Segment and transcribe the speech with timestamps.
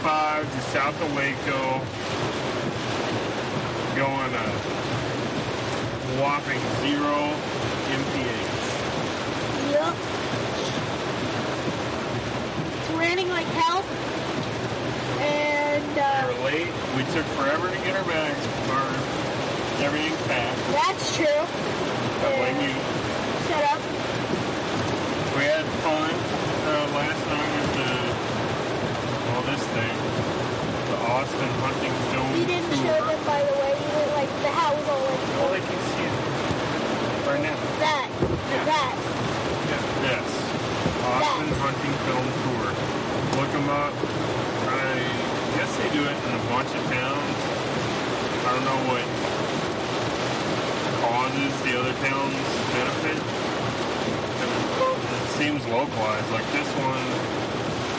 [0.00, 1.80] 5 to south of Waco,
[3.96, 4.48] going a
[6.20, 7.34] whopping zero
[7.90, 8.58] MPH.
[9.72, 9.94] Yep.
[12.78, 13.82] It's raining like hell.
[15.20, 16.72] And uh, We're late.
[16.96, 20.58] We took forever to get our bags, our everything packed.
[20.72, 21.26] That's true.
[21.26, 22.97] I blame you.
[31.08, 33.72] Austin Hunting Film We didn't show them by the way.
[33.80, 36.14] We were like the was all like Well, they can see it
[37.24, 37.56] right now.
[37.80, 38.08] that.
[38.52, 38.64] Yeah.
[38.68, 38.94] That.
[40.04, 40.28] Yes.
[41.08, 42.68] Austin Hunting Film Tour.
[43.40, 43.96] Look them up.
[44.68, 45.00] I
[45.56, 47.38] guess they do it in a bunch of towns.
[48.44, 49.04] I don't know what
[51.00, 52.36] causes the other towns
[52.76, 53.20] benefit.
[55.08, 56.28] It seems localized.
[56.36, 57.04] Like this one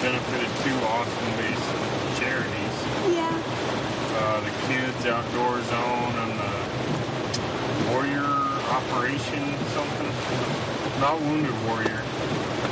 [0.01, 1.69] benefited two Austin-based.
[1.73, 1.88] Yeah.
[4.29, 8.29] Uh, the Kids Outdoor Zone and the Warrior
[8.69, 9.41] Operation
[9.73, 11.01] something.
[11.01, 12.03] Not Wounded Warrior.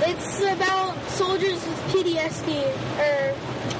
[0.05, 2.61] It's about soldiers with PTSD
[3.01, 3.33] or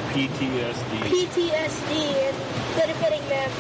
[0.10, 0.98] PTSD.
[1.06, 1.92] PTSD
[2.26, 2.38] and
[2.76, 3.52] benefiting them.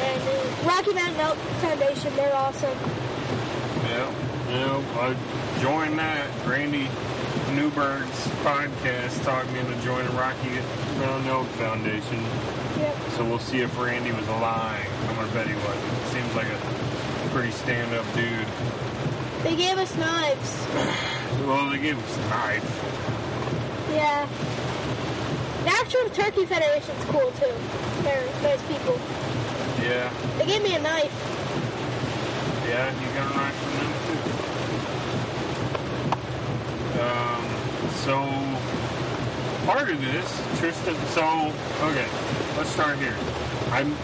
[0.00, 2.78] And uh, Rocky Mountain Elk Foundation, they're awesome.
[3.92, 4.14] Yeah.
[4.48, 6.30] Yeah, I joined that.
[6.46, 6.88] Randy
[7.54, 10.48] Newberg's podcast talked me into joining Rocky
[10.98, 12.61] Mountain Elk Foundation.
[12.82, 12.96] Yep.
[13.16, 14.90] So we'll see if Randy was lying.
[15.06, 16.06] I'm gonna bet he wasn't.
[16.10, 16.58] Seems like a
[17.30, 18.46] pretty stand-up dude.
[19.44, 20.66] They gave us knives.
[21.46, 22.66] Well, they gave us knives.
[23.92, 24.26] Yeah.
[25.64, 27.54] National Turkey Federation's cool too.
[28.02, 28.98] They're nice people.
[29.80, 30.10] Yeah.
[30.38, 31.12] They gave me a knife.
[32.68, 34.18] Yeah, you got a knife from them too.
[37.00, 37.42] Um,
[38.02, 38.14] so
[39.66, 40.96] part of this, Tristan.
[41.10, 42.08] So okay,
[42.56, 43.16] let's start here.
[43.70, 43.94] I'm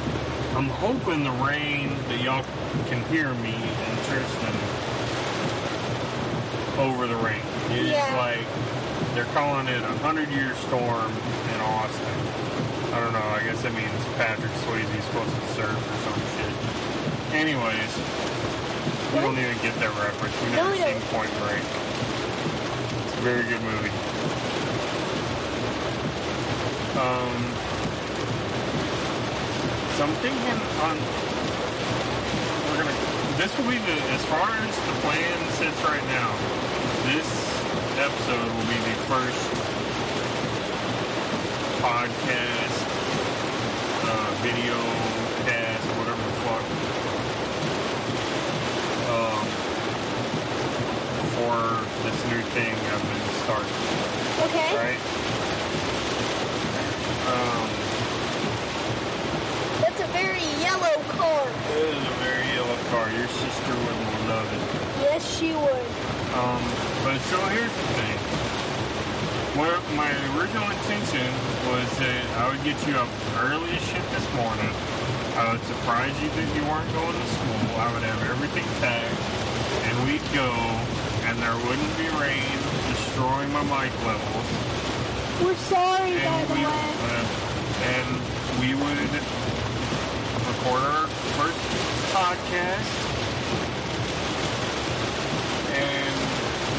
[0.57, 2.45] I'm hoping the rain that y'all
[2.89, 4.55] can hear me and Tristan
[6.81, 7.43] over the rain.
[7.71, 8.17] It's Yeah.
[8.17, 11.13] like they're calling it a hundred year storm
[11.55, 12.17] in Austin.
[12.95, 13.29] I don't know.
[13.37, 16.55] I guess that means Patrick Swayze's supposed to surf or some shit.
[17.35, 17.93] Anyways,
[19.13, 20.35] we don't even get that reference.
[20.43, 21.01] We never we seen.
[21.13, 21.63] Point Break.
[23.05, 23.93] It's a very good movie.
[26.99, 27.37] Um,
[29.99, 30.95] so I'm thinking on
[32.71, 32.95] we're gonna.
[33.37, 36.31] This will be the as far as the plan sits right now.
[37.11, 37.27] This
[37.99, 39.43] episode will be the first
[41.83, 42.79] podcast,
[44.07, 44.79] uh, video
[45.47, 46.65] cast, whatever the fuck.
[49.11, 49.47] Um,
[51.35, 51.59] for
[52.05, 53.79] this new thing I've been starting,
[54.47, 54.71] Okay.
[54.77, 55.03] right?
[57.29, 57.69] Um,
[59.81, 60.43] That's a very
[61.21, 63.11] it is a very yellow car.
[63.11, 64.63] Your sister wouldn't love it.
[65.03, 65.89] Yes, she would.
[66.39, 66.63] Um,
[67.05, 68.19] but so here's the thing.
[69.59, 71.27] What my original intention
[71.67, 73.11] was that I would get you up
[73.43, 74.71] early as shit this morning.
[75.35, 77.67] I would surprise you that you weren't going to school.
[77.83, 79.19] I would have everything packed,
[79.91, 80.47] and we'd go,
[81.27, 82.55] and there wouldn't be rain
[82.91, 84.47] destroying my mic levels.
[85.43, 86.87] We're sorry, by And the way.
[87.11, 87.27] uh,
[87.83, 88.09] and
[88.63, 89.11] we would
[90.77, 91.07] our
[91.39, 91.59] first
[92.13, 92.89] podcast
[95.73, 96.15] and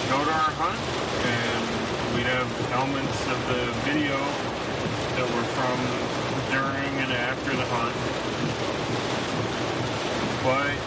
[0.10, 0.78] go to our hunt,
[1.26, 1.64] and
[2.14, 4.18] we'd have elements of the video
[5.18, 5.78] that were from
[6.54, 7.96] during and after the hunt.
[10.46, 10.78] But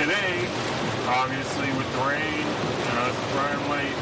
[0.00, 0.48] today,
[1.08, 3.98] obviously with the rain and us running late,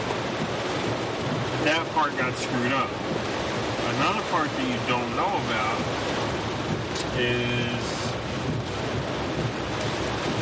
[1.65, 2.91] that part got screwed up.
[3.97, 5.96] Another part that you don't know about
[7.19, 8.13] is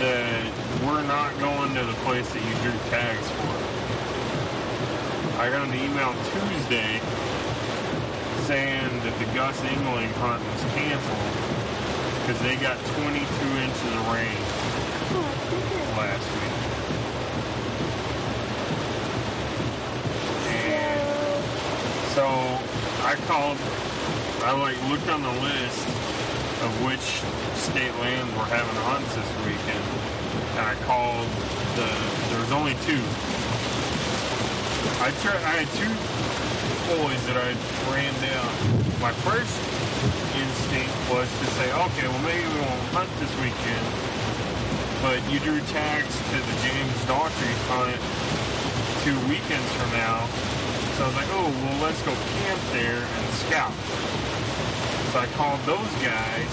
[0.01, 0.53] that
[0.85, 3.55] we're not going to the place that you drew tags for.
[5.41, 6.99] I got an email Tuesday
[8.47, 11.31] saying that the Gus Engeling hunt was canceled
[12.27, 13.23] because they got 22
[13.63, 14.35] inches of rain
[15.95, 16.59] last week.
[20.59, 21.45] And
[22.19, 22.27] so
[23.07, 23.59] I called,
[24.43, 25.94] I like looked on the list
[26.65, 27.21] of which
[27.55, 29.85] state lands were having hunts this weekend,
[30.57, 31.29] and I called
[31.77, 31.89] the,
[32.33, 33.05] there was only two.
[35.05, 35.93] I tried, I had two
[36.97, 37.53] boys that I
[37.93, 38.49] ran down.
[39.05, 39.53] My first
[40.33, 44.15] instinct was to say, okay, well maybe we won't hunt this weekend
[45.05, 48.01] but you drew tags to the James Daughtrey hunt
[49.05, 50.25] two weekends from now.
[50.97, 53.77] So I was like, oh, well, let's go camp there and scout.
[55.15, 56.51] So I called those guys,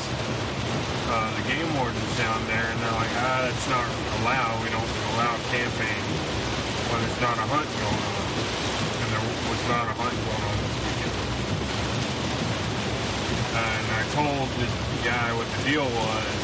[1.10, 3.90] uh, the game wardens down there, and they're like, ah, that's not
[4.22, 4.54] allowed.
[4.62, 4.86] We don't
[5.18, 6.02] allow camping
[6.94, 8.22] when there's not a hunt going on.
[9.02, 11.18] And there was not a hunt going on this weekend.
[13.66, 14.70] And I told the
[15.10, 16.42] guy what the deal was,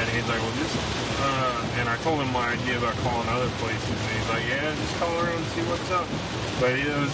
[0.00, 0.80] and he's like, well, just,
[1.20, 4.72] uh, and I told him my idea about calling other places, and he's like, yeah,
[4.72, 6.08] just call around and see what's up.
[6.56, 7.12] But it was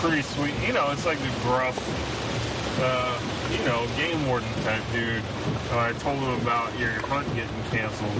[0.00, 0.56] pretty sweet.
[0.64, 1.76] You know, it's like the gruff,
[2.80, 3.20] uh,
[3.52, 5.22] you know, game warden type dude.
[5.70, 8.10] Uh, I told him about your hunt getting canceled.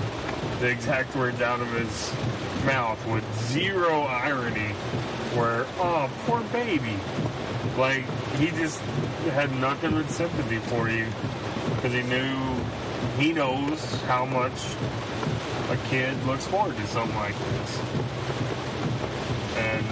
[0.61, 2.13] The exact words out of his
[2.65, 4.75] mouth with zero irony,
[5.35, 6.95] where, oh, poor baby.
[7.79, 8.05] Like,
[8.37, 8.81] he just
[9.33, 11.07] had nothing but sympathy for you
[11.77, 12.37] because he knew
[13.19, 14.53] he knows how much
[15.71, 17.79] a kid looks forward to something like this.
[19.57, 19.87] And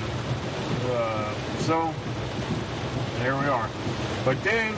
[0.91, 1.95] uh, so,
[3.21, 3.69] there we are.
[4.29, 4.75] But then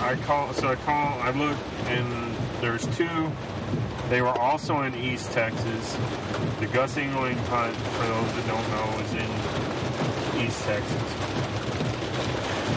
[0.00, 3.32] I call, so I call, I look, and there's two.
[4.10, 5.96] They were also in East Texas.
[6.60, 9.26] The Gus Engeling hunt, for those that don't know, is in
[10.46, 11.02] East Texas.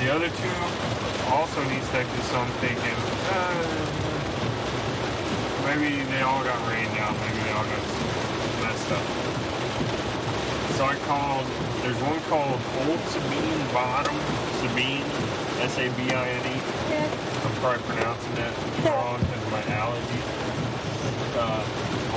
[0.01, 0.57] The other two
[1.29, 2.97] also in East Texas, so I'm thinking,
[3.38, 3.69] uh,
[5.69, 7.85] maybe they all got rained out, maybe they all got
[8.65, 9.06] messed up.
[10.73, 11.45] So I called,
[11.85, 14.17] there's one called Old Sabine Bottom,
[14.57, 15.05] Sabine,
[15.69, 16.57] S-A-B-I-N-E.
[16.89, 17.05] Yeah.
[17.45, 18.57] I'm probably pronouncing that
[18.89, 20.21] wrong because of my allergy.
[21.37, 21.61] Uh,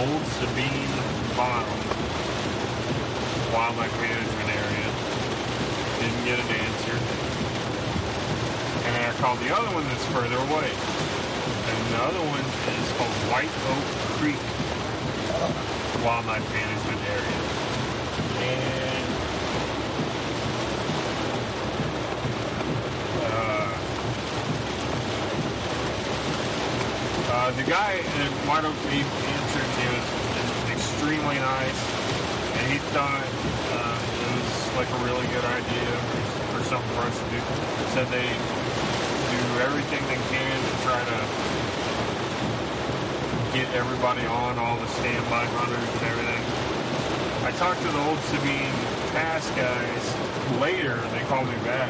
[0.01, 0.89] Old Sabine
[1.37, 1.77] Bottom,
[3.53, 4.89] Wildlife Management Area.
[6.01, 6.97] Didn't get an answer.
[8.89, 10.73] And then I called the other one that's further away.
[10.73, 13.85] And the other one is called White Oak
[14.17, 14.41] Creek
[16.01, 17.37] Wildlife Management Area.
[18.49, 18.89] And
[27.31, 27.97] uh, uh, the guy
[28.45, 30.05] White Oak Creek answered he was
[30.69, 31.81] extremely nice,
[32.61, 35.93] and he thought uh, it was like a really good idea
[36.53, 37.41] for something for us to do.
[37.97, 41.19] Said they do everything they can to try to
[43.57, 46.45] get everybody on, all the standby hunters and everything.
[47.49, 48.77] I talked to the old Sabine
[49.17, 50.05] Pass guys
[50.61, 51.89] later, they called me back,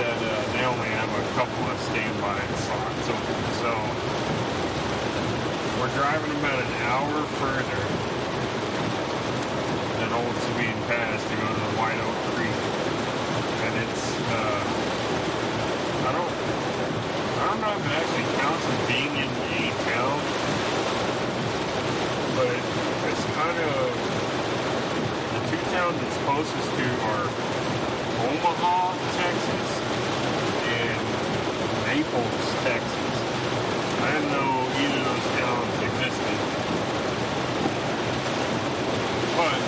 [0.00, 3.36] said uh, they only have a couple of standby slots open.
[3.60, 3.70] So
[5.76, 7.82] we're driving about an hour further
[10.00, 12.60] than Old Sabine Pass to go to the White Oak Creek,
[13.60, 14.64] and it's uh,
[16.08, 20.16] I don't I don't know if it actually counts as being in a town,
[22.40, 23.76] but it's kind of
[25.28, 27.50] the two towns it's closest to are
[28.20, 29.80] Omaha, Texas,
[30.70, 31.00] and
[31.88, 32.92] Naples, Texas.
[34.04, 36.36] I didn't know either of those towns existed.
[39.32, 39.60] But,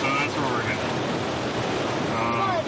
[0.00, 0.92] so that's where we're headed.
[2.16, 2.64] Um,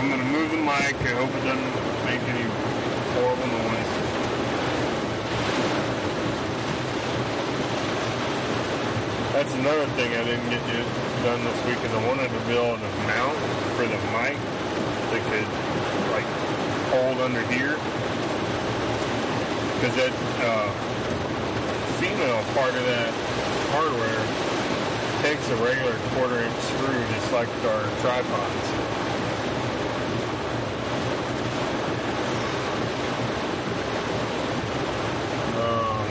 [0.00, 0.96] I'm going to move the mic.
[0.96, 1.76] I hope it doesn't
[2.08, 2.48] make any
[3.12, 3.92] horrible noise.
[9.36, 10.64] That's another thing I didn't get
[11.22, 13.36] done this week is I wanted to build a mount
[13.76, 14.40] for the mic
[15.12, 15.48] that could
[16.16, 16.24] like
[16.88, 17.76] hold under here.
[19.76, 20.72] Because that uh,
[22.00, 23.12] female part of that
[23.76, 24.24] hardware
[25.22, 28.66] takes a regular quarter inch screw just like our tripods.
[35.60, 36.06] Um,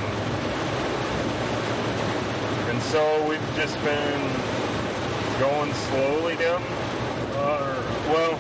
[2.70, 4.22] and so we've just been
[5.40, 6.62] going slowly down.
[7.34, 7.82] Uh,
[8.14, 8.38] well,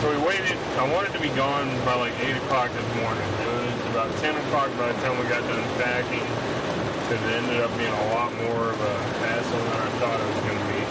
[0.00, 0.56] so we waited.
[0.78, 3.47] I wanted to be gone by like 8 o'clock this morning.
[4.18, 6.26] It was about 10 o'clock by the time we got done packing.
[7.06, 10.26] Because it ended up being a lot more of a hassle than I thought it
[10.28, 10.82] was going to be.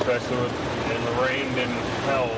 [0.00, 0.52] Especially with,
[0.92, 2.30] and the rain didn't help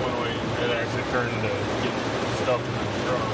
[0.00, 0.30] when we,
[0.64, 1.52] it actually turned to
[1.84, 1.94] get
[2.42, 3.28] stuff in the truck.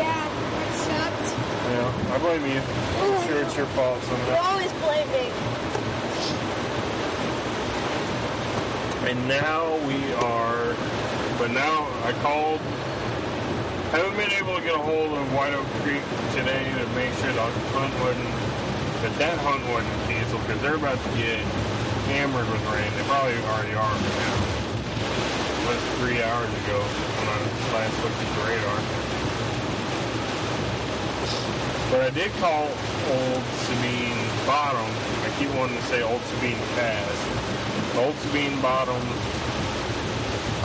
[0.00, 1.28] Yeah, it sucked.
[1.68, 2.62] Yeah, I blame you.
[2.62, 4.50] I'm sure it's your fault You somehow.
[4.50, 5.26] always blame me.
[9.06, 10.74] And now we are,
[11.38, 12.60] but now I called,
[13.92, 16.00] haven't been able to get a hold of White Oak Creek
[16.32, 17.44] today to make sure the
[17.76, 18.32] hunt wasn't,
[19.04, 21.44] that that hunt wasn't canceled because they're about to get
[22.08, 22.88] hammered with rain.
[22.96, 24.36] They probably already are right now.
[25.68, 27.36] But three hours ago when I
[27.76, 28.80] last looked at the radar.
[31.92, 34.88] But I did call Old Sabine Bottom.
[35.20, 37.16] I keep wanting to say Old Sabine Pass.
[38.00, 39.04] Old Sabine Bottom.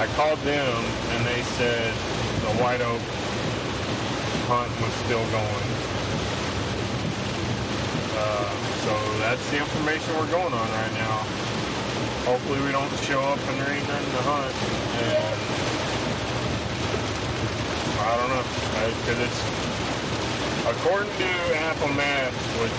[0.01, 1.93] I called them and they said
[2.41, 3.05] the White Oak
[4.49, 5.67] hunt was still going.
[8.17, 8.49] Uh,
[8.81, 11.21] so that's the information we're going on right now.
[12.25, 14.49] Hopefully we don't show up and there ain't nothing to hunt.
[15.05, 15.37] And
[18.01, 18.41] I don't know.
[19.05, 19.39] Because it's,
[20.65, 21.29] according to
[21.61, 22.73] Apple Maps, with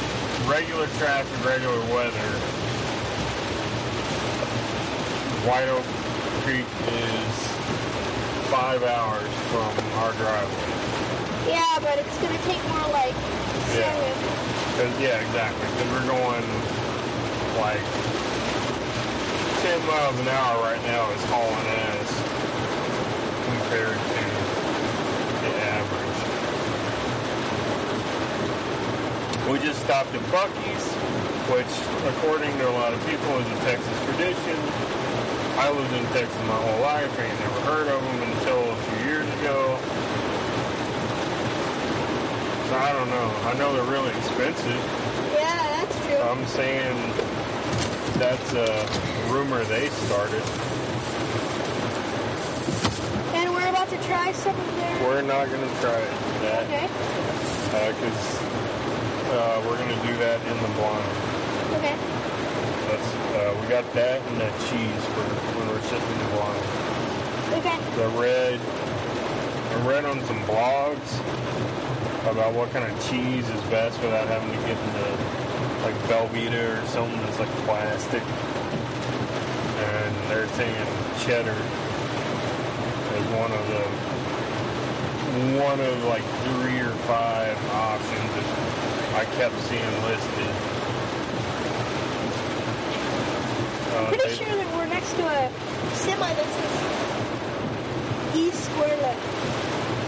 [0.50, 2.34] regular traffic, regular weather,
[5.46, 6.01] White Oak
[6.42, 7.34] Creek is
[8.50, 9.70] five hours from
[10.02, 10.66] our driveway.
[11.46, 13.14] Yeah, but it's gonna take more like
[13.70, 13.86] Yeah.
[13.94, 14.12] seven.
[14.74, 15.66] Cause, uh, yeah, exactly.
[15.70, 16.42] Because we're going
[17.62, 17.78] like
[19.62, 22.10] 10 miles an hour right now is hauling ass
[23.46, 24.22] compared to
[25.46, 26.18] the average.
[29.46, 30.86] We just stopped at Buc-ee's,
[31.54, 31.70] which,
[32.16, 34.58] according to a lot of people, is a Texas tradition.
[35.62, 37.06] I lived in Texas my whole life.
[37.20, 39.78] I ain't never heard of them until a few years ago.
[42.66, 43.28] So I don't know.
[43.46, 44.82] I know they're really expensive.
[45.38, 46.16] Yeah, that's true.
[46.18, 46.96] I'm saying
[48.18, 50.42] that's a rumor they started.
[53.38, 55.06] and we're about to try some of their.
[55.06, 56.00] We're not going to try
[56.42, 56.88] that Okay.
[57.94, 58.42] because
[59.30, 61.06] uh, we're going to do that in the blind.
[61.78, 62.11] Okay.
[62.92, 65.24] That's uh, we got that and that cheese for
[65.56, 66.60] when we're sitting in the blind.
[67.56, 67.78] Okay.
[67.96, 68.60] The red.
[68.60, 71.08] I read on some blogs
[72.28, 75.08] about what kind of cheese is best without having to get into
[75.88, 78.20] like Velveeta or something that's like plastic.
[79.88, 80.76] And they're saying
[81.24, 81.56] cheddar
[83.16, 83.84] is one of the
[85.64, 88.48] one of like three or five options that
[89.16, 90.71] I kept seeing listed.
[93.92, 95.50] Uh, Pretty sure that we're next to a
[95.96, 96.74] semi that says
[98.36, 99.14] East Squirrel.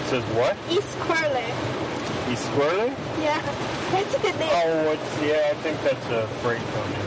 [0.09, 0.57] says what?
[0.71, 1.51] East Squirrel.
[2.33, 2.89] East squirrely?
[3.21, 3.41] Yeah,
[3.93, 4.49] that's a good name.
[4.53, 5.51] Oh, what's yeah?
[5.51, 7.05] I think that's a freight company.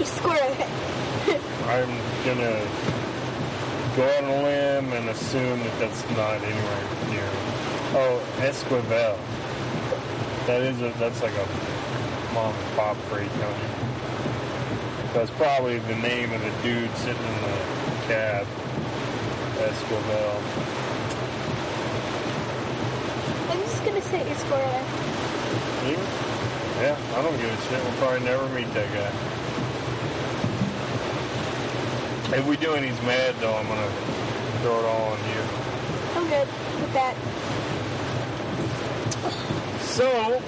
[0.00, 0.54] East Squirrel.
[1.74, 1.90] I'm
[2.24, 2.62] gonna
[3.96, 7.28] go on a limb and assume that that's not anywhere near.
[7.98, 9.18] Oh, Esquivel.
[10.46, 11.46] That is a that's like a
[12.32, 13.70] mom and pop freight company.
[15.14, 17.56] That's probably the name of the dude sitting in the
[18.08, 18.46] cab.
[19.58, 20.42] Esquivel.
[23.48, 24.82] I'm just gonna say East Squirrel.
[25.86, 25.96] You?
[26.82, 27.80] Yeah, I don't give a shit.
[27.84, 29.12] We'll probably never meet that guy.
[32.36, 33.90] If we do and he's mad though, I'm gonna
[34.62, 35.42] throw it all on you.
[36.16, 36.48] I'm good
[36.80, 37.14] with that.
[39.80, 40.42] So,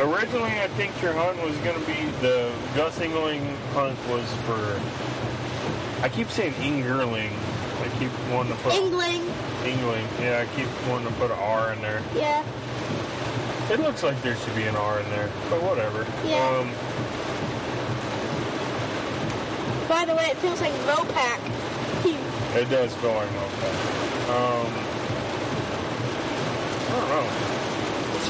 [0.00, 4.80] originally I think your hunt was gonna be the Gus Ingling hunt was for.
[6.02, 7.30] I keep saying Ingerling.
[7.80, 9.22] I keep wanting to put Engling.
[9.62, 10.06] Ingling.
[10.20, 12.02] Yeah, I keep wanting to put an R in there.
[12.14, 12.44] Yeah.
[13.70, 16.06] It looks like there should be an R in there, but whatever.
[16.26, 16.44] Yeah.
[16.48, 16.70] Um,
[19.88, 21.40] By the way, it feels like Mopac.
[22.56, 23.90] It does feel like Mopac.
[24.30, 24.72] Um,
[26.88, 27.59] I don't know.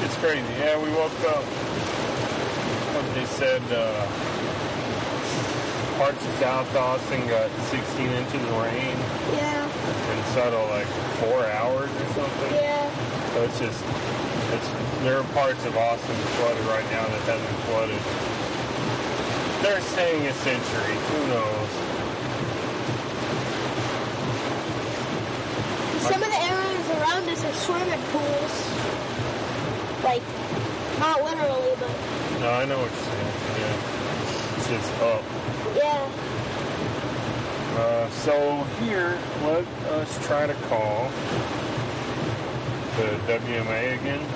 [0.01, 0.53] Shit's crazy.
[0.59, 1.45] Yeah, we woke up.
[1.45, 4.07] What they said, uh,
[5.99, 8.97] parts of South Austin got 16 inches of rain
[9.37, 9.65] Yeah.
[9.69, 10.87] in subtle like
[11.21, 12.55] four hours or something.
[12.55, 12.89] Yeah.
[13.35, 13.81] So it's just,
[14.57, 14.69] it's
[15.05, 18.01] there are parts of Austin flooded right now that hasn't flooded.
[19.63, 20.97] They're saying a century.
[20.97, 21.71] Who knows?
[26.09, 29.00] Some of the areas around us are swimming pools.
[30.11, 30.23] Like,
[30.99, 33.31] not literally, but No, I know what you're saying.
[33.63, 35.23] Yeah, it's just up.
[35.77, 36.11] yeah.
[37.79, 39.65] Uh, so here, let
[39.95, 41.09] us try to call
[42.97, 43.07] the
[43.39, 44.27] WMA again.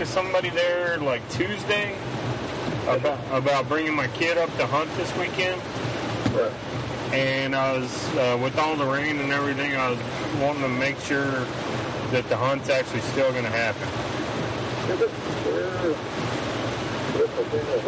[0.00, 1.94] To somebody there like Tuesday
[2.88, 5.60] about about bringing my kid up to hunt this weekend,
[6.32, 6.50] Right.
[7.12, 9.98] and I was uh, with all the rain and everything, I was
[10.40, 11.44] wanting to make sure
[12.12, 13.86] that the hunt's actually still going to happen.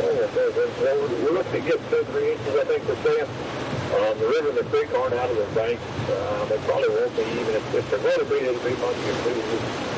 [0.04, 3.28] We're looking to get two, three inches, I think, they're saying.
[3.92, 5.80] Um, the river and the creek aren't out of the bank.
[6.10, 9.08] Uh, they probably won't be even if, if they're going to be, it'll be Monday
[9.08, 9.60] or Tuesday.
[9.60, 9.91] Uh, we're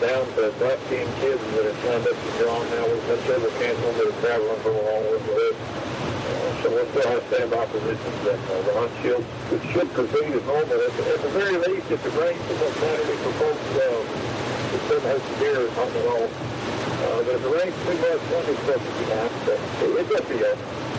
[0.00, 2.84] down to about 10 kids that have signed up to draw now.
[2.86, 5.56] We've had several cancel that are traveling from along with us.
[5.58, 9.24] Uh, so we'll still have standby positions and uh, the hunt should,
[9.54, 10.78] it should proceed as normal.
[10.78, 14.74] At, the- at the very least, if it rains too much Saturday for folks, uh,
[14.74, 16.26] it shouldn't hurt the deer or at all.
[16.28, 20.12] Uh, but if it rains too much, Monday's supposed to be nice, but it, it's
[20.14, 20.36] up to.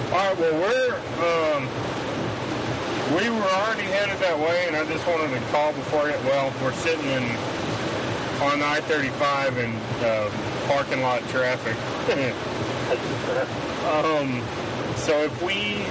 [0.10, 1.62] All right, well, we're um,
[3.16, 6.18] we were already headed that way, and I just wanted to call before it.
[6.26, 7.24] Well, we're sitting in
[8.42, 10.30] on I-35 in uh,
[10.68, 11.76] parking lot traffic.
[13.92, 14.42] um,
[14.96, 15.84] so if we,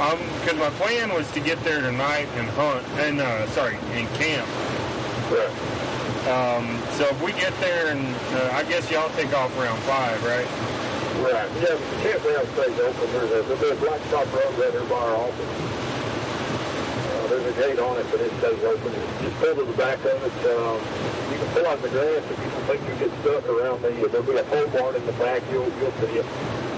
[0.00, 4.08] um, because my plan was to get there tonight and hunt, and uh, sorry, and
[4.16, 4.48] camp.
[5.30, 5.74] Right.
[6.24, 8.00] Um, so if we get there, and
[8.36, 10.48] uh, I guess y'all take off around five, right?
[11.20, 11.48] Right.
[11.60, 13.12] Yeah, the campground stays open.
[13.12, 15.83] There's a, there's a blacktop road right there by our office.
[17.34, 18.94] There's a gate on it, but it stays open.
[19.18, 20.38] Just pull to the back of it.
[20.54, 20.78] Um,
[21.34, 23.90] you can pull out the grass if you don't think you get stuck around the.
[23.90, 25.42] There'll be a pole barn in the back.
[25.50, 26.26] You'll you'll see it.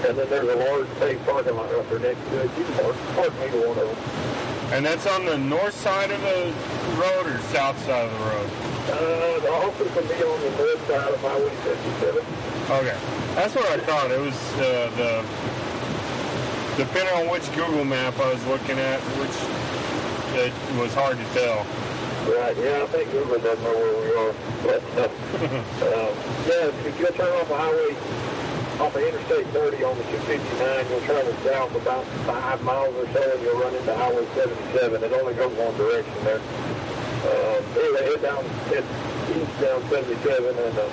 [0.09, 2.49] And then there's a large paved parking lot right there next to it.
[2.57, 4.73] You can park, park either one of them.
[4.73, 6.49] And that's on the north side of the
[6.97, 8.49] road or south side of the road?
[8.89, 12.25] Uh, the office will be on the north side of Highway 57.
[12.81, 12.97] Okay,
[13.35, 14.09] that's what I thought.
[14.09, 15.21] It was uh, the
[16.77, 19.33] depending on which Google map I was looking at, which
[20.37, 21.65] it was hard to tell.
[22.29, 24.33] Right, yeah, I think Google doesn't know where we are.
[24.61, 25.07] But, uh,
[25.87, 26.11] uh,
[26.45, 27.95] yeah, if you'll turn off the highway,
[28.77, 33.23] off of Interstate 30 on the 259, you'll travel south about five miles or so,
[33.25, 35.03] and you'll run into Highway 77.
[35.03, 36.37] It only goes one direction there.
[36.37, 38.85] Um, anyway, head down, head
[39.33, 40.85] east down 77, and uh,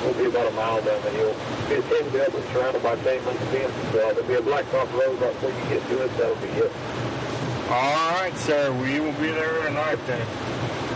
[0.00, 1.36] we'll be about a mile down the hill.
[1.68, 3.74] It's hidden up and surrounded by chain link fence.
[3.92, 6.10] Uh, there'll be a blacktop road right before you get to it.
[6.16, 6.72] That'll be it.
[7.66, 8.70] All right, sir.
[8.78, 10.24] We will be there tonight then.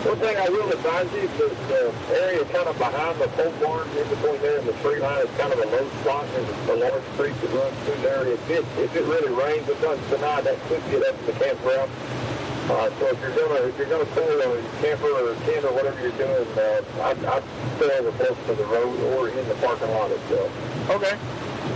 [0.07, 3.51] One thing I will advise you is that the area kind of behind the pole
[3.59, 6.31] barn, in between there and the tree line, is kind of a low spot.
[6.31, 8.23] There's a large creek that runs through there.
[8.23, 11.33] If it, if it really rains, it does tonight, that could get up to the
[11.43, 11.91] campground.
[12.71, 15.75] Uh, so if you're gonna if you're gonna pull a camper or a tent or
[15.75, 17.43] whatever you're doing, uh, I'd, I'd
[17.83, 20.55] stay over close to the road or in the parking lot itself.
[20.89, 21.19] Okay.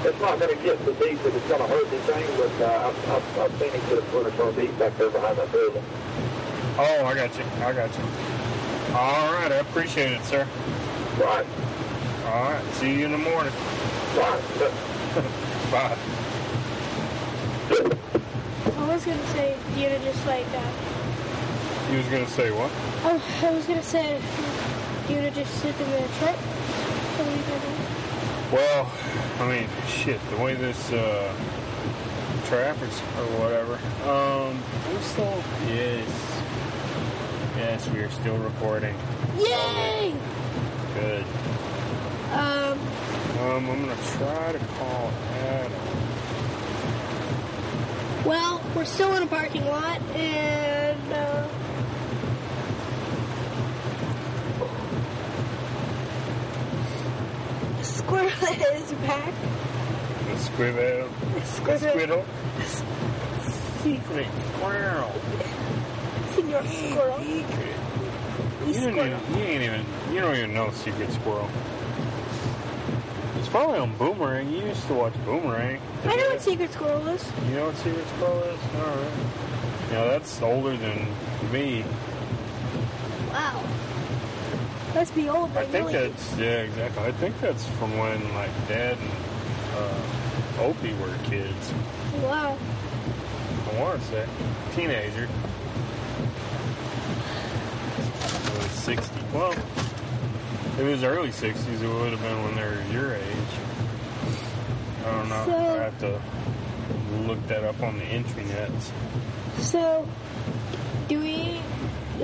[0.02, 2.52] It's not going to get so deep that it's going to hurt the anything, but
[2.66, 5.38] uh, I've, I've, I've seen it get a foot or so deep back there behind
[5.38, 5.82] that building.
[6.76, 7.44] Oh, I got you.
[7.62, 8.04] I got you.
[8.94, 9.52] All right.
[9.52, 10.46] I appreciate it, sir.
[11.18, 11.46] Right,
[12.26, 12.64] All right.
[12.74, 13.52] See you in the morning.
[14.16, 14.42] right.
[15.70, 15.96] Bye.
[17.70, 22.70] I was gonna say you to just like uh, You was gonna say what?
[23.04, 24.20] oh, I was gonna say
[25.08, 26.36] you to just sit in the truck.
[28.52, 28.90] Well,
[29.40, 31.32] I mean, shit, the way this uh,
[32.46, 33.74] traffic's or whatever.
[34.08, 34.62] Um,
[34.94, 36.42] we still, yes,
[37.56, 38.94] yes, we are still recording.
[39.38, 40.14] Yay!
[40.94, 41.24] Good.
[42.32, 42.78] Um,
[43.40, 45.72] Um, I'm gonna try to call Adam.
[48.24, 51.48] well, we're still in a parking lot, and uh,
[57.94, 59.32] Squirrel is back.
[60.26, 61.08] The squirrel.
[61.44, 61.78] Squirrel.
[61.78, 62.24] Squirrel.
[63.82, 64.26] Secret
[64.56, 65.12] squirrel.
[66.34, 67.18] Senor Squirrel.
[67.20, 67.76] Secret.
[68.66, 69.06] You Squirrel.
[69.06, 71.48] even, you ain't even, you don't even know Secret Squirrel.
[73.38, 74.50] It's probably on Boomerang.
[74.50, 75.80] You used to watch Boomerang.
[76.04, 77.24] I know what Secret Squirrel is.
[77.48, 78.60] You know what Secret Squirrel is?
[78.74, 79.92] All right.
[79.92, 81.06] Yeah, that's older than
[81.52, 81.84] me.
[83.30, 83.62] Wow.
[84.94, 85.50] Must be old.
[85.56, 86.08] I think really.
[86.08, 87.02] that's yeah, exactly.
[87.02, 89.10] I think that's from when like Dad and
[89.76, 91.72] uh, Opie were kids.
[92.22, 92.56] Wow.
[93.72, 94.26] I want to say
[94.76, 95.28] teenager.
[98.44, 99.20] It was sixty.
[99.32, 99.54] Well,
[100.78, 101.82] it was early sixties.
[101.82, 103.24] It would have been when they were your age.
[105.04, 105.44] I don't know.
[105.46, 106.20] So- I have to
[107.26, 108.92] look that up on the intranets.
[109.58, 110.06] So,
[111.08, 111.60] do we?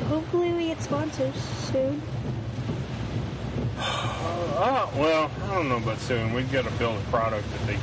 [0.05, 1.35] Hopefully, we get sponsors
[1.73, 2.01] soon.
[3.93, 6.33] Uh, well, I don't know about soon.
[6.33, 7.79] We've got to build a product that they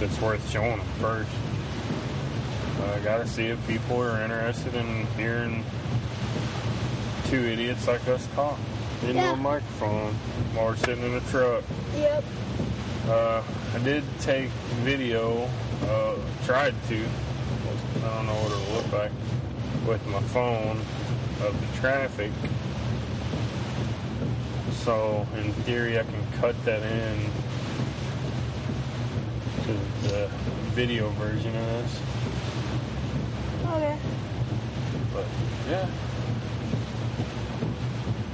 [0.00, 1.30] that's worth showing them first.
[2.94, 5.64] I gotta see if people are interested in hearing
[7.26, 8.58] two idiots like us talk
[9.02, 9.32] into Yeah.
[9.32, 10.12] a microphone
[10.54, 11.64] while we're sitting in a truck.
[11.96, 12.24] Yep.
[13.08, 13.42] Uh,
[13.74, 14.48] I did take
[14.82, 15.48] video,
[15.88, 16.14] uh,
[16.44, 19.12] tried to, I don't know what it'll look like,
[19.88, 20.78] with my phone
[21.46, 22.30] of the traffic.
[24.86, 27.18] So, in theory, I can cut that in
[29.64, 29.72] to
[30.08, 30.28] the
[30.74, 32.00] video version of this.
[33.66, 33.98] Okay.
[35.12, 35.24] But,
[35.68, 35.88] yeah.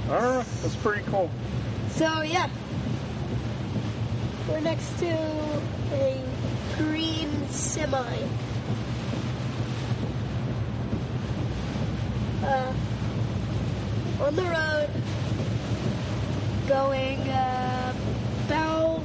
[0.05, 0.43] I don't know.
[0.61, 1.31] That's pretty cool.
[1.89, 2.47] So yeah,
[4.47, 5.07] we're next to
[5.91, 6.21] a
[6.77, 8.17] green semi.
[12.43, 12.73] Uh,
[14.21, 15.02] on the road,
[16.67, 17.93] going uh,
[18.45, 19.01] about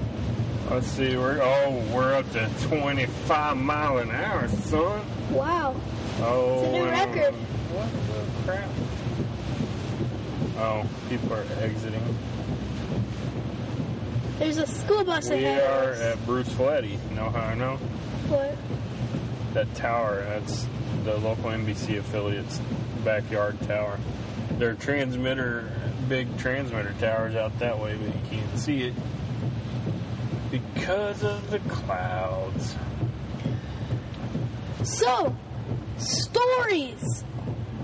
[0.70, 5.02] Let's see, we're, oh, we're up to 25 mile an hour, son.
[5.32, 5.74] wow.
[6.20, 7.34] Oh, It's a new and, record.
[7.72, 7.88] What
[8.44, 8.68] the crap?
[10.58, 12.02] Oh, people are exiting.
[14.38, 15.62] There's a school bus We ahead.
[15.70, 16.98] are at Bruceville-Eddy.
[17.14, 17.76] Know how I know?
[18.28, 18.54] What?
[19.54, 20.66] That tower, that's
[21.04, 22.60] the local NBC affiliate's
[23.04, 23.98] backyard tower.
[24.58, 25.72] Their transmitter,
[26.08, 28.94] big transmitter towers out that way, but you can't see it
[30.50, 32.76] because of the clouds.
[34.84, 35.34] So,
[35.98, 37.24] stories.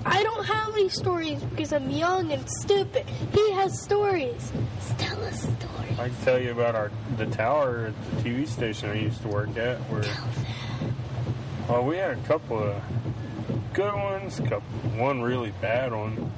[0.07, 3.09] I don't have any stories because I'm young and stupid.
[3.33, 4.53] He has stories.
[4.98, 5.98] Tell us stories.
[5.98, 9.29] I can tell you about our the tower at the TV station I used to
[9.29, 9.79] work at.
[9.90, 10.05] Where
[11.68, 12.83] well, we had a couple of
[13.72, 14.61] good ones, couple
[14.96, 16.31] one really bad one,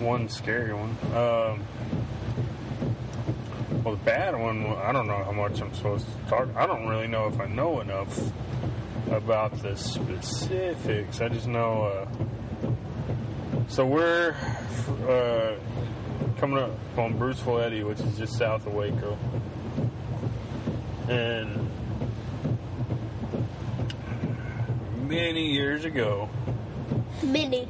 [0.00, 0.96] one scary one.
[1.14, 1.64] Um,
[3.84, 6.48] well, the bad one, I don't know how much I'm supposed to talk.
[6.56, 8.18] I don't really know if I know enough
[9.10, 11.20] about the specifics.
[11.20, 11.82] I just know.
[11.84, 12.08] Uh,
[13.68, 14.34] so we're
[15.08, 15.56] uh,
[16.38, 19.16] coming up on Bruceville-Eddy, which is just south of Waco.
[21.08, 21.68] And
[25.08, 26.28] many years ago,
[27.22, 27.68] Many.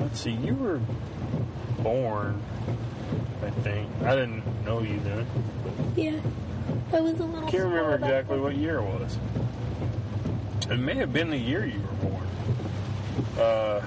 [0.00, 0.80] let's see, you were
[1.84, 2.42] born,
[3.44, 3.88] I think.
[4.02, 5.26] I didn't know you then.
[5.94, 6.18] Yeah.
[6.92, 7.46] I was a little.
[7.46, 9.18] I can't remember exactly what year it was.
[10.70, 12.26] It may have been the year you were born.
[13.38, 13.84] Uh,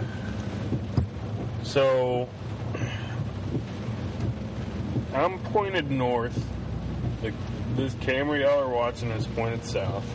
[1.63, 2.29] so
[5.13, 6.45] I'm pointed north.
[7.21, 7.33] The,
[7.75, 10.05] this camera y'all are watching is pointed south.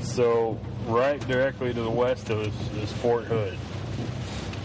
[0.00, 3.58] So right directly to the west of us is Fort Hood,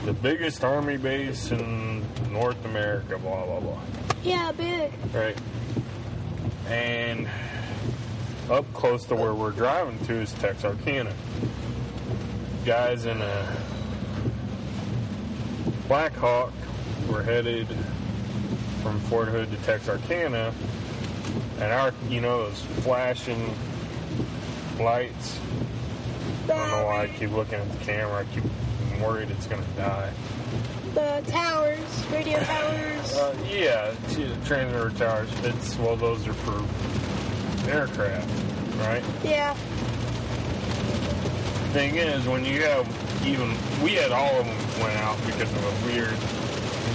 [0.05, 3.17] the biggest army base in North America.
[3.17, 3.79] Blah blah blah
[4.23, 4.91] Yeah, big.
[5.13, 5.37] right?
[6.67, 7.27] And
[8.49, 11.13] up close to where we're driving to is Texarkana.
[12.65, 13.57] Guys in a
[15.87, 16.53] Black Hawk
[17.09, 17.67] were headed
[18.81, 20.53] from Fort Hood to Texarkana,
[21.59, 23.53] and our, you know, those flashing
[24.79, 25.37] lights.
[26.45, 28.21] I don't know why I keep looking at the camera.
[28.21, 28.43] I keep
[29.01, 30.11] worried it's gonna die.
[30.93, 33.17] The towers, radio towers.
[33.17, 33.93] Uh, yeah,
[34.45, 35.29] transmitter towers.
[35.43, 38.29] It's well, those are for aircraft,
[38.79, 39.03] right?
[39.23, 39.53] yeah.
[41.71, 42.85] Thing is, when you have
[43.25, 46.17] even we had all of them went out because of a weird,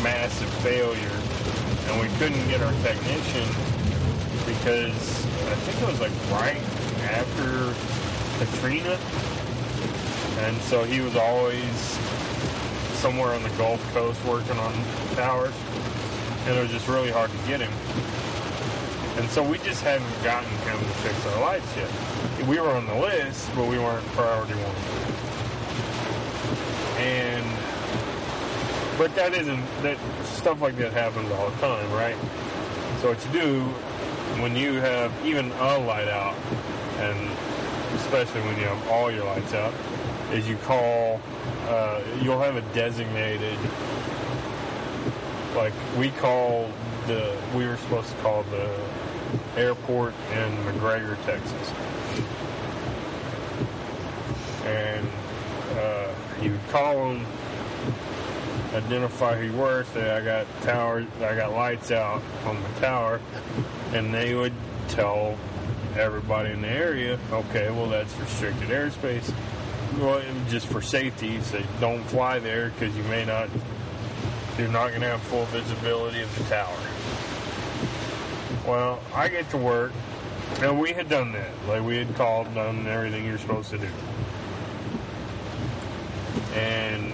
[0.03, 1.17] massive failure,
[1.89, 3.49] and we couldn't get our technician
[4.45, 6.61] because I think it was like right
[7.09, 7.73] after
[8.39, 8.99] Katrina,
[10.39, 11.99] and so he was always
[12.97, 14.73] somewhere on the Gulf Coast working on
[15.15, 15.55] towers,
[16.47, 17.73] and it was just really hard to get him.
[19.19, 21.91] And so we just hadn't gotten him to fix our lights yet.
[22.49, 24.77] We were on the list, but we weren't priority one.
[27.03, 27.47] And
[28.99, 32.17] but that isn't that stuff like that happens all the time, right?
[33.01, 33.61] So what you do
[34.43, 36.35] when you have even a light out,
[36.99, 37.31] and
[37.97, 39.73] especially when you have all your lights out,
[40.33, 41.21] is you call.
[41.69, 43.59] Uh, you'll have a designated.
[45.55, 46.71] Like we call
[47.07, 47.37] the.
[47.55, 48.71] We were supposed to call the
[49.57, 51.73] airport in McGregor, Texas,
[54.65, 55.07] and
[55.77, 57.27] uh, you would call them,
[58.75, 63.21] identify who you were, say I got towers, I got lights out on the tower,
[63.93, 64.53] and they would
[64.89, 65.39] tell
[65.97, 69.33] everybody in the area, okay, well that's restricted airspace.
[69.99, 73.49] Well, just for safety, say don't fly there because you may not,
[74.59, 76.77] you're not going to have full visibility of the tower.
[78.67, 79.93] Well, I get to work,
[80.61, 81.51] and we had done that.
[81.67, 83.89] Like we had called, done everything you're supposed to do.
[86.57, 87.13] and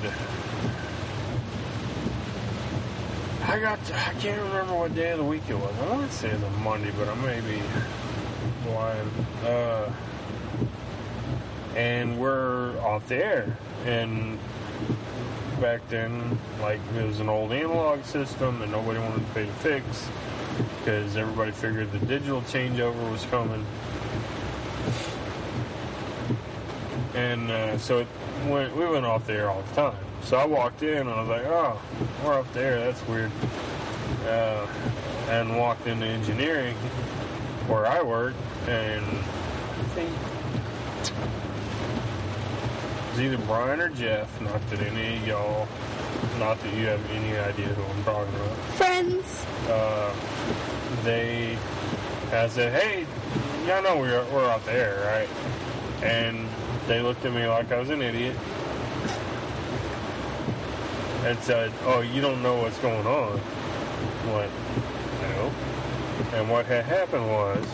[3.44, 5.74] I got to, I can't remember what day of the week it was.
[5.80, 7.60] I want to say it was a Monday, but I may be
[8.70, 9.08] lying.
[9.44, 9.92] Uh,
[11.76, 13.56] and we're off the air,
[13.86, 14.38] and
[15.60, 19.52] back then, like it was an old analog system, and nobody wanted to pay to
[19.54, 20.08] fix
[20.78, 23.64] because everybody figured the digital changeover was coming.
[27.14, 28.06] And uh, so it
[28.46, 29.96] went, we went off the air all the time.
[30.24, 31.80] So I walked in and I was like, oh,
[32.24, 32.80] we're off the air.
[32.80, 33.30] That's weird.
[34.26, 34.66] Uh,
[35.28, 36.74] and walked into engineering
[37.66, 38.34] where I work,
[38.66, 40.10] and I think
[43.12, 44.40] it was either Brian or Jeff.
[44.40, 45.68] Not that any of y'all,
[46.38, 49.46] not that you have any idea who I'm talking about Friends.
[49.68, 50.14] uh,
[51.04, 51.58] they
[52.32, 53.06] I said, "Hey,
[53.70, 55.28] I know we're we're out there, right?"
[56.02, 56.48] And
[56.86, 58.36] they looked at me like I was an idiot
[61.24, 63.40] and said, "Oh, you don't know what's going on."
[64.26, 64.52] I went,
[65.20, 65.52] "No."
[66.38, 67.64] And what had happened was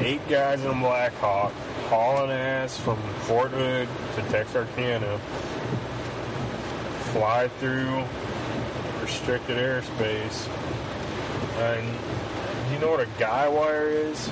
[0.00, 1.52] eight guys in a Black Hawk
[1.88, 5.18] hauling ass from Fort Hood to Texarkana,
[7.12, 8.04] fly through
[9.00, 10.46] restricted airspace,
[11.58, 11.86] and
[12.72, 14.30] you know what a guy wire is?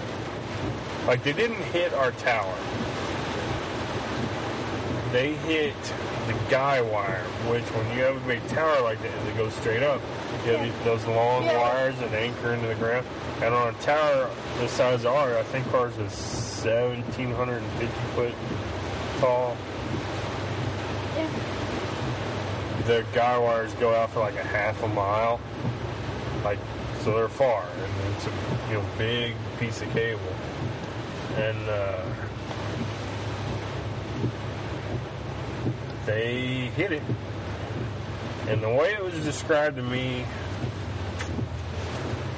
[1.06, 2.54] Like they didn't hit our tower.
[5.12, 5.80] They hit
[6.26, 9.82] the guy wire, which when you have a big tower like that it goes straight
[9.82, 10.02] up,
[10.46, 10.72] you have Yeah.
[10.72, 11.58] these- those long Yeah.
[11.58, 13.06] wires and anchor into the ground.
[13.42, 14.28] And on a tower
[14.60, 18.34] the size of ours, I think ours is 1,750 foot
[19.20, 19.56] tall.
[21.16, 21.26] Yeah.
[22.86, 25.40] the guy wires go out for like a half a mile.
[26.44, 26.58] Like,
[27.02, 28.30] so they're far, and it's a
[28.70, 30.20] you know big piece of cable,
[31.36, 31.96] and uh,
[36.04, 37.02] they hit it.
[38.48, 40.24] And the way it was described to me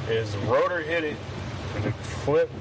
[0.08, 1.16] is the rotor hit it,
[1.76, 2.52] and it flipped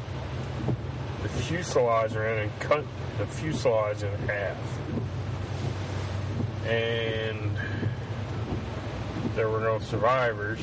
[1.23, 2.83] the fuselage around and cut
[3.17, 4.57] the fuselage in half
[6.67, 7.51] and
[9.36, 10.60] there were no survivors.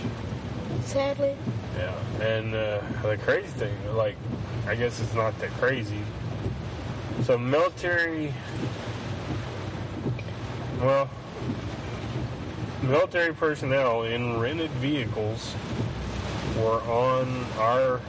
[0.83, 1.35] Sadly.
[1.77, 4.17] Yeah, and uh, the crazy thing, like,
[4.67, 6.01] I guess it's not that crazy.
[7.23, 8.35] So military,
[10.81, 11.09] well,
[12.89, 15.55] military personnel in rented vehicles
[16.57, 18.01] were on our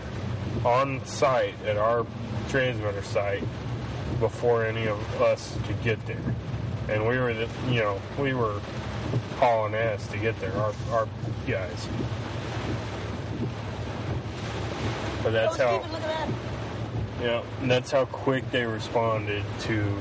[0.64, 2.06] on site at our
[2.50, 3.44] transmitter site
[4.20, 6.36] before any of us could get there,
[6.90, 8.60] and we were, the, you know, we were
[9.38, 10.54] hauling ass to get there.
[10.54, 11.08] Our our
[11.48, 11.88] guys.
[15.24, 15.80] But that's how.
[15.80, 16.30] Steven, look at that.
[17.22, 19.98] Yeah, and that's how quick they responded to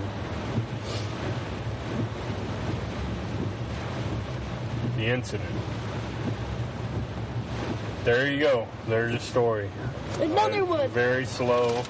[4.97, 5.51] the incident.
[8.05, 8.69] There you go.
[8.87, 9.71] There's a story.
[10.21, 10.89] Another Uh, one.
[10.91, 11.83] Very slow.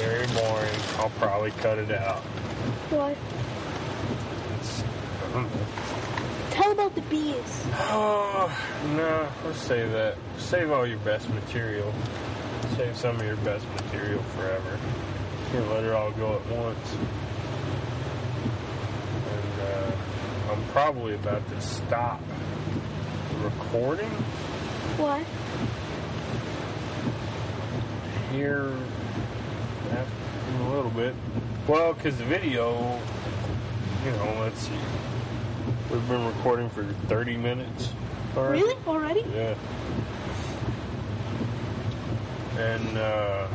[0.00, 0.74] Very boring.
[0.98, 2.20] I'll probably cut it out.
[2.90, 3.16] What?
[4.58, 5.60] It's, I don't know.
[6.50, 7.64] Tell about the bees.
[7.94, 8.50] Oh,
[8.96, 9.28] no.
[9.44, 10.16] Let's save that.
[10.38, 11.92] Save all your best material.
[12.76, 14.78] Save some of your best material forever.
[15.52, 16.94] Can't let it all go at once.
[19.30, 22.20] And uh, I'm probably about to stop
[23.42, 24.10] recording
[24.98, 25.22] What?
[28.36, 28.70] here
[29.90, 31.14] after a little bit.
[31.66, 33.00] Well, because the video,
[34.04, 34.72] you know, let's see.
[35.90, 37.90] We've been recording for 30 minutes.
[38.36, 38.60] already.
[38.62, 38.76] Really?
[38.86, 39.24] Already?
[39.34, 39.54] Yeah.
[42.58, 43.48] And, uh.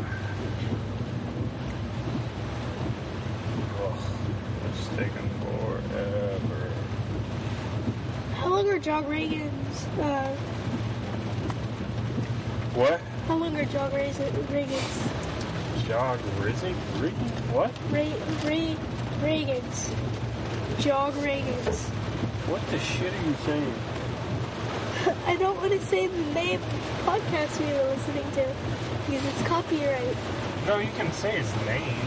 [3.83, 3.99] ugh,
[4.71, 6.66] it's taking forever.
[8.47, 10.33] How long are Jog Reagan's, uh,
[12.75, 13.01] What?
[13.27, 14.17] how long are Jog Reagan's,
[15.85, 16.73] Jog Rizzy?
[17.01, 17.11] Rig-
[17.51, 17.71] What?
[17.91, 18.13] Ray,
[18.45, 18.77] Ray,
[19.21, 19.91] Reagan's,
[20.79, 21.89] Jog Reagan's.
[22.47, 23.73] What the shit are you saying?
[25.27, 28.55] I don't want to say the name of the podcast we were listening to
[29.07, 30.15] because it's copyright.
[30.65, 31.99] No, you can say his name.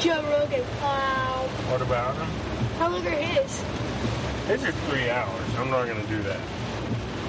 [0.00, 0.64] Joe Rogan.
[0.80, 1.48] Wow.
[1.68, 2.28] What about him?
[2.78, 3.62] How long are his?
[4.52, 5.54] Are three hours.
[5.56, 6.38] I'm not gonna do that.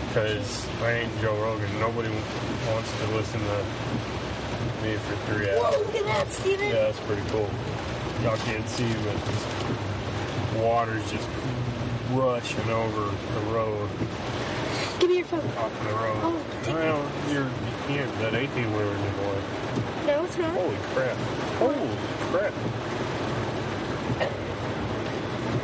[0.09, 1.79] Because I ain't Joe Rogan.
[1.79, 3.57] Nobody wants to listen to
[4.83, 5.77] me for three Whoa, hours.
[5.79, 6.67] look at that, Steven.
[6.67, 7.49] Yeah, that's pretty cool.
[8.23, 9.45] Y'all can't see, but this
[10.61, 11.27] water's just
[12.11, 13.89] rushing over the road,
[14.99, 15.39] Give me your phone.
[15.57, 16.17] off the road.
[16.23, 17.49] Oh, take well, you're, you
[17.87, 18.19] can't.
[18.19, 19.41] That 18 wheeler way.
[20.07, 20.51] No, it's not.
[20.51, 21.17] Holy crap.
[21.57, 21.97] Holy
[22.31, 22.53] crap.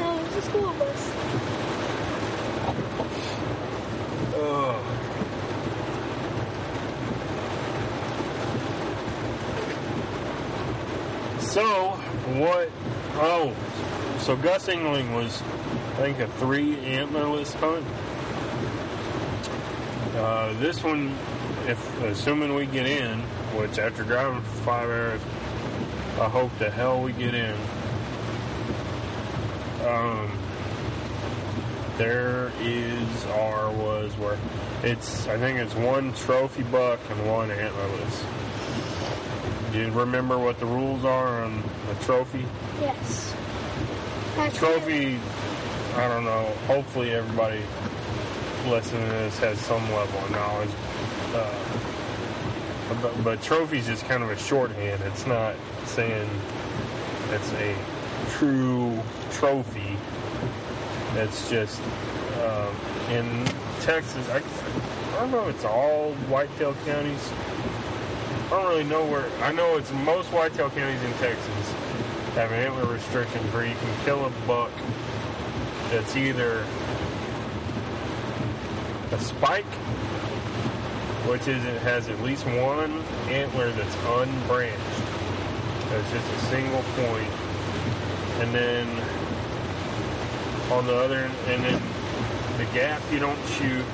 [0.01, 1.11] Oh, the school bus.
[4.35, 4.75] Ugh.
[11.39, 11.99] So,
[12.39, 12.71] what?
[13.15, 13.55] Oh,
[14.19, 17.85] so Gus Engeling was, I think, a three antlerless hunt.
[20.15, 21.15] Uh, this one,
[21.67, 23.19] if assuming we get in,
[23.57, 25.21] which after driving for five hours,
[26.19, 27.55] I hope the hell we get in.
[29.85, 30.31] Um,
[31.97, 34.37] there is or was where
[34.83, 38.23] it's I think it's one trophy buck and one antlerless.
[39.71, 42.45] Do you remember what the rules are on the trophy?
[42.79, 43.33] Yes.
[44.53, 45.19] Trophy,
[45.95, 46.45] I don't know.
[46.67, 47.61] Hopefully everybody
[48.67, 50.69] listening to this has some level of knowledge.
[51.33, 51.79] Uh,
[53.01, 55.01] but, but trophy's just kind of a shorthand.
[55.03, 56.29] It's not saying
[57.31, 57.75] it's a
[58.31, 58.99] true
[59.31, 59.97] trophy.
[61.15, 61.81] It's just
[62.41, 62.75] um,
[63.09, 63.45] in
[63.81, 64.27] Texas.
[64.29, 65.47] I, I don't know.
[65.49, 67.29] It's all whitetail counties.
[68.49, 69.29] I don't really know where.
[69.43, 71.71] I know it's most whitetail counties in Texas
[72.33, 74.71] have an antler restrictions where you can kill a buck
[75.91, 76.65] that's either
[79.11, 79.65] a spike,
[81.29, 84.79] which is it has at least one antler that's unbranched.
[85.89, 87.33] That's just a single point,
[88.41, 88.87] and then
[90.71, 91.81] on the other, and then
[92.57, 93.85] the gap you don't shoot.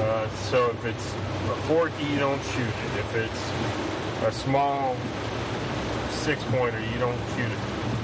[0.00, 2.98] Uh, so if it's a forky, you don't shoot it.
[2.98, 4.96] If it's a small
[6.10, 7.58] six pointer, you don't shoot it.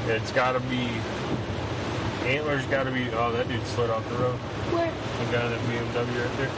[0.09, 0.89] It's got to be
[2.25, 2.67] antlers.
[2.67, 3.09] Got to be.
[3.13, 4.37] Oh, that dude slid off the road.
[4.73, 6.51] where The guy that BMW right there.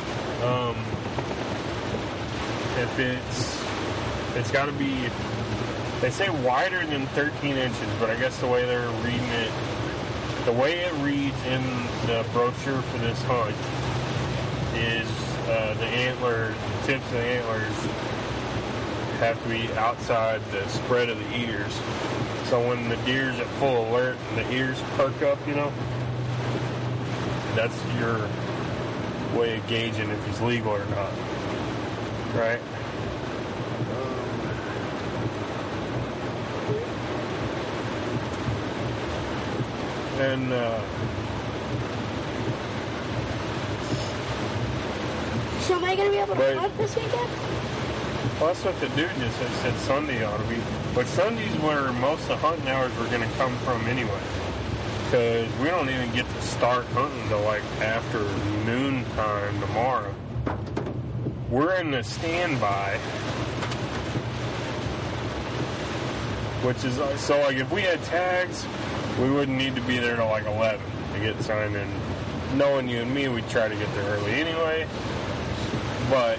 [0.49, 0.77] Um,
[2.83, 3.59] if it's
[4.37, 5.09] it's got to be.
[6.01, 9.51] They say wider than 13 inches, but I guess the way they're reading it,
[10.45, 11.63] the way it reads in
[12.07, 13.57] the brochure for this hunt
[14.77, 17.75] is uh, the antler tips of the antlers
[19.19, 21.75] have to be outside the spread of the ears.
[22.49, 25.73] So when the deer's at full alert and the ears perk up, you know,
[27.55, 28.29] that's your
[29.39, 31.13] way of gauging if he's legal or not.
[32.35, 32.61] Right?
[40.21, 40.81] And uh,
[45.69, 46.57] So am I gonna be able to Right.
[46.57, 47.29] hunt this weekend?
[48.41, 50.57] well, that's what the dude just said, said Sunday ought to be.
[50.95, 54.19] But Sunday's where most of the hunting hours were going to come from anyway.
[55.05, 58.21] Because we don't even get to start hunting till like after
[58.65, 60.15] noon time tomorrow.
[61.51, 62.97] We're in the standby.
[66.63, 68.65] Which is, uh, so like if we had tags,
[69.21, 70.81] we wouldn't need to be there till like 11
[71.13, 71.87] to get signed in.
[72.57, 74.87] Knowing you and me, we'd try to get there early anyway.
[76.11, 76.39] But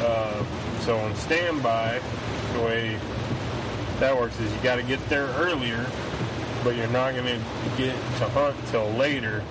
[0.00, 0.44] uh,
[0.80, 2.00] so on standby,
[2.52, 2.98] the way
[4.00, 5.86] that works is you got to get there earlier,
[6.64, 7.40] but you're not going to
[7.76, 9.42] get to hunt till later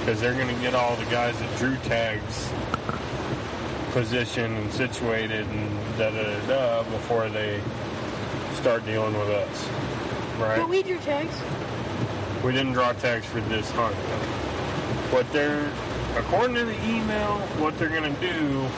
[0.00, 2.50] because they're going to get all the guys that drew tags
[3.92, 7.60] positioned and situated and da da da da before they
[8.54, 9.68] start dealing with us.
[10.38, 10.58] Right?
[10.58, 11.34] But we drew tags.
[12.42, 13.94] We didn't draw tags for this hunt.
[15.12, 15.70] What they're,
[16.16, 18.68] according to the email, what they're going to do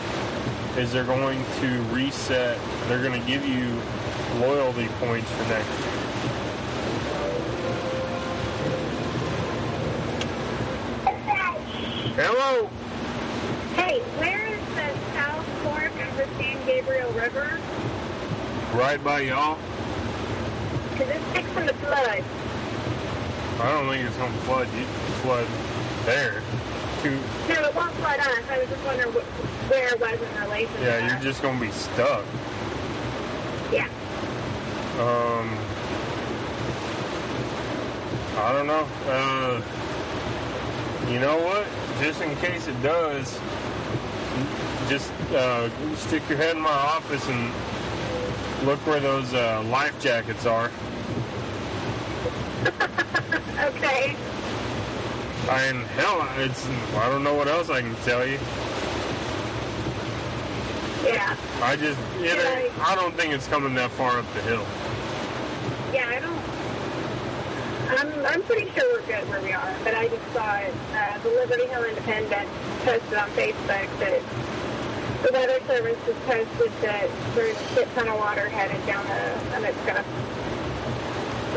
[0.81, 2.59] is they're going to reset.
[2.89, 3.81] They're going to give you
[4.41, 5.91] loyalty points for next year.
[12.17, 12.69] Hello.
[13.75, 17.61] Hey, where is the South Fork of the San Gabriel River?
[18.73, 19.59] Right by y'all.
[20.93, 22.25] Because it's fixing to flood.
[23.61, 24.69] I don't think it's to flood.
[24.77, 24.85] You
[25.23, 25.47] flood
[26.05, 26.43] there.
[27.05, 27.11] Too.
[27.51, 28.45] No, it won't flood us.
[28.49, 31.13] I was just wondering wh- where it was in relation Yeah, us.
[31.13, 32.25] you're just going to be stuck.
[33.71, 33.89] Yeah.
[34.99, 35.59] Um,
[38.39, 38.89] I don't know.
[39.07, 39.61] Uh,
[41.13, 41.67] you know what?
[42.03, 43.39] Just in case it does,
[44.89, 47.53] just uh, stick your head in my office and
[48.67, 50.71] look where those uh, life jackets are.
[55.51, 56.67] And hell, it's
[56.97, 58.39] I don't know what else I can tell you.
[61.05, 61.37] Yeah.
[61.61, 64.65] I just it ain't, I don't think it's coming that far up the hill.
[65.93, 66.45] Yeah, I don't.
[68.01, 70.75] I'm, I'm pretty sure we're good where we are, but I just saw it.
[70.95, 72.49] Uh, the Liberty Hill Independent
[72.85, 74.23] posted on Facebook that
[75.23, 79.57] the Weather Service has posted that there's a shit ton of water headed down the
[79.57, 80.05] Amitka.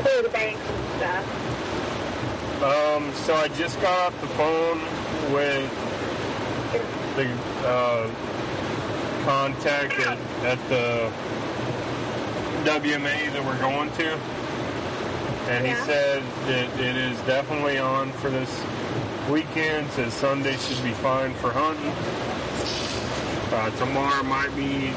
[0.04, 1.47] clear the banks and stuff.
[2.62, 4.80] Um, so I just got off the phone
[5.32, 5.70] with
[7.16, 7.30] the
[7.68, 8.10] uh,
[9.26, 11.12] contact at, at the
[12.70, 14.14] WMA that we're going to,
[15.52, 15.86] and he Yeah.
[15.86, 18.50] said that it is definitely on for this
[19.30, 19.90] weekend.
[19.92, 21.94] Says Sunday should be fine for hunting.
[23.54, 24.92] Uh, tomorrow might be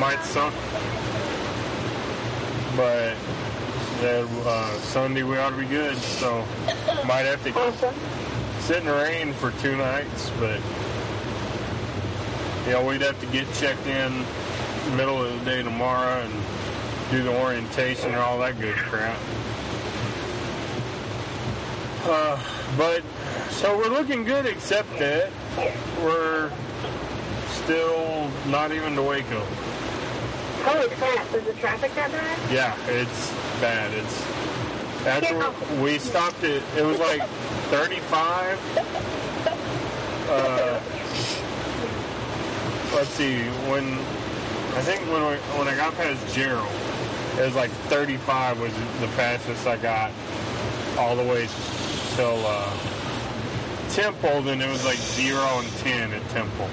[0.00, 0.52] might suck,
[2.76, 3.14] but
[4.04, 5.96] that uh, Sunday we ought to be good.
[5.96, 6.44] So
[7.06, 7.94] might have to Awesome.
[8.60, 10.60] sit in the rain for two nights, but
[12.68, 14.12] yeah, we'd have to get checked in
[14.98, 16.32] middle of the day tomorrow and
[17.10, 19.18] do the orientation and all that good crap.
[22.04, 22.38] Uh,
[22.76, 23.02] but
[23.48, 25.30] so we're looking good, except that
[26.02, 26.52] we're
[27.48, 29.42] still not even to Waco.
[30.64, 32.52] Holy crap, is the traffic that bad?
[32.52, 33.92] Yeah, it's bad.
[33.92, 34.24] It's
[35.82, 36.62] we stopped it.
[36.78, 37.22] It was like
[37.68, 38.58] 35.
[40.26, 40.80] Uh,
[42.94, 43.42] let's see.
[43.68, 46.66] When I think when we, when I got past Jarrell,
[47.38, 50.10] it was like 35 was the fastest I got
[50.96, 51.48] all the way
[52.16, 52.74] till uh,
[53.90, 54.40] Temple.
[54.40, 56.70] Then it was like zero and 10 at Temple,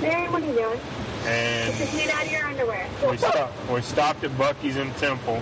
[0.00, 0.80] Man, what are you doing?
[1.26, 2.88] And Just get out of your underwear.
[3.10, 3.70] we stopped.
[3.70, 5.40] We stopped at Buc-ee's in Temple.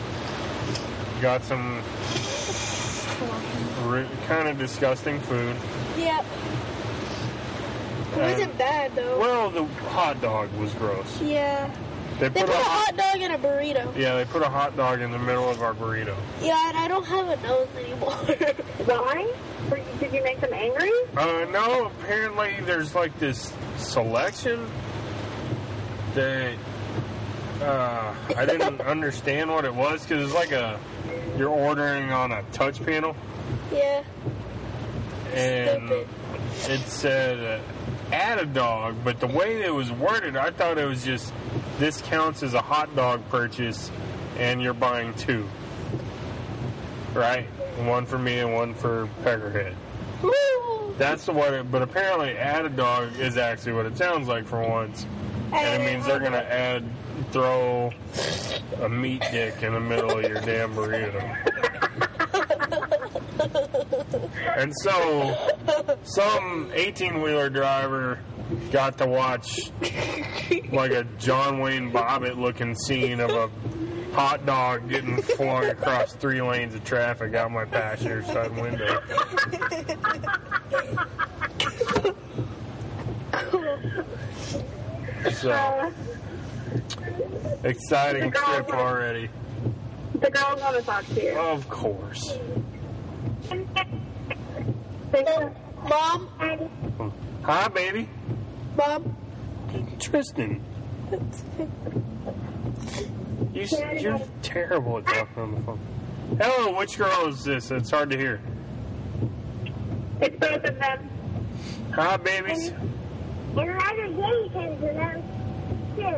[1.21, 1.83] Got some
[3.85, 5.57] re- kind of disgusting food.
[5.99, 6.25] Yep.
[8.17, 9.19] It wasn't bad though.
[9.19, 11.21] Well, the hot dog was gross.
[11.21, 11.71] Yeah.
[12.21, 13.97] They They put put a a hot dog in a burrito.
[13.97, 16.15] yeah, they put a hot dog in the middle of our burrito.
[16.41, 18.13] Yeah, and I don't have a nose anymore.
[18.87, 19.33] Why?
[19.69, 20.93] Were you- Did you make them angry?
[21.17, 24.65] Uh, no, apparently there's like this selection
[26.15, 26.55] that
[27.63, 30.79] uh, I didn't understand what it was because it's like a
[31.39, 33.17] you're ordering on a touch panel.
[33.73, 34.03] yeah.
[35.33, 36.09] and Stupid.
[36.71, 40.87] it said uh, add a dog, but the way it was worded, I thought it
[40.87, 41.33] was just
[41.79, 43.91] this counts as a hot dog purchase,
[44.39, 45.49] and you're buying two,
[47.15, 47.47] right?
[47.85, 49.75] One for me and one for Peckerhead.
[50.23, 50.95] Woo!
[50.97, 51.71] That's what it.
[51.73, 55.07] But apparently, add a dog is actually what it sounds like for once,
[55.55, 56.85] and it means they're gonna add
[57.31, 57.91] throw
[58.81, 61.23] a meat dick in the middle of your damn burrito.
[64.57, 65.37] And so,
[66.05, 68.21] some 18 wheeler driver
[68.71, 69.73] got to watch
[70.71, 73.51] like a John Wayne Bobbitt looking scene of a
[74.15, 79.01] hot dog getting flung across three lanes of traffic out my passenger side window.
[85.33, 85.93] So,
[87.65, 89.31] exciting trip already.
[90.21, 91.39] the girls want to talk to you.
[91.39, 92.39] Of course.
[95.89, 96.29] Mom,
[97.43, 98.09] Hi, baby.
[98.77, 99.17] mom.
[99.99, 100.63] Tristan.
[103.53, 103.67] You,
[103.99, 105.79] you're terrible at talking on the phone.
[106.41, 107.71] Hello, which girl is this?
[107.71, 108.41] It's hard to hear.
[110.21, 111.11] It's both of them.
[111.93, 112.73] Hi, babies.
[113.57, 115.23] And Letter J says hello
[115.97, 116.17] too.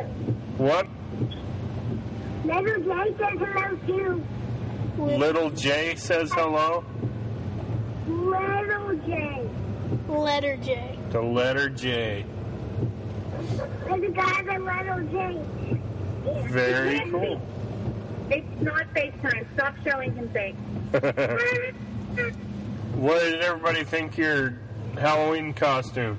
[0.56, 0.86] What?
[2.44, 4.24] Letter J says hello too.
[5.02, 6.84] Little J says hello.
[8.06, 9.48] Little J.
[10.08, 10.98] Letter J.
[11.10, 12.24] The letter J.
[13.84, 15.40] There's a guy by Letter J.
[16.48, 17.40] Very cool.
[18.30, 19.46] It's not FaceTime.
[19.54, 20.56] Stop showing him face.
[22.96, 24.58] What did everybody think your
[24.98, 26.16] Halloween costume?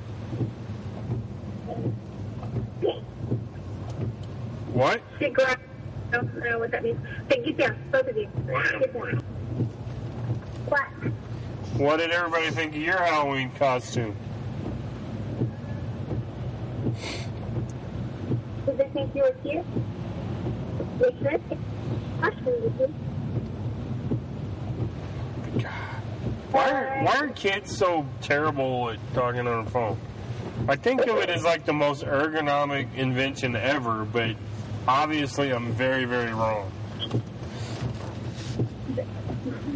[4.78, 5.02] What?
[5.18, 5.58] Sit ground.
[6.14, 7.00] I don't know what that means.
[7.32, 7.84] Hey, get down.
[7.92, 8.30] Both of you.
[8.46, 9.18] Get down.
[10.68, 10.88] What?
[11.78, 14.16] What did everybody think of your Halloween costume?
[18.68, 19.66] Did they think you were cute?
[21.00, 21.42] They should.
[22.22, 22.94] Costume.
[26.52, 29.98] Why are, why are kids so terrible at talking on the phone?
[30.68, 34.36] I think of it as like the most ergonomic invention ever, but
[34.88, 36.72] obviously I'm very, very wrong.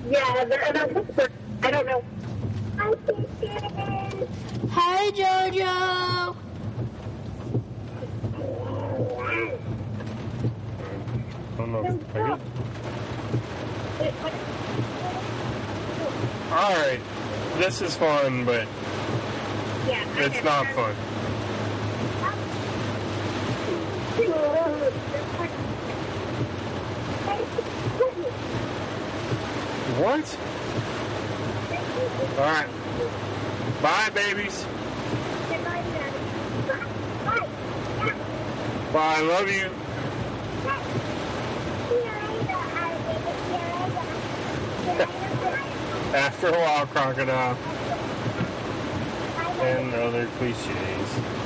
[0.09, 1.09] Yeah, they're, I don't,
[1.63, 2.03] I don't know.
[4.71, 6.35] Hi, Jojo.
[11.53, 11.99] I don't know.
[13.99, 14.31] if I
[16.51, 16.99] All right,
[17.57, 18.67] this is fun, but
[19.87, 20.93] Yeah, it's not fun.
[23.67, 24.00] Good
[30.01, 30.37] What?
[32.37, 32.67] All right.
[33.81, 34.65] Bye, babies.
[38.93, 38.99] Bye.
[38.99, 39.69] I love you.
[46.13, 47.57] After a while, crocodile.
[49.61, 51.40] And other cliches.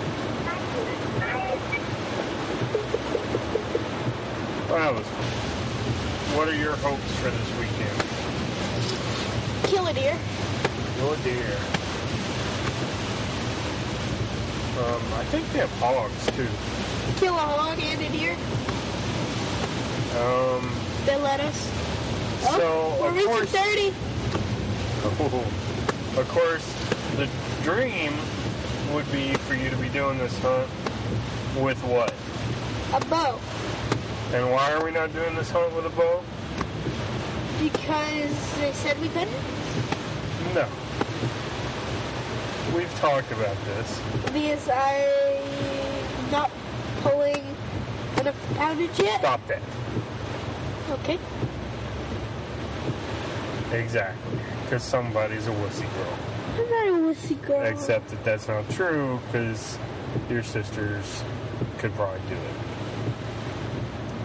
[4.68, 6.38] Well, that was fun.
[6.38, 8.02] What are your hopes for this weekend?
[9.70, 10.18] Kill a deer.
[10.98, 11.58] Your deer.
[14.78, 16.48] Um, I think they have hogs too.
[17.20, 18.36] Kill a hog and a deer.
[20.20, 20.72] Um,
[21.06, 21.72] They let us.
[22.48, 23.94] Oh, so we're reaching course, 30.
[26.20, 26.66] of course,
[27.18, 27.30] the
[27.64, 28.14] dream
[28.94, 30.68] would be for you to be doing this hunt
[31.64, 32.14] with what?
[32.94, 33.40] A bow.
[34.34, 36.24] And why are we not doing this hunt with a bow?
[37.62, 39.32] Because they said we couldn't.
[40.54, 40.68] No.
[42.76, 44.02] We've talked about this.
[44.34, 46.52] Because I'm not
[47.02, 47.44] pulling
[48.20, 49.20] enough poundage yet.
[49.20, 49.62] Stop that.
[50.90, 51.20] Okay.
[53.72, 54.40] Exactly.
[54.64, 56.18] Because somebody's a wussy girl.
[56.58, 57.64] I'm not a wussy girl.
[57.64, 59.78] Except that that's not true because
[60.30, 61.24] your sisters
[61.78, 62.75] could probably do it.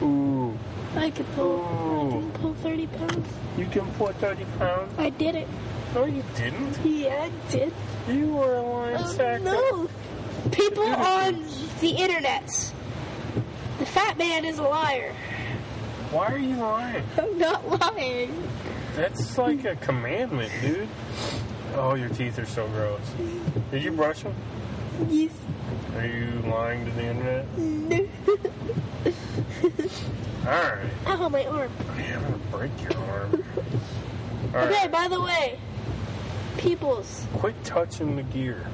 [0.02, 0.56] Ooh.
[0.96, 1.46] I could pull.
[1.60, 2.18] Ooh.
[2.18, 3.28] I can pull 30 pounds.
[3.56, 4.92] You can pull 30 pounds?
[4.98, 5.48] I did it.
[5.94, 6.78] No, you didn't.
[6.84, 7.72] Yeah, I did.
[8.08, 9.42] You were a lying Oh, sack.
[9.42, 9.88] no.
[10.52, 11.44] People on
[11.80, 12.46] the internet.
[13.78, 15.12] The fat man is a liar.
[16.10, 17.04] Why are you lying?
[17.18, 18.48] I'm not lying.
[18.96, 20.88] That's like a commandment, dude.
[21.76, 23.00] Oh, your teeth are so gross.
[23.70, 24.34] Did you brush them?
[25.08, 25.30] Yes.
[25.96, 27.58] Are you lying to the internet?
[27.58, 28.08] No.
[29.62, 30.90] Alright.
[31.06, 31.70] I Ow, my arm.
[31.96, 33.44] Man, I'm gonna break your arm.
[34.52, 34.90] Okay, Alright.
[34.90, 35.60] by the way,
[36.58, 37.24] peoples.
[37.34, 38.66] Quit touching the gear.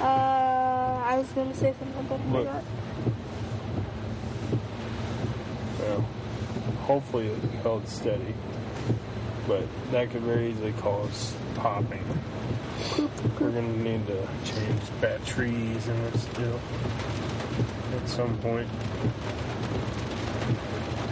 [0.00, 2.46] Uh, I was gonna say something, but I Look.
[2.46, 2.64] forgot.
[5.80, 6.00] Well,
[6.82, 8.34] hopefully it held steady.
[9.48, 12.04] But that could very easily cause popping.
[13.40, 16.60] We're gonna need to change batteries in this deal
[17.96, 18.68] at some point.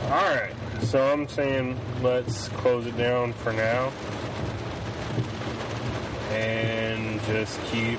[0.05, 3.91] Alright, so I'm saying let's close it down for now.
[6.31, 7.99] And just keep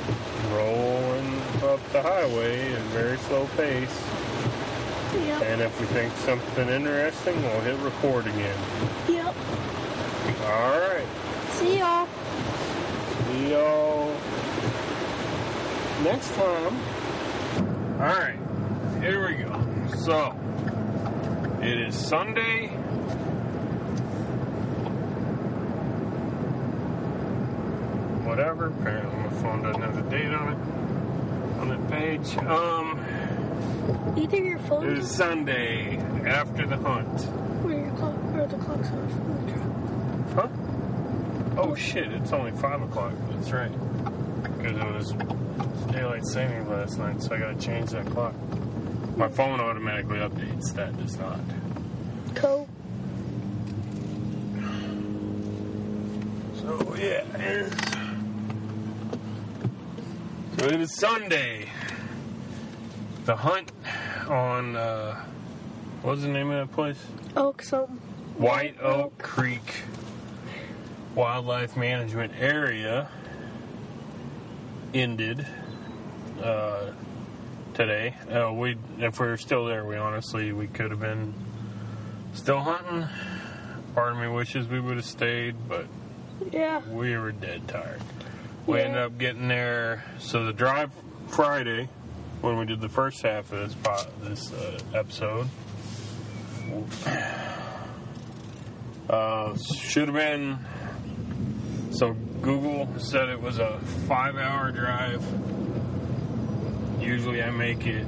[0.51, 4.01] rolling up the highway at a very slow pace.
[5.13, 5.41] Yep.
[5.43, 8.59] And if we think something interesting, we'll hit record again.
[9.07, 9.36] Yep.
[10.45, 11.07] All right.
[11.51, 12.07] See y'all.
[13.27, 14.13] See y'all
[16.03, 16.75] next time.
[17.99, 18.44] All right.
[19.06, 19.88] Here we go.
[19.97, 20.36] So,
[21.62, 22.70] it is Sunday.
[28.26, 28.70] Whatever.
[28.70, 31.60] Apparently, my phone doesn't have the date on it.
[31.60, 32.36] On that page.
[32.47, 32.99] Um,
[34.18, 37.28] Either your phone it is Sunday after the hunt.
[37.64, 40.34] or your clock or the clock's off.
[40.34, 40.47] Huh?
[41.62, 43.14] Oh shit, it's only 5 o'clock.
[43.30, 43.72] That's right.
[44.58, 45.12] Because it was
[45.91, 48.34] daylight saving last night, so I gotta change that clock.
[49.16, 51.39] My phone automatically updates, that does not.
[52.36, 52.68] Cool.
[56.55, 57.24] So yeah.
[60.57, 61.70] So it is Sunday.
[63.26, 63.72] The hunt
[64.28, 65.24] on, uh,
[66.01, 66.99] what's the name of that place?
[67.36, 67.97] Oak something.
[68.38, 69.84] White Oak Creek
[71.16, 73.07] Wildlife Management Area
[74.93, 75.45] ended
[76.43, 76.91] uh,
[77.76, 78.15] today.
[78.32, 81.34] Uh, we, if we were still there, we honestly we could have been
[82.34, 83.07] still hunting.
[83.93, 85.86] Part of me wishes we would have stayed, but
[86.51, 86.82] Yeah.
[86.89, 88.01] we were dead tired.
[88.65, 88.86] We Yeah.
[88.86, 90.03] ended up getting there.
[90.19, 90.91] So the drive
[91.28, 91.88] Friday,
[92.41, 95.47] when we did the first half of this po- this uh, episode,
[99.09, 100.57] uh, should have been.
[101.91, 105.23] So Google said it was a five-hour drive.
[107.06, 108.06] Usually, I make it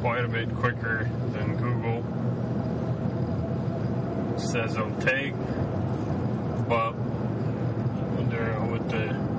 [0.00, 2.02] quite a bit quicker than Google
[4.38, 5.34] says it'll take.
[6.68, 6.94] But
[8.74, 9.34] with the,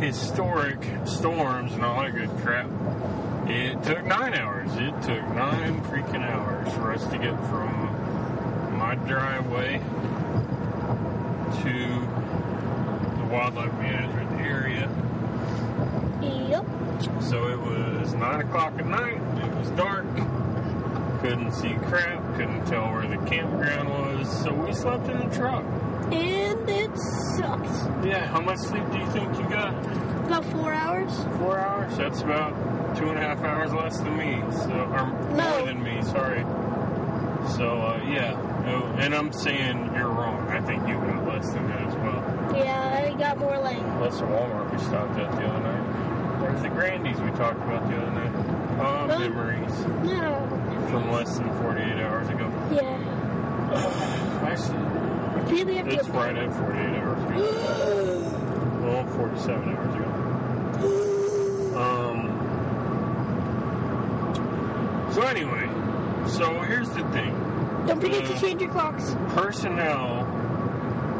[0.00, 2.70] historic storms and all that good crap,
[3.48, 4.70] it took nine hours.
[4.74, 9.78] It took nine freaking hours for us to get from my driveway
[11.62, 11.72] to
[13.18, 14.88] the wildlife management area.
[16.22, 16.87] Yep.
[17.20, 19.20] So it was nine o'clock at night.
[19.44, 20.04] It was dark.
[21.20, 22.22] Couldn't see crap.
[22.36, 25.64] Couldn't tell where the campground was, so we slept in the truck.
[26.12, 26.90] And it
[27.36, 28.04] sucked.
[28.06, 29.74] Yeah, how much sleep do you think you got?
[30.26, 31.12] About four hours.
[31.38, 31.96] Four hours?
[31.96, 34.42] That's about two and a half hours less than me.
[34.52, 35.58] So, or No.
[35.58, 36.42] more than me, sorry.
[37.56, 38.36] So, uh, yeah.
[38.98, 40.48] And I'm saying you're wrong.
[40.50, 42.54] I think you got less than that as well.
[42.56, 45.77] Yeah, I got more like That's the Walmart we stopped at the other night.
[46.48, 48.32] There's the Grandy's we talked about the other night.
[48.80, 49.70] Oh, memories
[50.02, 50.46] no.
[50.90, 52.50] from less than 48 hours ago.
[52.72, 52.96] Yeah.
[54.46, 56.12] Actually, Really have it's to.
[56.12, 58.34] right at 48 hours ago.
[58.88, 60.08] Well, 47 hours ago.
[61.78, 62.18] Um.
[65.12, 65.68] So anyway,
[66.28, 67.30] so here's the thing.
[67.86, 69.14] Don't forget Uh, to change your clocks.
[69.34, 70.24] Personnel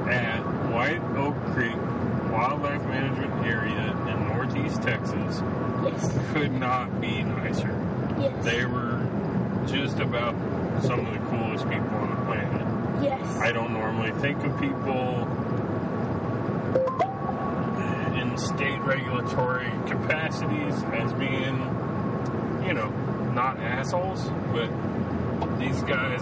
[0.08, 0.40] at
[0.72, 1.76] White Oak Creek
[2.32, 4.17] Wildlife Management Area in
[4.58, 5.42] Northeast Texas
[5.84, 6.18] Yes.
[6.32, 7.70] could not be nicer.
[8.18, 8.44] Yes.
[8.44, 9.06] They were
[9.66, 10.34] just about
[10.82, 12.66] some of the coolest people on the planet.
[13.02, 13.38] yes.
[13.38, 15.26] I don't normally think of people
[18.20, 21.56] in state regulatory capacities as being,
[22.66, 22.88] you know,
[23.34, 24.68] not assholes, but
[25.60, 26.20] these guys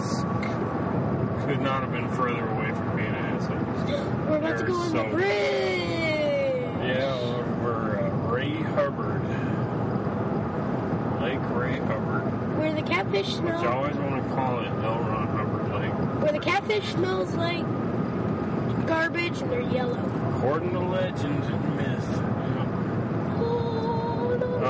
[1.45, 3.89] could not have been further away from being assholes.
[4.29, 5.81] We're about to they're go on so- the bridge.
[6.85, 9.21] Yeah, we're uh, Ray Hubbard.
[11.21, 12.57] Lake Ray Hubbard.
[12.59, 14.99] Where the catfish Which I always want to call it L.
[14.99, 15.93] Ron Hubbard Lake.
[16.21, 17.65] Where the catfish smells like
[18.87, 19.97] garbage and they're yellow.
[20.35, 22.07] According to legend and myth.
[23.39, 24.65] Oh no.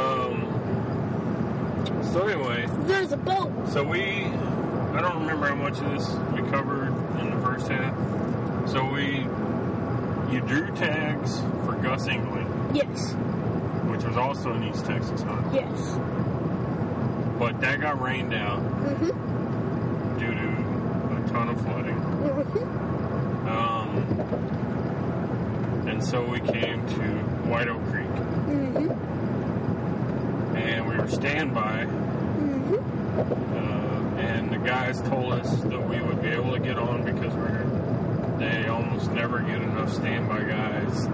[1.85, 2.03] Um.
[2.13, 3.51] So anyway, There's a boat.
[3.69, 7.93] so we, I don't remember how much of this we covered in the first half.
[8.69, 9.27] So we,
[10.33, 13.15] you drew tags for Gus Engeling, Yes.
[13.97, 15.97] Which was also in East Texas hunt, Yes.
[17.39, 20.19] but that got rained out Mm-hmm.
[20.19, 20.47] due to
[21.15, 21.95] a ton of flooding.
[21.95, 23.49] Mm-hmm.
[23.49, 23.97] Um,
[25.87, 27.01] and so we came to
[27.49, 28.91] White Oak Creek, Mm-hmm.
[30.57, 31.85] and we were standby.
[31.85, 32.75] Mm-hmm.
[33.57, 37.33] Uh, and the guys told us that we would be able to get on because
[37.33, 37.65] we're
[38.37, 41.06] they almost never get enough standby guys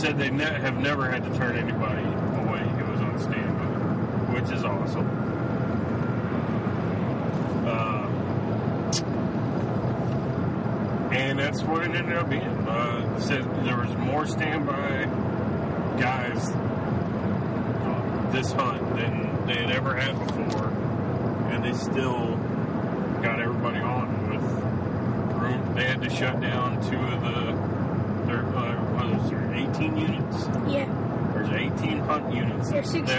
[0.00, 3.66] said they ne- have never had to turn anybody away who was on standby,
[4.32, 5.06] which is awesome.
[7.66, 8.06] Uh,
[11.12, 12.42] and that's what it ended up being.
[12.42, 15.04] Uh, said there was more standby
[16.00, 20.68] guys uh, this hunt than they had ever had before,
[21.52, 22.36] and they still
[23.22, 24.40] got everybody on with
[25.42, 25.74] room.
[25.74, 27.80] They had to shut down two of the
[28.26, 29.40] their uh, what was there
[29.70, 30.46] 18 units.
[30.68, 30.86] Yeah.
[31.34, 32.70] There's 18 hunt units.
[32.70, 33.16] There's 16.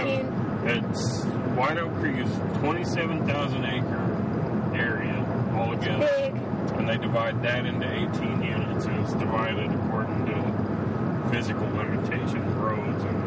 [0.65, 1.23] It's
[1.55, 5.25] White Oak Creek is 27,000 acre area
[5.55, 6.33] altogether, Big.
[6.77, 13.03] and they divide that into 18 units, and it's divided according to physical limitations, roads
[13.03, 13.21] and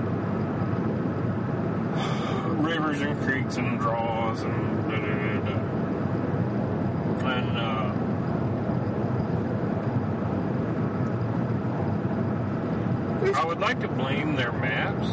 [2.65, 5.57] rivers and creeks and draws and da da da da.
[7.27, 7.93] And uh,
[13.45, 15.07] I would like to blame their maps.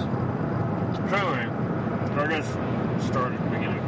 [1.11, 1.49] Anyway,
[2.15, 2.47] I guess
[3.05, 3.83] start at the beginning.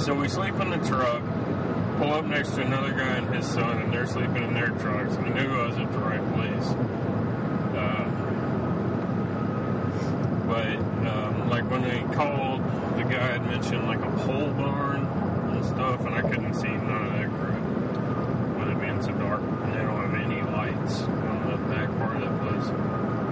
[0.00, 1.22] So we sleep in the truck,
[1.98, 5.14] pull up next to another guy and his son, and they're sleeping in their trucks.
[5.14, 6.66] I knew I was at the right place.
[7.76, 8.04] Uh,
[10.48, 10.66] but
[11.08, 12.60] um, like when they called,
[12.96, 17.06] the guy had mentioned like a pole barn and stuff, and I couldn't see none
[17.06, 17.62] of that crap
[18.58, 19.42] with it being so dark.
[19.42, 22.68] And they don't have any lights on the back part of the place,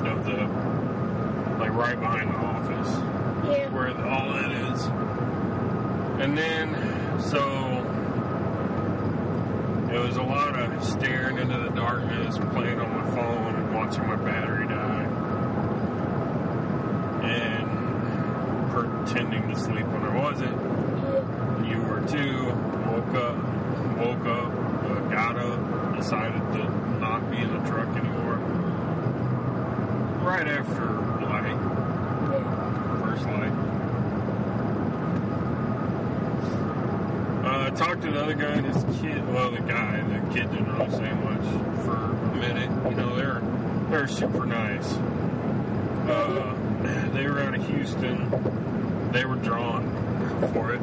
[0.08, 0.46] of the
[1.58, 2.92] like right behind the office
[3.48, 3.68] Yeah.
[3.70, 4.84] where all that is.
[6.20, 6.74] And then,
[7.24, 7.40] so
[9.92, 14.06] it was a lot of staring into the darkness, playing on my phone, and watching
[14.06, 15.04] my battery die,
[17.28, 20.56] and pretending to sleep when I wasn't.
[21.66, 22.52] You were too.
[22.90, 23.36] Woke up,
[23.98, 24.52] woke up,
[24.84, 28.36] uh, got up, decided to not be in the truck anymore.
[30.22, 30.86] Right after
[31.26, 31.56] light,
[32.30, 33.00] Yeah.
[33.04, 33.52] first light.
[37.44, 39.26] Uh, talked to the other guy and his kid.
[39.32, 42.70] Well, the guy, the kid didn't really say much for a minute.
[42.90, 43.40] You know, they're
[43.88, 44.92] they're super nice.
[46.06, 46.54] Uh,
[47.14, 48.30] they were out of Houston.
[49.12, 49.90] They were drawn
[50.52, 50.80] for it.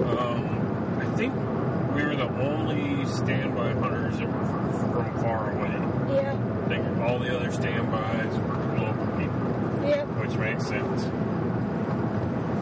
[0.00, 1.34] Um, I think
[1.94, 6.14] we were the only standby hunters that were from far away.
[6.14, 6.32] Yeah.
[6.64, 9.86] I think all the other standbys were local people.
[9.86, 10.06] Yep.
[10.20, 11.04] which makes sense.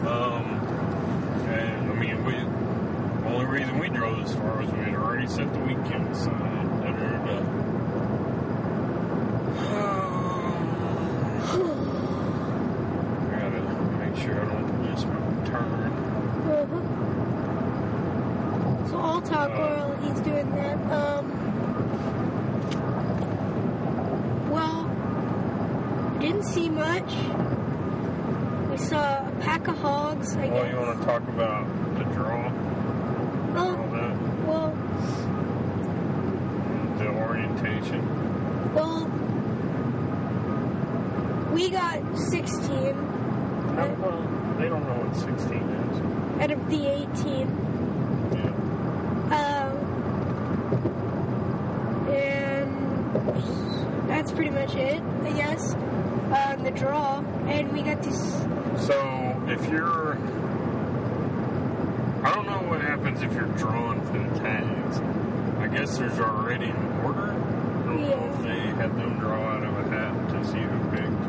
[0.09, 0.45] Um,
[1.49, 4.61] and I mean, we the only reason we drove this far
[5.29, 6.81] set the weekend aside.
[6.81, 8.49] Da, da, da, da.
[11.99, 13.61] I gotta
[13.99, 15.13] make sure I don't miss my
[15.45, 15.91] turn.
[16.49, 16.81] Uh-huh.
[18.89, 20.77] So I'll talk Uh, while he's doing that.
[20.91, 21.25] Um,
[24.49, 24.89] well,
[26.13, 27.13] we didn't see much.
[28.71, 30.71] We saw a pack of hogs, I Well, guess.
[30.73, 31.65] you want to talk about
[31.97, 32.51] the draw, all
[33.57, 34.15] Oh, that,
[34.47, 34.73] well,
[36.97, 38.01] the orientation.
[38.73, 39.05] well,
[41.53, 41.99] we got
[42.29, 42.95] 16
[43.75, 46.01] How about, they don't know what 16 is.
[46.41, 47.47] out of the 18.
[48.31, 48.53] Yeah.
[49.39, 49.73] Um,
[52.09, 52.71] and
[54.07, 55.73] that's pretty much it, I guess.
[55.73, 58.19] Um, the draw, and we got this.
[58.85, 58.95] So
[59.47, 60.13] if you're,
[62.23, 64.99] I don't know what happens if you're drawn for the tags.
[65.59, 67.31] I guess there's already an order.
[67.31, 67.35] I
[67.85, 71.25] don't know if they had them draw out of a hat to see who picked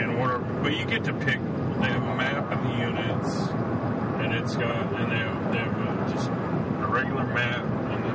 [0.00, 0.38] and order.
[0.62, 1.38] But you get to pick.
[1.80, 3.36] They have a map of the units,
[4.22, 8.14] and it's got and they have, they have a, just a regular map, and then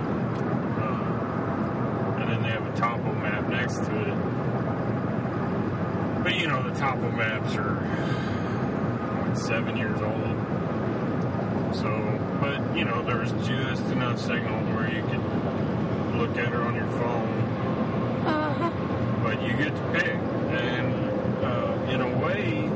[0.80, 4.16] uh, and then they have a topo map next to it.
[6.24, 10.38] But you know the topo maps are seven years old.
[11.76, 11.90] So,
[12.42, 16.88] but you know there's just enough signal where you can look at it on your
[16.88, 17.30] phone
[18.26, 18.72] Uh huh.
[19.24, 20.14] but you get to pick.
[20.16, 20.94] And
[21.46, 22.70] uh, in a way,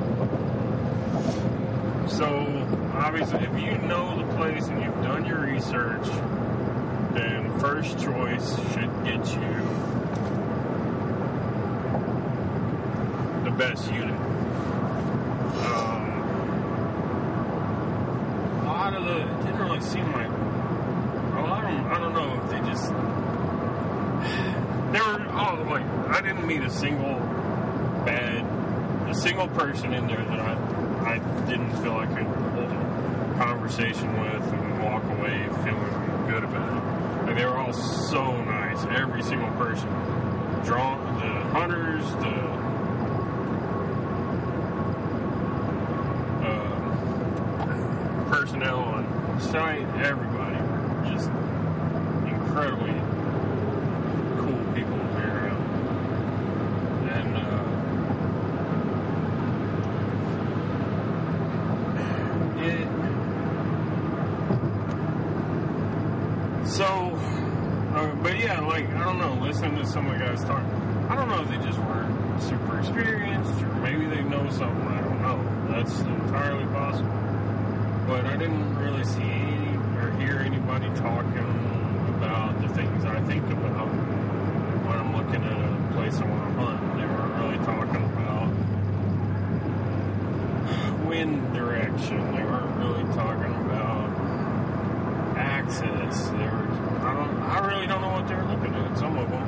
[2.07, 2.27] so
[2.93, 6.05] obviously, if you know the place and you've done your research,
[7.13, 9.63] then first choice should get you
[13.43, 14.19] the best unit.
[15.65, 16.03] Um,
[18.59, 22.13] a lot of the, it didn't really seem like, a lot of them, I don't
[22.13, 22.89] know if they just
[24.93, 27.19] there were oh like I didn't meet a single
[29.13, 30.53] a single person in there that I
[31.05, 36.77] I didn't feel I could hold a conversation with and walk away feeling good about
[36.77, 36.83] it.
[37.27, 39.87] Like they were all so nice, every single person.
[40.65, 42.35] Drawn the hunters, the
[46.47, 49.05] uh, personnel on
[49.39, 51.29] site, everybody were just
[52.25, 52.99] incredibly
[54.39, 55.61] cool people to be around.
[57.09, 57.63] And uh,
[62.65, 62.87] it
[66.67, 66.85] so
[67.93, 69.19] uh, but yeah, like I don't
[69.93, 70.63] some of the guys talk
[71.09, 75.01] I don't know if they just weren't super experienced or maybe they know something, I
[75.01, 75.37] don't know.
[75.71, 77.09] That's entirely possible.
[78.07, 81.37] But I didn't really see any or hear anybody talking
[82.17, 86.61] about the things I think about when I'm looking at a place I want to
[86.61, 86.97] hunt.
[86.97, 88.49] They weren't really talking about
[91.07, 92.19] wind direction.
[92.33, 94.09] They weren't really talking about
[95.37, 96.27] access.
[96.29, 96.67] They were.
[97.01, 97.37] I don't.
[97.43, 98.97] I really don't know what they were looking at.
[98.97, 99.45] Some of them,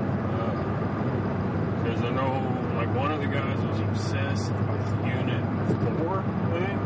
[1.83, 5.43] because I know like one of the guys was obsessed with Unit
[5.97, 6.79] Four, I think,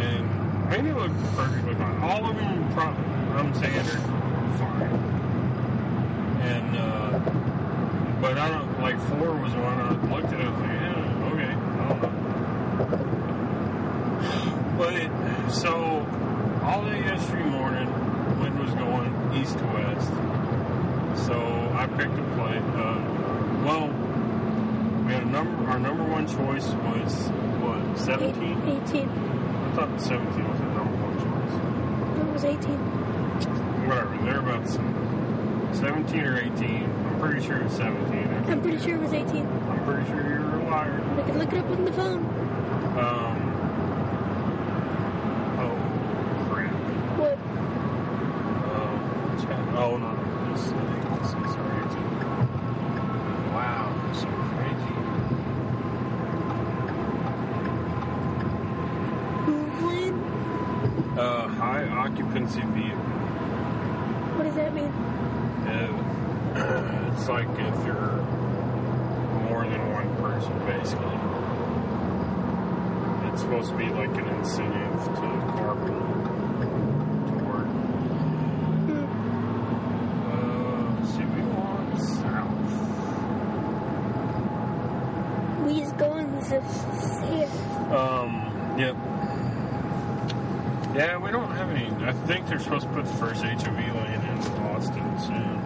[0.00, 0.24] and
[0.68, 1.98] I mean, they looked perfectly fine.
[2.02, 2.94] All of them, pro-
[3.54, 3.60] Are
[4.58, 4.90] fine.
[6.42, 7.18] And uh,
[8.20, 10.40] but I don't like four was one I looked at.
[10.40, 13.20] it, I was like, yeah, okay, I don't know.
[14.78, 15.10] But it,
[15.52, 16.04] so
[16.64, 17.88] all day yesterday morning,
[18.40, 20.10] wind was going east to west.
[21.26, 21.34] So
[21.74, 22.58] I picked a play.
[22.74, 22.98] Uh,
[23.64, 23.86] well,
[25.06, 25.64] we had a number.
[25.70, 27.28] Our number one choice was
[27.62, 27.98] what?
[27.98, 28.60] Seventeen.
[28.88, 29.08] 18.
[29.08, 31.54] I thought 17 was the number one choice.
[32.20, 33.03] It was 18.
[34.64, 35.74] Whatever, they're about the same.
[35.74, 36.84] 17 or 18.
[37.06, 38.28] I'm pretty sure it's 17.
[38.28, 39.46] I I'm pretty sure it was 18.
[39.46, 41.02] I'm pretty sure you're a liar.
[41.18, 42.24] I can look it up on the phone.
[42.98, 43.36] Um.
[45.58, 45.76] Oh,
[46.50, 46.72] crap.
[47.18, 47.38] What?
[49.42, 50.10] Chat- oh, no.
[50.52, 52.02] This, this is 18.
[53.52, 54.94] Wow, so crazy.
[59.44, 60.18] HOV lane?
[61.18, 63.03] Uh, high occupancy vehicle.
[64.74, 64.92] Mean?
[65.66, 68.22] Uh, it's like if you're
[69.48, 71.18] more than one person, basically.
[73.30, 76.06] It's supposed to be like an incentive to carpool
[77.28, 77.68] to work.
[78.88, 79.06] Hmm.
[80.32, 82.72] Uh, let's see, we want south.
[85.66, 86.14] We's going
[91.30, 91.93] don't have any.
[92.04, 95.58] I think they're supposed to put the first HOV lane in Austin soon.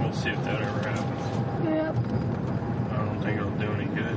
[0.00, 1.66] We'll see if that ever happens.
[1.66, 1.96] Yep.
[2.92, 4.16] I don't think it'll do any good.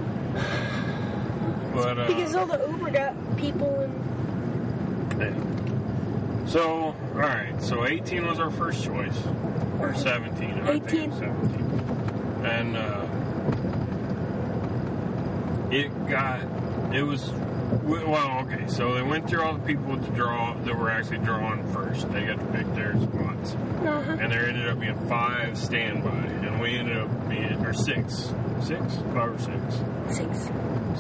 [1.74, 3.94] But uh, Because all the Uber got people and
[5.20, 6.48] yeah.
[6.48, 7.62] so all right.
[7.62, 9.18] So 18 was our first choice,
[9.80, 10.68] or 17.
[10.68, 11.12] 18.
[11.12, 11.62] 17.
[12.46, 13.06] And uh,
[15.72, 16.42] it got.
[16.94, 17.32] It was.
[17.88, 18.68] Well, okay.
[18.68, 22.12] So they went through all the people to draw that were actually drawn first.
[22.12, 23.54] They got to pick their spots.
[23.54, 24.18] uh-huh.
[24.20, 28.96] and there ended up being five standby, and we ended up being or six, six,
[29.14, 29.82] five or six,
[30.18, 30.50] six.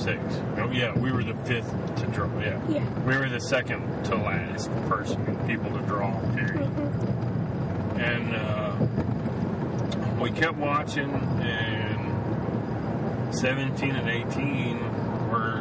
[0.02, 0.22] six.
[0.58, 2.28] Oh yeah, we were the fifth to draw.
[2.40, 3.00] Yeah, Yeah.
[3.02, 6.12] we were the second to last person, people to draw.
[6.36, 6.66] Period.
[6.68, 8.76] hmm And uh,
[10.22, 11.10] we kept watching,
[11.42, 11.98] and
[13.36, 14.78] seventeen and eighteen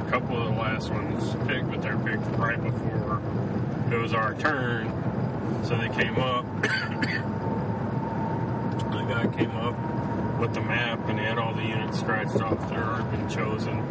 [0.07, 3.21] a couple of the last ones picked, but they're picked right before
[3.91, 4.93] it was our turn.
[5.65, 6.45] So they came up.
[6.63, 6.69] the
[9.09, 9.75] guy came up
[10.41, 13.83] with the map and had all the units scratched off had already been chosen.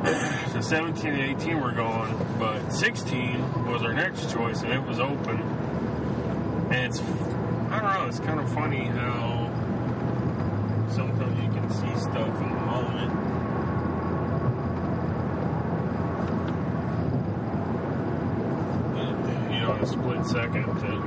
[0.52, 4.98] so 17 and 18 were gone, but 16 was our next choice and it was
[4.98, 5.40] open.
[6.70, 7.00] And it's,
[7.70, 9.50] I don't know, it's kind of funny how
[10.90, 13.12] sometimes you can see stuff in the moment.
[18.96, 20.98] and, You know, in a split second to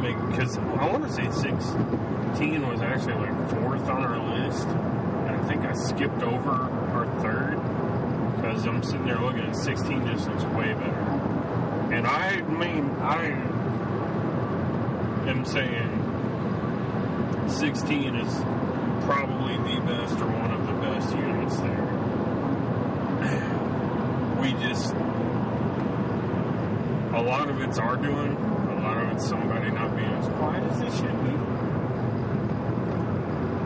[0.00, 4.66] make, because I want to say 16 was actually like fourth on our list.
[4.66, 7.60] And I think I skipped over our third
[8.36, 11.00] because I'm sitting there looking at 16 just looks way better.
[11.92, 13.26] And I mean, I
[15.28, 16.00] am saying
[17.48, 18.34] 16 is
[19.04, 21.90] probably the best or one of the best units there.
[24.44, 24.92] We just,
[27.14, 28.36] a lot of it's our doing,
[29.14, 31.30] it's somebody not being as quiet as they should be.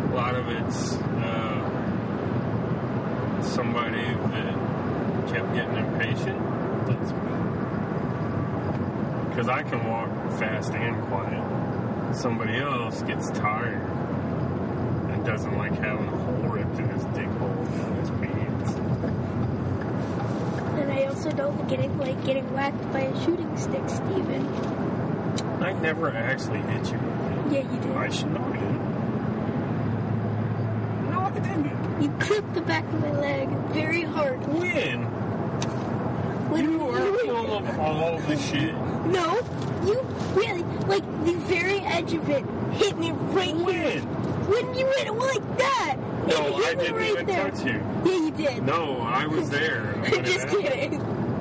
[0.05, 1.61] A lot of it's uh,
[3.43, 4.55] somebody that
[5.29, 6.39] kept getting impatient.
[6.87, 7.19] That's me.
[9.31, 12.15] Because I can walk fast and quiet.
[12.15, 13.81] Somebody else gets tired
[15.11, 18.73] and doesn't like having a hole ripped in his dick hole in his pants.
[20.79, 24.78] And I also don't getting like getting whacked by a shooting stick, Steven.
[25.69, 26.99] I never actually hit you.
[27.51, 27.91] Yeah, you did.
[27.95, 28.81] I should know I didn't.
[31.11, 32.03] No, I didn't.
[32.03, 34.39] You clipped the back of my leg very hard.
[34.49, 35.03] When?
[36.49, 38.73] When You are full of all the shit.
[39.09, 39.41] No,
[39.85, 40.01] you
[40.35, 43.65] really like the very edge of it hit me right here.
[43.67, 44.03] When?
[44.49, 45.97] When you it like that.
[46.29, 47.51] No, hit I didn't right even there.
[47.51, 47.83] touch you.
[48.07, 48.63] Yeah, you did.
[48.63, 49.83] No, I was there.
[50.01, 50.95] when Just kidding.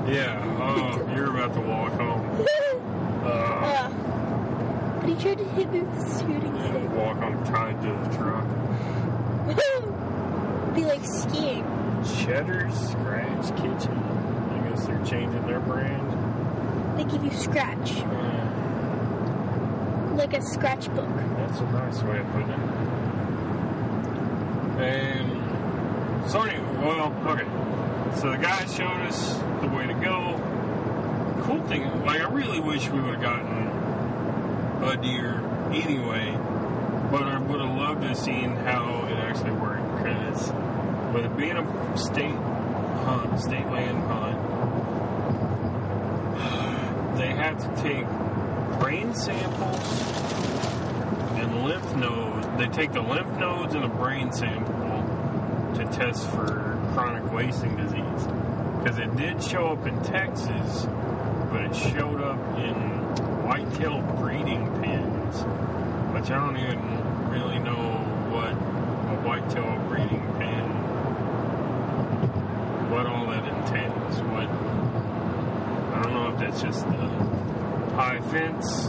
[0.06, 2.46] Yeah, oh, you're about to walk home.
[3.28, 4.17] Uh, uh,
[5.08, 6.90] he tried to hit me with the shooting yeah, stick.
[6.92, 8.46] walk home tied to the truck.
[10.76, 11.64] Be like skiing.
[12.24, 13.98] Cheddar's Scratch Kitchen.
[13.98, 16.06] I guess they're changing their brand.
[16.98, 18.44] They give you scratch, Uh,
[20.16, 21.08] like a scratchbook.
[21.38, 22.60] That's a nice way of putting it.
[24.80, 27.46] And so anyway, well, okay.
[28.20, 30.36] So the guy showed us the way to go.
[31.44, 33.67] Cool thing, like I really wish we would have gotten
[34.82, 36.32] a deer anyway,
[37.12, 40.52] but I would have loved to have seen how it actually worked because
[41.14, 44.38] with it being a state hunt, state land hunt,
[47.18, 48.06] they have to take
[48.80, 50.18] brain samples
[51.38, 52.48] and lymph nodes.
[52.58, 54.74] They take the lymph nodes and a brain sample
[55.76, 58.28] to test for chronic wasting disease.
[58.78, 60.86] Because it did show up in Texas,
[61.52, 63.07] but it showed up in
[63.68, 65.42] whitetail breeding pens,
[66.14, 67.76] which I don't even really know
[68.32, 70.64] what a whitetail breeding pen,
[72.90, 74.22] what all that entails.
[74.32, 74.48] What
[75.94, 77.08] I don't know if that's just the
[77.96, 78.88] high fence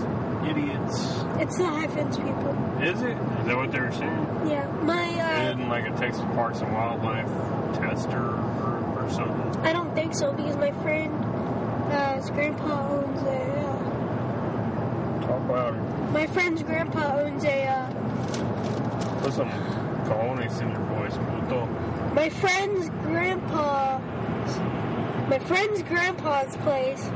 [0.49, 1.25] idiots.
[1.41, 2.55] It's the high fence people.
[2.81, 3.17] Is it?
[3.17, 4.27] Is that what they were saying?
[4.47, 7.27] Yeah, my uh, Isn't like a Texas Parks and Wildlife
[7.75, 9.61] tester or, or something?
[9.65, 11.13] I don't think so because my friend,
[11.93, 13.58] uh, his grandpa owns a.
[15.59, 16.13] Talk about it.
[16.13, 17.65] my friend's grandpa owns a.
[17.67, 19.51] Uh, Put some
[20.07, 21.67] cojones in your voice, puto.
[22.15, 23.99] my friend's grandpa.
[25.29, 27.11] My friend's grandpa's place.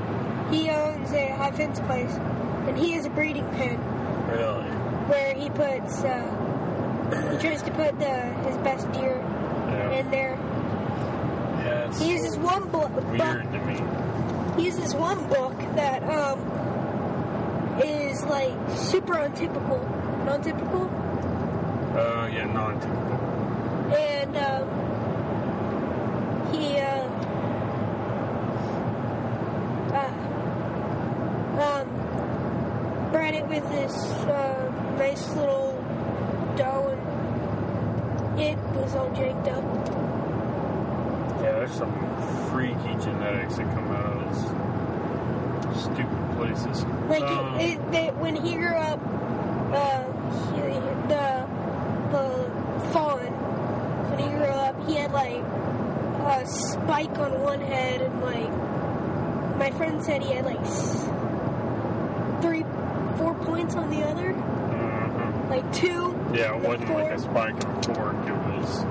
[0.50, 2.10] He owns a high fence place,
[2.66, 3.78] and he has a breeding pen
[4.28, 4.64] Really?
[5.08, 6.02] where he puts.
[6.02, 8.10] Uh, he tries to put the
[8.46, 9.16] his best deer
[9.68, 9.90] Yeah.
[9.92, 10.36] in there.
[11.64, 14.62] yeah, it's He uses one bl- weird to me.
[14.62, 16.38] he this one book that um
[18.22, 19.78] is like super untypical,
[20.26, 20.88] non-typical,
[21.96, 23.18] Uh, yeah, non-typical.
[23.94, 24.68] and um,
[26.52, 27.08] he uh,
[29.92, 30.12] uh,
[31.62, 31.86] um,
[33.12, 33.94] bred it with this
[34.26, 35.72] uh, nice little
[36.56, 36.90] doe,
[38.38, 39.64] and it was all janked up.
[41.42, 41.92] Yeah, there's some
[42.50, 46.84] freaky genetics that come out of those stupid places.
[47.08, 49.00] Like Um, it, it, they, when he grew up,
[49.74, 50.04] uh,
[50.54, 50.60] he,
[51.08, 51.46] the
[52.12, 52.28] the
[52.92, 53.20] fawn.
[54.10, 58.50] When he grew up, he had like a spike on one head, and like
[60.02, 60.58] said, he had like
[62.42, 62.64] three,
[63.18, 65.50] four points on the other, mhm.
[65.50, 66.18] like two.
[66.34, 68.16] Yeah, it wasn't like a spike and a fork.
[68.26, 68.84] It was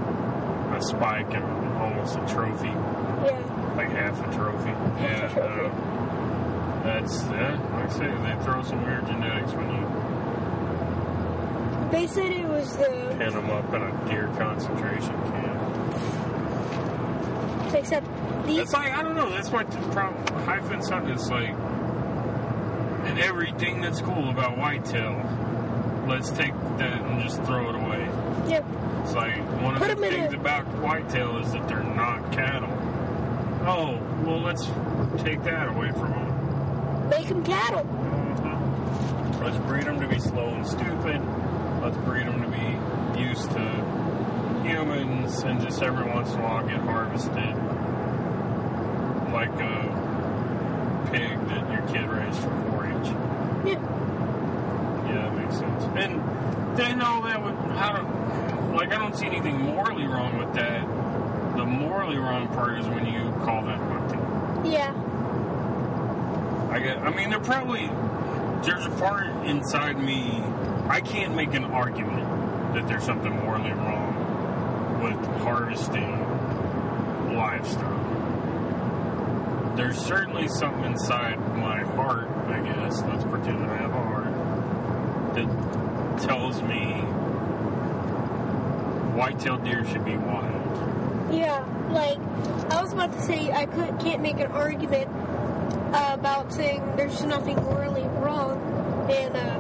[0.78, 1.44] a spike and
[1.78, 4.70] almost a trophy, Yeah, like half a trophy.
[4.70, 5.42] Half a yeah, trophy.
[5.42, 7.60] uh, that's yeah.
[7.74, 9.88] Like I say, they throw some weird genetics when you
[11.92, 12.86] they said it was the
[13.18, 15.71] pin them up in a deer concentration camp.
[17.82, 18.08] Except
[18.48, 18.60] these.
[18.60, 19.30] It's like I don't know.
[19.30, 20.46] That's my problem.
[20.46, 25.16] High fence hunting is like, and everything that's cool about whitetail,
[26.08, 28.08] let's take that and just throw it away.
[28.48, 28.62] Yeah,
[29.04, 31.84] It's like one of Put the 'em in things a- about whitetail is that they're
[31.84, 32.70] not cattle.
[33.66, 34.66] Oh, well, let's
[35.24, 37.10] take that away from them.
[37.10, 37.84] make them cattle.
[37.84, 39.44] Mm-hmm.
[39.44, 41.22] Let's breed them to be slow and stupid.
[41.82, 43.60] Let's breed them to be used to
[44.64, 47.56] humans and just every once in a while get harvested
[49.56, 53.08] like a pig that your kid raised for 4-H.
[53.66, 53.74] Yeah,
[55.08, 55.84] Yeah, that makes sense.
[55.96, 60.54] And then all that would, how do, like, I don't see anything morally wrong with
[60.54, 60.88] that.
[61.58, 64.72] The morally wrong part is when you call that hunting.
[64.72, 64.94] yeah,
[66.72, 67.88] I get, I mean, there probably,
[68.64, 70.42] there's a part inside me,
[70.88, 76.20] I can't make an argument that there's something morally wrong with harvesting
[77.36, 78.01] livestock.
[79.76, 84.34] There's certainly something inside my heart, I guess, let's pretend that I have a heart,
[85.36, 87.02] that tells me
[89.18, 91.34] white-tailed deer should be wild.
[91.34, 91.66] yeah.
[91.92, 92.18] Like
[92.72, 95.10] I was about to say, I could can't make an argument
[95.94, 98.58] uh, about saying there's nothing morally wrong
[99.10, 99.60] in uh,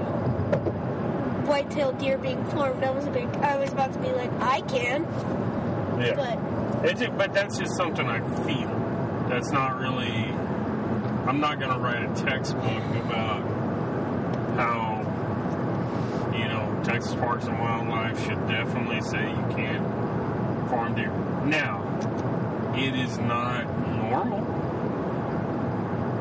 [1.45, 2.81] white-tailed deer being farmed.
[2.81, 3.27] That was a big.
[3.37, 5.03] I was about to be like, I can,
[5.99, 6.15] Yeah.
[6.15, 8.70] but It's, but that's just something I feel.
[9.31, 10.25] That's not really.
[11.25, 13.41] I'm not going to write a textbook about
[14.57, 14.99] how,
[16.35, 19.87] you know, Texas Parks and Wildlife should definitely say you can't
[20.69, 21.11] farm deer.
[21.45, 21.81] Now,
[22.75, 24.41] it is not normal.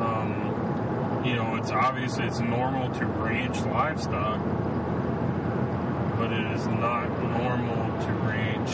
[0.00, 4.38] Um, you know, it's obviously it's normal to range livestock,
[6.16, 8.70] but it is not normal to range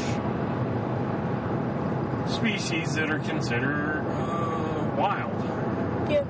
[2.28, 6.10] species that are considered uh, wild.
[6.10, 6.24] yeah.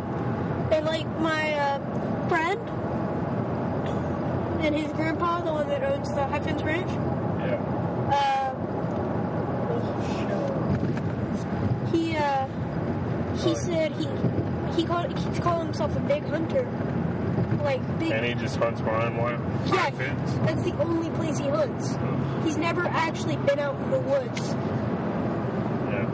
[0.72, 2.60] And like my uh, friend
[4.60, 6.90] and his grandpa, the one that owns the High Fence Ranch.
[7.40, 7.60] Yeah.
[8.12, 8.54] Uh,
[11.92, 12.46] he uh,
[13.36, 14.08] he said he
[14.74, 16.64] he called he's calling himself a big hunter,
[17.62, 18.12] like big.
[18.12, 20.32] And he just hunts behind wild Yeah, high fence.
[20.46, 21.94] that's the only place he hunts.
[22.44, 24.40] He's never actually been out in the woods.
[25.90, 26.06] Yeah.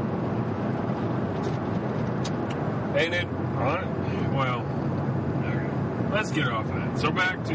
[2.97, 4.61] And it, hon- well,
[5.45, 6.13] alright.
[6.13, 6.99] let's get off of that.
[6.99, 7.55] So back to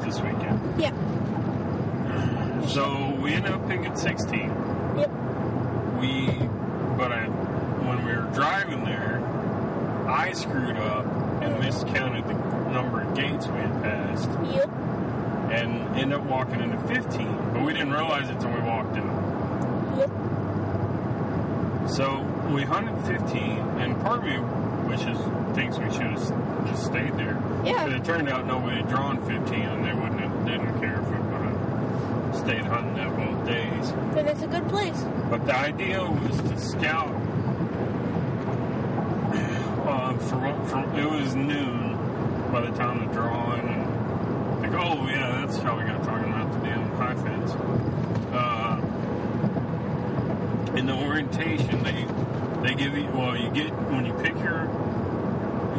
[0.00, 0.60] this weekend.
[0.78, 0.92] Yeah.
[2.66, 4.40] So we ended up picking 16.
[4.96, 5.10] Yep.
[6.00, 6.26] We,
[6.96, 7.26] but I,
[7.86, 9.22] when we were driving there,
[10.08, 11.06] I screwed up
[11.42, 12.34] and miscounted the
[12.70, 14.28] number of gates we had passed.
[14.52, 14.68] Yep.
[15.52, 19.06] And ended up walking into 15, but we didn't realize it till we walked in.
[19.98, 20.10] Yep.
[21.88, 22.20] So
[22.52, 23.40] we hunted 15,
[23.78, 24.38] and part of me
[25.56, 27.84] thinks we should have just stayed there Yeah.
[27.84, 31.08] but it turned out nobody had drawn 15 and they wouldn't have didn't care if
[31.08, 35.02] we would have stayed hunting that both days And it's a good place.
[35.30, 37.14] But the idea was to scout.
[39.86, 41.96] Uh, from, from it was noon
[42.52, 46.52] by the time the drawing, and like, oh yeah, that's how we got talking about
[46.52, 47.52] the damn high fence.
[48.32, 48.80] Uh,
[50.76, 52.04] in the orientation, they
[52.68, 54.66] they give you well, you get when you pick your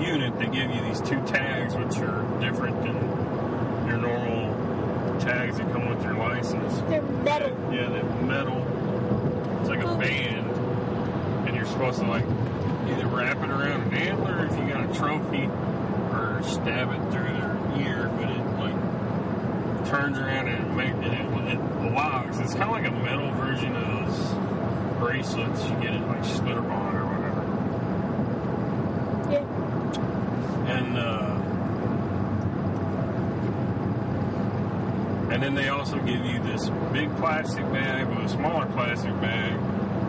[0.07, 2.95] unit, they give you these two tags, which are different than
[3.87, 6.79] your normal tags that come with your license.
[6.89, 7.49] They're metal.
[7.73, 8.65] Yeah, they're metal.
[9.59, 10.49] It's like a band,
[11.47, 12.25] and you're supposed to like
[12.89, 15.49] either wrap it around an antler if you got a trophy,
[16.13, 18.77] or stab it through their ear, but it like
[19.87, 21.59] turns around and it make and it, it
[21.93, 22.37] locks.
[22.39, 24.33] It's kind of like a metal version of those
[24.99, 27.43] bracelets you get at like Schlitterbahn or whatever.
[29.31, 29.45] Yeah.
[30.67, 31.35] And uh,
[35.33, 39.53] and then they also give you this big plastic bag with a smaller plastic bag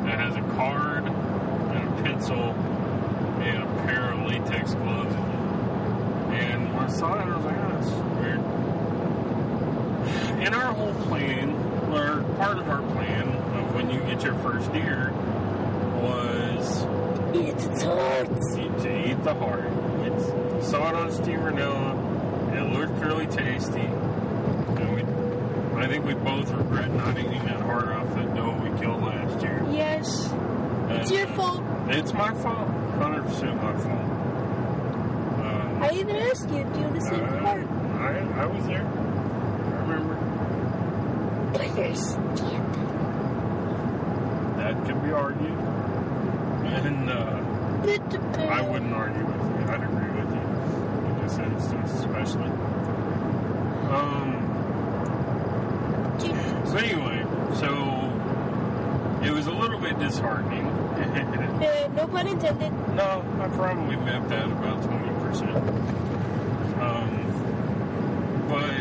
[0.05, 6.43] that has a card and a pencil and a pair of latex gloves in it.
[6.43, 8.41] And when I saw that, I was like, oh, that's weird.
[10.43, 11.51] And our whole plan,
[11.93, 15.13] or part of our plan of when you get your first deer,
[16.03, 16.85] was
[17.33, 18.57] It's its hearts.
[18.57, 19.71] eat, to eat the heart.
[20.01, 21.95] It's saw it on Steve Rinella.
[22.57, 23.89] It looked really tasty.
[25.89, 29.03] And I think we both regret not eating that heart off the doe we killed
[29.03, 29.65] last year.
[29.71, 30.31] Yes.
[30.91, 31.63] It's your fault.
[31.89, 32.69] It's my fault.
[32.99, 34.11] Hundred percent my fault.
[35.47, 37.67] Um, I even asked you, do you want to see the uh, heart?
[38.01, 38.85] I, I was there.
[38.85, 40.15] I remember.
[41.55, 42.75] But you're stupid.
[44.59, 45.59] That could be argued.
[46.69, 48.39] And uh, It depends.
[48.39, 49.73] I wouldn't argue with you.
[49.73, 50.43] I'd agree with you
[51.09, 52.51] in this instance, especially.
[53.91, 54.45] Um.
[56.69, 57.25] So anyway,
[57.55, 57.69] so
[59.25, 60.67] it was a little bit disheartening.
[60.67, 62.73] Uh, no pun intended.
[62.95, 65.57] no, I probably mapped out about twenty percent.
[66.81, 67.11] Um,
[68.49, 68.73] but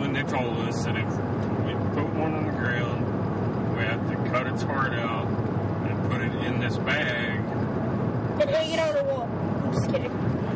[0.00, 1.04] when they told us that if
[1.66, 6.20] we put one on the ground, we have to cut its heart out and put
[6.22, 7.38] it in this bag.
[8.40, 9.28] And hang it on a wall.
[9.64, 10.12] I'm just kidding.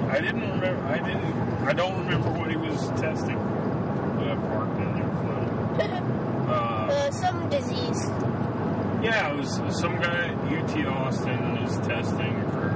[0.08, 0.84] I didn't remember.
[0.86, 1.34] I didn't.
[1.66, 3.36] I don't remember what he was testing.
[3.36, 5.02] That parked in there.
[6.48, 8.08] Uh, uh, some disease.
[9.02, 12.70] yeah, it was some guy at UT Austin is testing for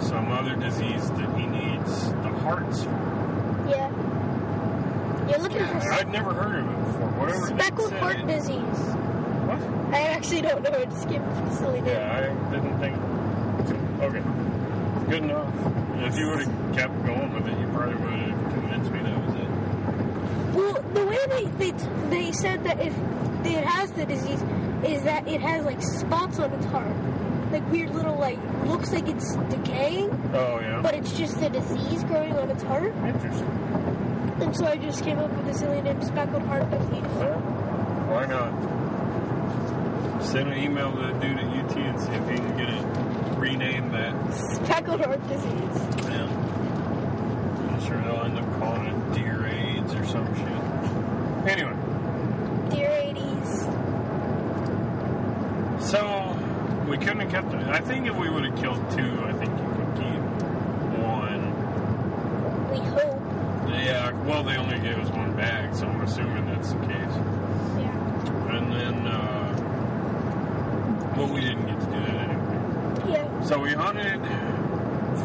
[0.00, 3.66] some other disease that he needs the hearts for.
[3.68, 3.88] Yeah.
[5.28, 7.08] You're looking Yeah, for I'd never heard of it before.
[7.20, 7.46] Whatever.
[7.46, 8.78] speckled heart it- disease.
[9.46, 9.94] What?
[9.94, 10.70] I actually don't know.
[10.70, 11.94] I just gave a silly name.
[11.94, 12.96] Yeah, I didn't think.
[14.02, 14.22] Okay,
[15.08, 15.54] good enough.
[16.02, 19.26] If you would have kept going with it, you probably would have convinced me that
[19.26, 20.54] was it.
[20.56, 21.70] Well, the way they, they
[22.10, 22.92] they said that if
[23.46, 24.42] it has the disease
[24.84, 26.94] is that it has like spots on its heart,
[27.52, 30.80] like weird little like looks like it's decaying, Oh yeah.
[30.82, 32.92] but it's just a disease growing on its heart.
[33.04, 33.48] Interesting.
[34.40, 37.04] And so I just came up with a silly name, speckled heart disease.
[38.08, 38.52] Why not?
[40.22, 42.84] Send an email to the dude at UT and see if he can get it
[43.38, 44.14] renamed that.
[44.34, 45.78] Speckled heart disease.
[46.08, 46.28] Yeah.
[47.70, 50.48] I'm sure they'll end up calling it deer AIDS or some shit.
[51.52, 51.74] Anyway,
[52.70, 53.52] Dear 80s.
[55.82, 56.36] so
[56.88, 57.66] we couldn't have kept it.
[57.68, 60.20] I think if we would have killed two, I think you could keep
[61.00, 61.42] one.
[62.70, 63.20] We hope.
[63.82, 67.16] Yeah, well, they only gave us one bag, so I'm assuming that's the case.
[67.78, 68.54] Yeah.
[68.54, 69.54] And then, uh,
[71.16, 73.12] well, we didn't get to do that anyway.
[73.18, 73.42] Yeah.
[73.44, 74.20] So we hunted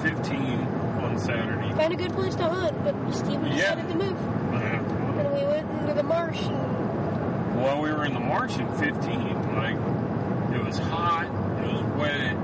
[0.02, 0.60] 15
[1.04, 1.74] on Saturday.
[1.74, 3.76] Found a good place to hunt, but Steven Yeah.
[3.76, 4.18] decided to move.
[4.54, 4.58] Uh,
[5.20, 9.34] And we went into the marsh and Well, we were in the marsh at 15.
[9.56, 9.76] Like,
[10.56, 11.26] it was hot,
[11.64, 12.36] it was wet.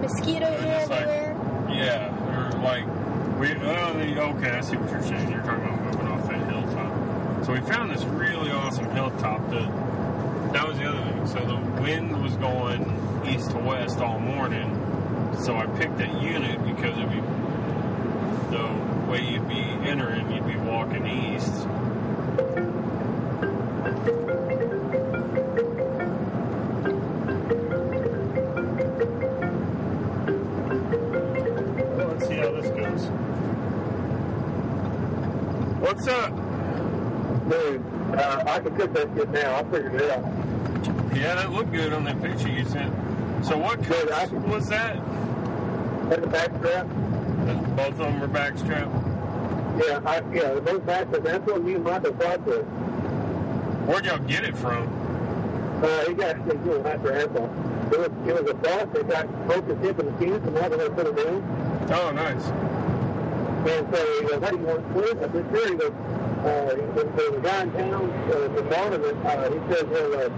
[0.00, 1.36] mosquitoes It was were just like- everywhere.
[1.70, 2.84] Yeah, or like,
[3.38, 5.30] we, oh, the- okay, I see what you're saying.
[5.30, 7.44] You're talking about moving off that hilltop.
[7.44, 11.26] So we found this really awesome hilltop that, that was the other thing.
[11.26, 14.70] So the wind was going east to west all morning.
[15.42, 17.20] So I picked that unit because it'd be,
[18.50, 21.66] the way you'd be entering, you'd be walking east.
[38.64, 39.56] Can cook that shit now.
[39.56, 40.24] I figured it out.
[41.14, 42.92] Yeah, that looked good on that picture you sent.
[43.44, 44.96] So what Good, I was that?
[46.08, 46.86] That's the back strap.
[47.76, 48.88] Both of them were backstrap.
[49.84, 51.24] Yeah, I, yeah, those back straps.
[51.24, 52.64] That's what me and Michael fought with.
[53.86, 54.88] Where'd y'all get it from?
[55.82, 57.50] Uh, he got they do after asphalt.
[57.92, 60.90] It was, it was a boss that got hip in the teeth and had to
[60.90, 61.44] put it in.
[61.90, 62.73] Oh, nice.
[63.64, 65.24] And so he goes, do you want to?
[65.24, 65.68] I said, sure.
[65.68, 65.92] He goes,
[66.44, 70.28] uh, he- there's a guy in town, uh, the Barnabas, uh, he says he'll, uh,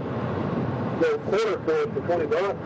[1.01, 2.57] go quarter for it for 20 bucks.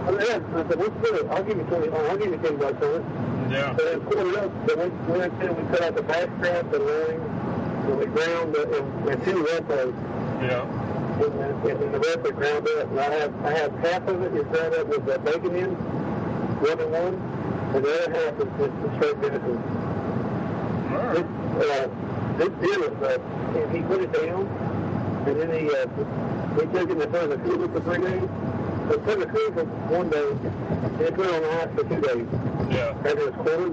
[0.00, 0.58] I said, yeah.
[0.58, 1.26] I said, what's good?
[1.28, 3.04] I'll give you 20, oh, I'll give you 10 bucks on it.
[3.52, 3.76] Yeah.
[3.76, 6.70] So then quartered up, so we we went in, we cut out the back strap,
[6.70, 9.98] the ring, and we ground the, and, and two red posts.
[10.40, 10.64] Yeah.
[11.20, 12.88] and then, and the rest are ground up.
[12.90, 15.70] And I have I have half of it is ground up with uh, bacon in,
[15.74, 17.14] one and one,
[17.74, 19.58] and the other half is just the straight venison.
[21.14, 21.26] This,
[21.70, 21.88] uh,
[22.38, 24.46] this deer was, uh, and he put it down,
[25.26, 25.86] and then he, uh,
[26.54, 28.28] he took it in the front of the cooler for three days.
[28.88, 29.64] They put it in the cooler for
[29.94, 32.26] one day, and they put it on ice for two days.
[32.70, 32.94] Yeah.
[33.04, 33.72] After was cold,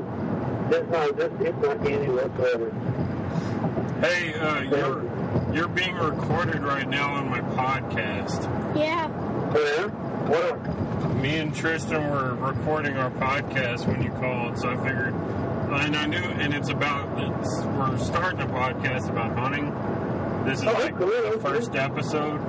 [0.72, 2.72] that's not, that's, it's not candy whatsoever.
[4.02, 5.18] Hey, uh, you're
[5.54, 8.44] you're being recorded right now on my podcast.
[8.76, 9.08] Yeah.
[9.56, 9.88] Yeah?
[10.28, 10.97] What up?
[11.22, 16.06] Me and Tristan were recording our podcast when you called, so I figured, and I
[16.06, 19.66] knew, and it's about, it's, we're starting a podcast about hunting.
[20.46, 22.40] This is Oh, like cool, the first episode.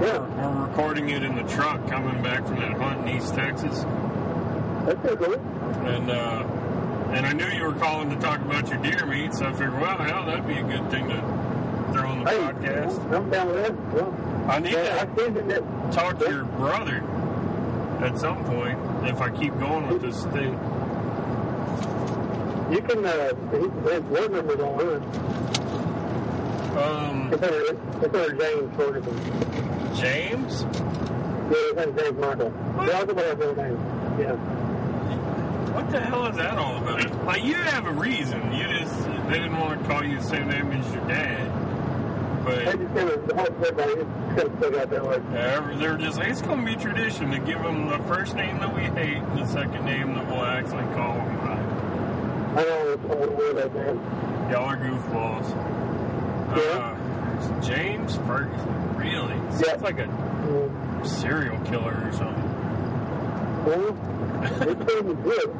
[0.00, 3.82] Yeah, We're recording it in the truck coming back from that hunt in East Texas,
[4.86, 5.34] that's cool.
[5.86, 6.44] and uh,
[7.12, 9.74] and I knew you were calling to talk about your deer meat, so I figured,
[9.80, 11.20] well, hell, that'd be a good thing to
[11.92, 13.12] throw on the Hey, podcast.
[13.14, 13.94] I'm down with that.
[13.94, 17.02] Well, I need yeah, to I talk to your brother
[18.02, 20.52] at some point if I keep going with this thing.
[22.72, 25.02] You can, uh, his, his word number's on it.
[26.76, 29.16] Um, It's under James Ferguson.
[29.94, 30.62] James?
[30.62, 32.50] Yeah, it's under James Michael.
[32.50, 32.86] What?
[32.86, 33.78] The other one has no name.
[34.20, 34.36] Yeah.
[35.74, 37.24] What the hell is that all about?
[37.24, 38.52] Like, you have a reason.
[38.52, 41.65] You just, they didn't want to call you the same name as your dad.
[42.46, 45.76] They But just kind of, the whole everybody just kind of stuck out that way.
[45.78, 48.82] they're just, it's going to be tradition to give them the first name that we
[48.82, 52.60] hate and the second name that we'll actually call them by.
[52.60, 53.94] I don't know what's the word out there.
[54.50, 55.50] Y'all are goofballs.
[56.56, 58.96] Uh, James Ferguson.
[58.96, 59.34] Really?
[59.34, 59.50] Yeah.
[59.50, 62.44] Sounds like a serial killer or something.
[63.66, 63.96] Well,
[64.62, 65.50] it's pretty good.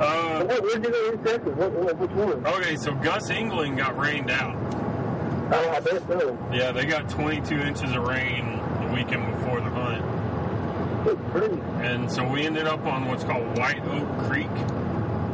[0.00, 1.54] Uh, What, where'd you go in Texas?
[1.56, 2.46] What, what, which one?
[2.46, 4.56] okay, so Gus Engeling got rained out.
[5.52, 6.38] Oh, I bet so.
[6.52, 10.04] Yeah, they got 22 inches of rain the weekend before the hunt.
[11.84, 14.50] And so we ended up on what's called White Oak Creek,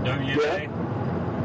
[0.05, 0.73] WA.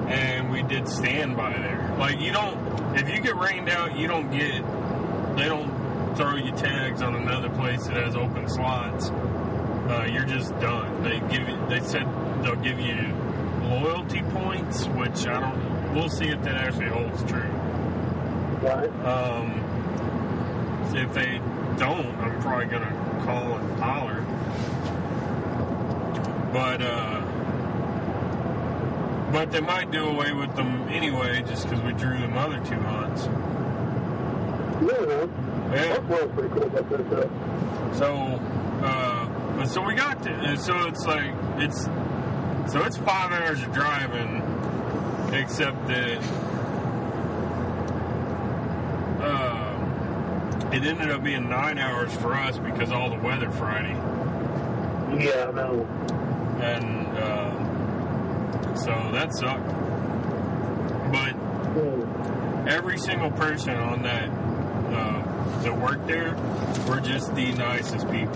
[0.08, 1.96] And we did standby there.
[1.98, 4.62] Like, you don't, if you get rained out, you don't get,
[5.36, 9.10] they don't throw you tags on another place that has open slots.
[9.10, 11.04] Uh, you're just done.
[11.04, 12.06] They give you, they said
[12.44, 13.14] they'll give you
[13.64, 17.61] loyalty points, which I don't, we'll see if that actually holds true.
[18.62, 18.90] Right.
[19.06, 19.52] Um,
[20.96, 21.40] if they
[21.78, 24.22] don't, I'm probably gonna call and holler.
[26.54, 27.22] But uh,
[29.32, 32.76] but they might do away with them anyway, just because we drew them other two
[32.76, 33.26] hunts.
[34.82, 35.30] Never.
[35.74, 35.98] Yeah.
[35.98, 37.98] That was pretty cool about that stuff.
[37.98, 38.40] So,
[38.84, 39.28] uh,
[39.58, 40.30] but so we got to.
[40.30, 41.86] and So it's like it's
[42.72, 44.42] so it's five hours of driving,
[45.34, 46.22] except that
[49.22, 49.78] uh,
[50.74, 53.94] it ended up being nine hours for us because all the weather Friday,
[55.24, 55.86] Yeah, I know.
[56.62, 59.68] and uh, so that sucked.
[61.12, 61.36] But
[62.70, 66.36] every single person on that uh, that worked there
[66.88, 68.34] were just the nicest people.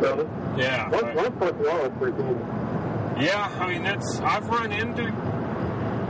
[0.00, 0.28] So,
[0.58, 0.88] Yeah.
[0.90, 3.24] one, I- one foot wall pretty.
[3.24, 5.04] Yeah, I mean that's I've run into,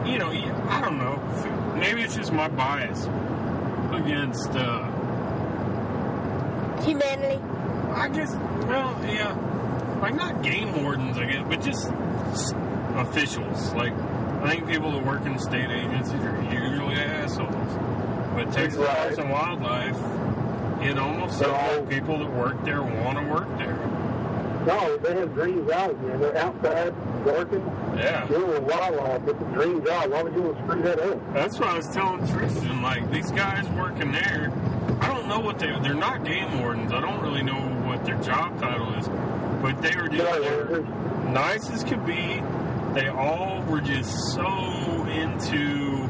[0.05, 0.30] you know,
[0.68, 3.06] I don't know, maybe it's just my bias
[3.95, 4.51] against.
[4.51, 4.93] uh
[6.83, 7.43] Humanity.
[7.95, 8.33] I guess,
[8.69, 11.91] well, yeah, like not game wardens, I guess, but just
[12.97, 13.73] officials.
[13.73, 13.93] Like
[14.43, 17.51] I think people that work in state agencies are usually assholes,
[18.35, 18.97] but Texas Right.
[18.99, 19.97] Parks and Wildlife,
[20.83, 23.79] it almost seems all- like people that work there want to work there.
[24.67, 26.21] No, they have dream jobs, man.
[26.21, 26.93] They're outside
[27.27, 28.24] working, Yeah.
[28.27, 29.28] doing a wildlife.
[29.28, 30.11] It's a dream job.
[30.11, 31.35] Why would you want to screw that up?
[31.35, 32.82] That's what I was telling Tristan.
[32.82, 34.53] Like these guys working there,
[35.01, 35.66] I don't know what they.
[35.82, 36.93] They're not game wardens.
[36.93, 39.09] I don't really know what their job title is,
[39.62, 42.43] but they were just Yeah, they were they're- nice as could be.
[42.94, 44.47] They all were just so
[45.11, 46.09] into.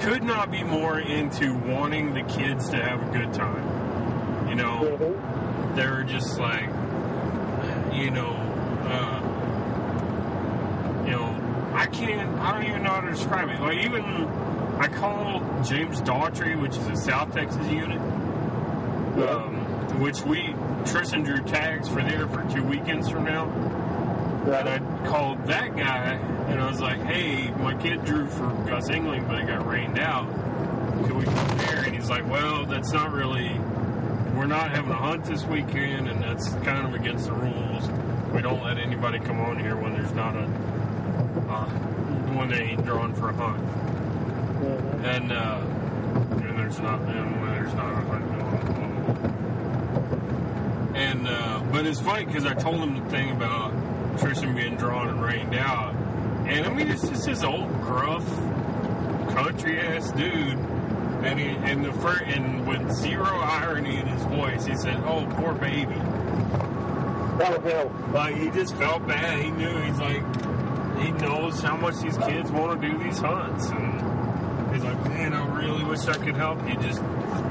[0.00, 4.48] Could not be more into wanting the kids to have a good time.
[4.48, 5.74] You know, Mhm.
[5.76, 6.68] they were just like,
[7.92, 8.34] you know,
[8.86, 9.19] uh, you know,
[11.80, 13.58] I can't, I don't even know how to describe it.
[13.58, 14.02] Like even,
[14.78, 17.98] I called James Daughtrey, which is a South Texas unit,
[19.26, 20.54] um, which we
[20.84, 23.46] Tristan drew tags for there for two weekends from now.
[24.44, 24.78] And I
[25.08, 26.16] called that guy
[26.50, 29.98] and I was like, hey, my kid drew for Gus Engeling, but it got rained
[29.98, 30.28] out.
[31.06, 31.84] Can we come there?
[31.84, 33.58] And he's like, well, that's not really,
[34.36, 37.88] we're not having a hunt this weekend, and that's kind of against the rules.
[38.34, 40.44] We don't let anybody come on here when there's not a,
[41.50, 41.64] uh,
[42.36, 43.60] when they ain't drawn for a hunt.
[45.04, 45.60] And, uh,
[46.30, 48.50] and there's not and when there's not a hunt going on.
[50.94, 53.72] And uh, but it's funny because I told him the thing about
[54.18, 55.94] Tristan being drawn and rained out,
[56.46, 58.26] and I mean it's just this old gruff
[59.34, 60.58] country ass dude.
[61.22, 65.26] And he, and the fir- and with zero irony in his voice, he said, "Oh,
[65.36, 65.94] poor baby."
[68.12, 69.42] Like he just felt bad.
[69.42, 70.22] He knew he's like
[71.00, 75.32] he knows how much these kids want to do these hunts, and he's like, man,
[75.32, 77.02] I really wish I could help He Just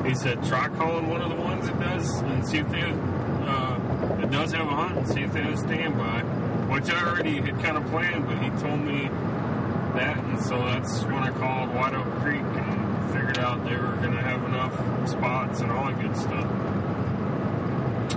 [0.06, 3.78] he said, try calling one of the ones that does and see if they uh,
[4.18, 6.22] that does have a hunt and see if they have standby.
[6.70, 9.10] Which I already had kind of planned, but he told me
[9.96, 13.96] that, and so that's when I called White Oak Creek and figured out they were
[13.98, 16.46] going to have enough spots and all that good stuff.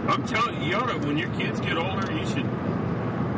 [0.08, 2.46] I'm telling you, you ought to, when your kids get older, you should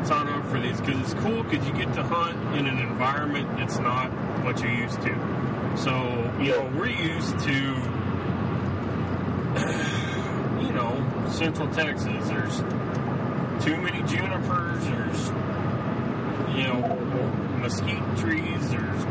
[0.07, 3.49] sign up for these because it's cool because you get to hunt in an environment
[3.57, 4.11] that's not
[4.45, 5.15] what you're used to.
[5.77, 5.93] So,
[6.41, 7.53] you know, we're used to,
[10.63, 12.29] you know, Central Texas.
[12.29, 12.59] There's
[13.65, 14.85] too many junipers.
[14.85, 15.29] There's,
[16.57, 16.97] you know,
[17.61, 18.71] mesquite trees.
[18.71, 19.05] There's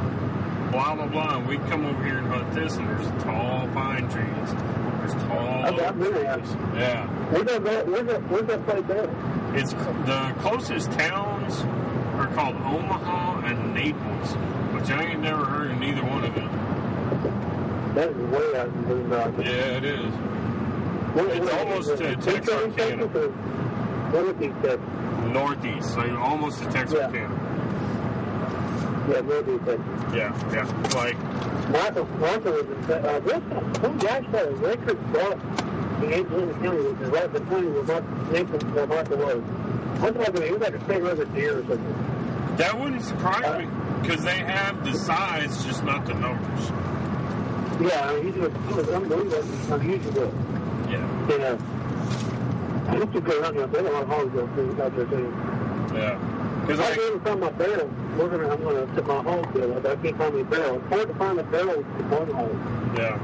[0.72, 1.38] blah, blah, blah.
[1.38, 4.54] And we come over here and hunt this, and there's tall pine trees.
[5.00, 5.64] There's tall.
[5.66, 6.34] I've- I've been there.
[6.36, 6.56] oak trees.
[6.76, 7.08] Yeah.
[7.32, 9.10] Where's that, that- where's that, where's that place at?
[9.56, 11.60] It's the closest towns
[12.18, 14.34] are called Omaha and Naples,
[14.74, 16.50] which I ain't never heard of neither one of them.
[17.94, 19.46] That is way out in Boone Valley.
[19.46, 20.12] Yeah, it is.
[21.14, 22.26] What- It's what- almost to Texarkana.
[22.26, 23.30] what- Texas or-
[24.14, 24.80] What is he said?
[25.34, 27.30] Northeast, like almost to Texarkana.
[29.10, 29.86] Yeah, maybe Texas.
[30.16, 30.66] Yeah, yeah.
[30.96, 31.18] Like,
[31.72, 35.40] Martha, Martha was in, uh, this, some guy said a record bought
[36.04, 39.38] in Angelina County, which is right between Martha, Naples, where Martha was.
[40.02, 42.56] What's like, it was like a state record deer or something.
[42.58, 43.68] that wouldn't surprise uh, me
[44.02, 46.70] because they have the size, just not the numbers.
[47.82, 50.34] Yeah, I mean, he was, he was unbelievable, unusual.
[50.90, 51.58] Yeah, You know,
[52.88, 55.34] I used to go around were a lot of hogs out there, too.
[55.96, 56.40] yeah.
[56.68, 59.86] Because I can't find my barrel, we're gonna, I'm gonna put my hog bill up.
[59.86, 60.76] I can't find my barrel.
[60.78, 62.98] It's hard to find a barrel to one hog.
[62.98, 63.18] yeah,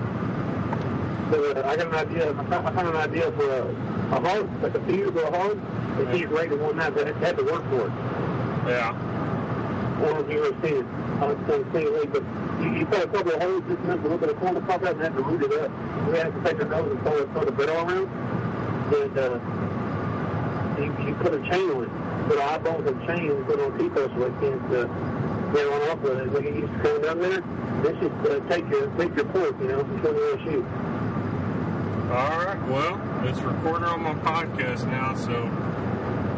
[1.32, 2.32] So I got an idea.
[2.32, 5.60] I found, an idea for a, a hog, like a feeder for a hog.
[5.98, 7.94] They can't rate it one it had to work for it.
[8.68, 8.98] yeah,
[10.00, 10.86] know if you ever seen it.
[11.22, 12.24] I was going to say it, but
[12.64, 14.82] you, you put a couple of holes just enough to look at the corner pop
[14.84, 15.72] out and have to root it up.
[16.08, 18.10] We had to take our nose and throw, throw the barrel around.
[18.90, 19.38] And uh,
[20.82, 21.92] you, you put a chain on it.
[22.28, 24.86] Put eyeballs and chain and put it on T-post so it can't uh,
[25.54, 26.34] get on off with it.
[26.34, 27.42] Like it used to come down there.
[27.86, 30.66] This is uh, take your take your pork, you know, before you to shoot.
[32.10, 32.60] All right.
[32.68, 35.46] Well, it's recorded on my podcast now, so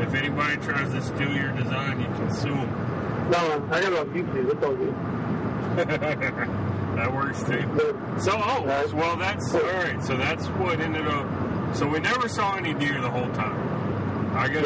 [0.03, 3.29] if anybody tries to steal your design, you can sue them.
[3.31, 4.51] No, I got it on YouTube.
[4.51, 4.75] It's all
[5.75, 6.97] good.
[6.97, 7.61] that works too.
[8.19, 8.93] So, oh, Right.
[8.93, 10.03] well, that's all right.
[10.03, 11.25] So that's what ended up.
[11.77, 14.35] So we never saw any deer the whole time.
[14.35, 14.65] I got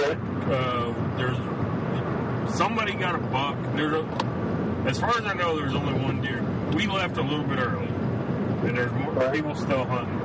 [0.52, 3.57] uh, there's somebody got a buck.
[3.76, 6.44] There's a, as far as I know, there's only one deer.
[6.76, 9.34] We left a little bit early, and there's more Right.
[9.36, 10.22] people still hunting.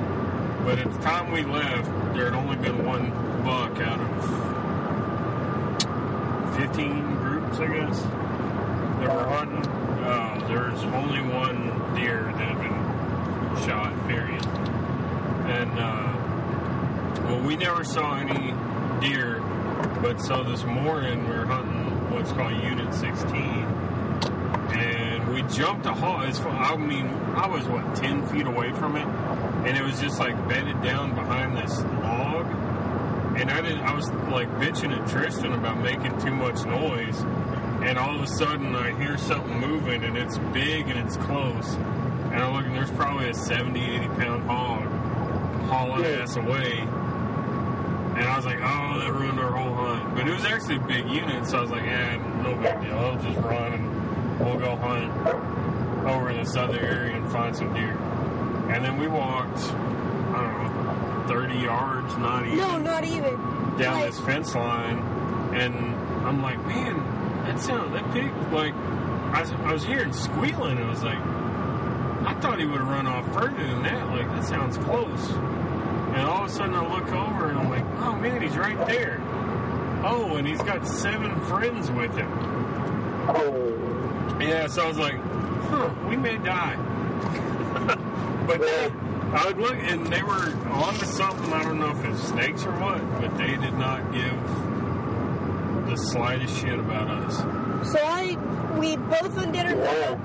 [0.63, 3.09] But at the time we left, there had only been one
[3.43, 4.11] buck out of
[6.55, 9.65] 15 groups, I guess, that were hunting.
[10.03, 14.45] Uh, there's only one deer that had been shot, period.
[15.49, 16.13] And, uh,
[17.25, 18.53] well, we never saw any
[19.01, 19.39] deer,
[20.01, 23.41] but so this morning we were hunting what's called Unit 16.
[24.73, 25.93] And we jumped a.
[26.27, 29.07] It's, I mean, I was, what, 10 feet away from it?
[29.65, 32.47] And it was just like bedded down behind this log.
[33.39, 37.19] And I didn't, I was like bitching at Tristan about making too much noise.
[37.83, 41.75] And all of a sudden I hear something moving and it's big and it's close.
[41.75, 44.87] And I look and there's probably a 70, 80 pound hog
[45.69, 46.21] hauling Yeah.
[46.23, 46.79] ass away.
[46.79, 50.15] And I was like, oh, that ruined our whole hunt.
[50.15, 52.97] But it was actually a big unit, so I was like, yeah, no big deal.
[52.97, 55.11] I'll just run and we'll go hunt
[56.07, 57.97] over in this other area and find some deer.
[58.73, 63.35] And then we walked, I don't know, 30 yards, not even, No, not even.
[63.77, 64.97] down Like, this fence line.
[65.53, 65.75] And
[66.25, 66.97] I'm like, man,
[67.45, 70.77] that sound, that pig, like, I was, I was hearing squealing.
[70.77, 74.07] And I was like, I thought he would have run off further than that.
[74.07, 75.29] Like, that sounds close.
[75.31, 78.77] And all of a sudden I look over and I'm like, oh man, he's right
[78.87, 79.19] there.
[80.03, 82.29] Oh, and he's got seven friends with him.
[83.29, 85.15] oh, Yeah, so I was like,
[85.69, 86.75] huh, we may die.
[88.47, 88.91] But they,
[89.33, 91.53] I would look, and they were on to something.
[91.53, 96.57] I don't know if it's snakes or what, but they did not give the slightest
[96.57, 97.37] shit about us.
[97.91, 98.37] So I,
[98.77, 100.19] we both undid our wow.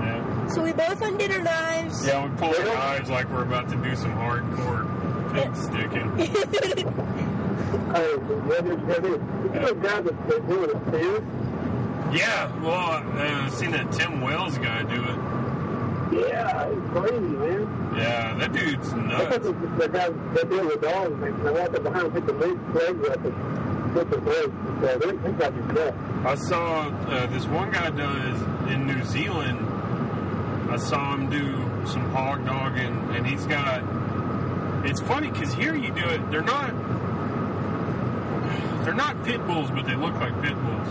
[0.00, 0.48] Yeah.
[0.48, 2.06] So we both undid our knives.
[2.06, 5.54] Yeah, we pulled our knives like we're about to do some hardcore pig
[6.88, 6.96] sticking.
[7.70, 12.74] Hey, have you, have you, you know guys that that do it at Yeah, well,
[12.76, 15.29] uh, I've seen that Tim Wells guy do it.
[16.12, 17.94] Yeah, it's crazy, man.
[17.96, 19.36] Yeah, that dude's nuts.
[19.36, 22.32] thought the guys that deal with dogs, man, they walk up behind and pick the
[22.32, 24.52] meat legs up and put the legs.
[24.80, 25.94] So they, they got you cut.
[26.26, 28.42] I saw uh, this one guy does
[28.72, 29.58] in New Zealand.
[30.70, 33.82] I saw him do some hog dogging, and he's got.
[34.84, 36.30] It's funny because here you do it.
[36.30, 36.74] They're not.
[38.84, 40.88] They're not pit bulls, but they look like pit bulls.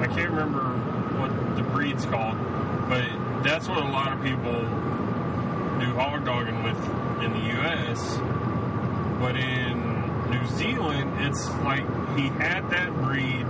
[0.00, 2.36] I can't remember what the breed's called,
[2.88, 3.04] but
[3.42, 4.60] that's what a lot of people
[5.80, 6.76] do hog dogging with
[7.22, 8.18] in the U.S.
[9.20, 11.84] But in New Zealand, it's like
[12.16, 13.46] he had that breed,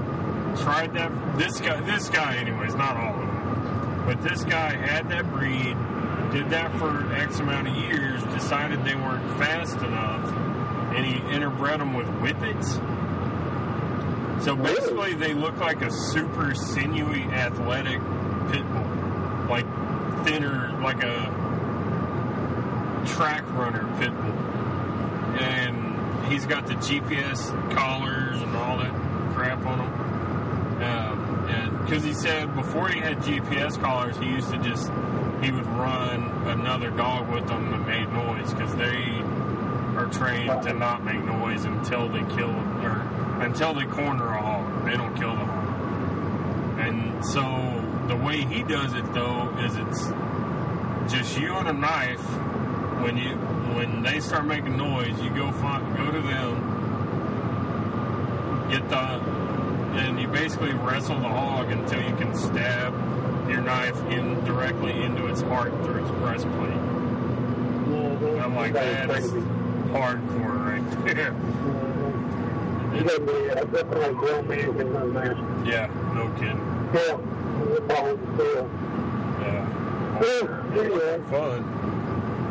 [0.62, 1.12] tried that.
[1.39, 5.77] This guy, this guy, anyways, not all of them, but this guy had that breed,
[6.32, 10.27] did that for X amount of years, decided they weren't fast enough,
[10.95, 12.78] and he interbred them with whippets.
[14.43, 18.01] So basically, they look like a super sinewy, athletic
[18.51, 19.66] pit bull, like
[20.24, 21.27] thinner, like a
[23.06, 24.32] track runner pit bull.
[25.40, 28.93] And he's got the GPS collars and all that
[29.35, 30.82] crap on him.
[30.82, 34.89] Um, and because he said before he had GPS collars, he used to just
[35.43, 39.23] he would run another dog with them that made noise because they
[39.97, 42.68] are trained to not make noise until they kill or
[43.40, 44.85] until they corner a oh, hog.
[44.85, 46.78] They don't kill the hog.
[46.81, 47.43] And so
[48.09, 50.09] the way he does it though is it's
[51.12, 52.24] just you and a knife.
[53.02, 53.36] When you
[53.74, 56.60] when they start making noise, you go find, go to them,
[58.70, 62.93] get the, and you basically wrestle the hog until you can stab
[63.48, 66.73] your knife in directly into its heart through its breastplate.
[68.19, 71.85] And I'm like, that is hardcore right there.
[72.99, 73.20] You gotta
[74.15, 75.37] grown man can run that.
[75.65, 76.59] Yeah, no kidding.
[76.93, 77.16] Yeah,
[77.87, 78.70] ball is still.
[79.41, 81.62] Yeah, Yeah, anyway, fun.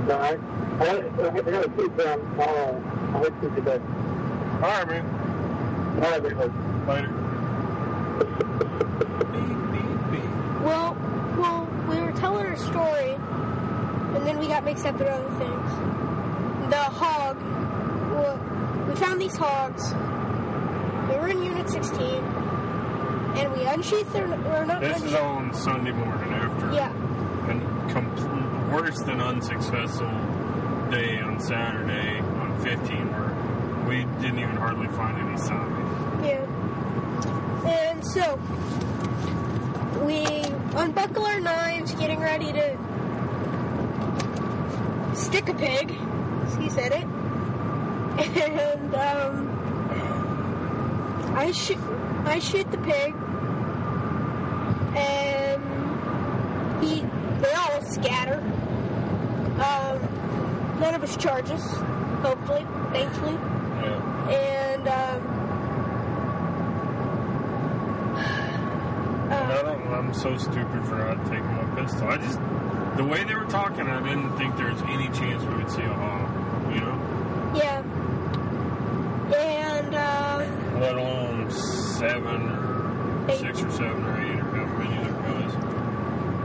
[0.09, 0.39] all right.
[0.79, 0.81] I,
[1.27, 2.83] I got a keep down tomorrow.
[3.13, 3.81] I'll let you today.
[3.81, 5.05] All right, man.
[5.95, 6.51] All right, everybody.
[6.87, 7.11] Later.
[9.33, 10.31] Beep, beep, beep.
[10.63, 10.95] Well,
[11.37, 13.15] well, we were telling our story,
[14.15, 15.71] and then we got mixed up in other things.
[16.69, 17.35] The hog,
[18.13, 19.93] well, we found these hogs.
[21.67, 22.23] They were in Unit 16,
[23.37, 25.21] and we unsheathed their, or not This is unsheathed.
[25.21, 30.07] on Sunday morning after Yeah, a complete, worse than unsuccessful
[30.91, 33.33] day on Saturday on 15 where
[33.87, 36.25] we didn't even hardly find any signs.
[36.25, 36.45] yeah.
[37.69, 38.39] And so,
[40.05, 40.23] we
[40.79, 42.77] unbuckle our knives, getting ready to
[45.15, 45.91] stick a pig.
[46.59, 47.05] He said it.
[48.17, 49.56] And, um,
[51.37, 51.77] I shoot,
[52.25, 53.13] I shoot the pig,
[54.97, 55.63] and
[56.83, 57.01] he,
[57.41, 58.39] they all scatter.
[59.61, 59.99] Um,
[60.79, 61.63] none of us charge us,
[62.23, 63.33] hopefully, thankfully.
[63.33, 64.29] Yeah.
[64.31, 65.27] And, um,
[69.31, 72.07] I uh, don't, I'm so stupid for not taking my pistol.
[72.07, 72.39] I just,
[72.97, 75.83] the way they were talking, I didn't think there was any chance we would see
[75.83, 77.53] a hog, you know?
[77.55, 77.83] yeah.
[79.35, 81.51] And, um, Let alone
[82.17, 83.39] seven or Eight.
[83.39, 85.53] six or seven or eight or however many there was.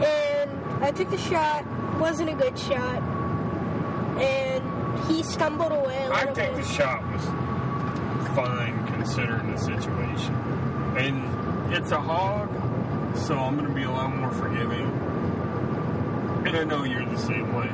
[0.04, 1.64] and I took the shot,
[1.98, 3.02] wasn't a good shot,
[4.20, 6.56] and he stumbled away a I think bit.
[6.56, 7.24] the shot was
[8.36, 10.34] fine considering the situation.
[10.98, 12.50] And it's a hog,
[13.16, 14.90] so I'm going to be a lot more forgiving.
[16.46, 17.70] And I know you're the same way.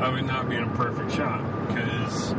[0.00, 2.30] I would not be in a perfect shot because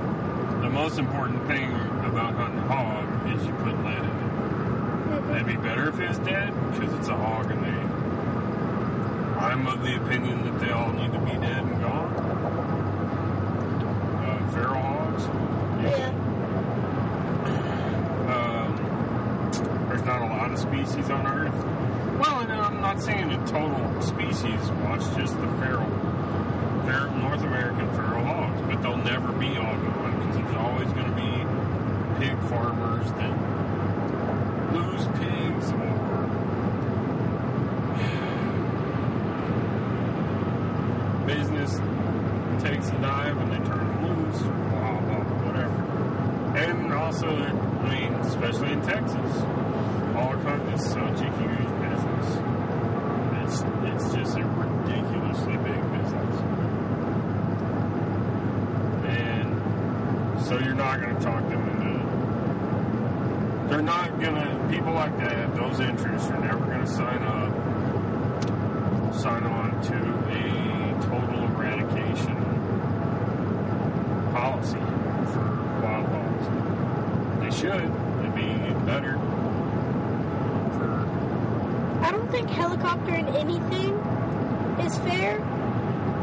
[0.61, 1.72] the most important thing
[2.06, 5.35] about hunting hog is you put lead in it.
[5.35, 8.03] It'd be better if it was dead because it's a hog and they.
[9.40, 12.14] I'm of the opinion that they all need to be dead and gone.
[14.23, 15.23] Uh, feral hogs.
[15.84, 16.10] Yeah.
[18.31, 21.65] Um, there's not a lot of species on Earth.
[22.19, 25.90] Well, and I'm not saying a total species watch, just the feral,
[26.85, 31.10] feral North American feral hogs, but they'll never be all gone because there's always going
[31.10, 31.34] to be
[32.23, 33.34] pig farmers that
[34.73, 36.03] lose pigs or
[41.26, 41.72] business
[42.64, 46.57] takes a dive and they turn them loose, blah, blah, whatever.
[46.57, 49.41] And also, I mean, especially in Texas,
[50.14, 52.38] hog hunting is such a huge business.
[53.44, 54.53] It's, it's just a
[60.98, 61.94] not going to talk them into.
[63.70, 67.52] They're not going to, people like that, those interests are never going to sign up,
[69.15, 69.95] sign on to
[70.30, 70.44] a
[71.02, 72.36] total eradication
[74.34, 74.78] policy
[75.34, 75.45] for
[75.82, 76.48] wild hogs.
[77.40, 77.91] They should.
[78.20, 78.53] It'd be
[78.86, 79.14] better
[80.78, 81.07] for
[82.03, 83.94] I don't think helicopter in anything
[84.80, 85.38] is fair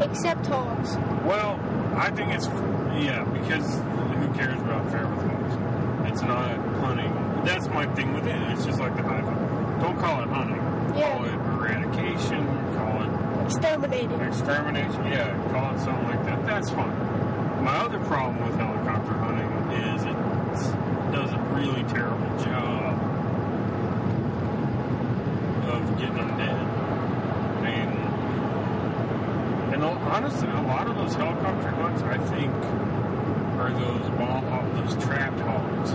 [0.03, 0.97] except hogs.
[1.25, 1.59] Well,
[1.97, 2.47] I think it's
[3.05, 3.81] yeah because
[4.21, 6.11] who cares about fair with hogs?
[6.13, 7.13] It's not hunting.
[7.45, 8.37] That's my thing with it.
[8.53, 9.25] It's just like the hive.
[9.81, 10.57] Don't call it hunting.
[10.99, 11.17] Yeah.
[11.17, 12.47] Call it eradication.
[12.77, 14.21] Call it Exterminated.
[14.21, 15.05] extermination.
[15.07, 16.47] Yeah, call it something like that.
[16.47, 17.65] That's fine.
[17.65, 19.51] My other problem with helicopter hunting
[19.83, 20.17] is it
[21.13, 22.95] does a really terrible job
[25.69, 26.67] of getting them dead.
[27.67, 27.91] And
[29.75, 32.53] and honestly, a lot of those helicopter hunts, I think,
[33.61, 35.91] are those ball hog, those trapped hogs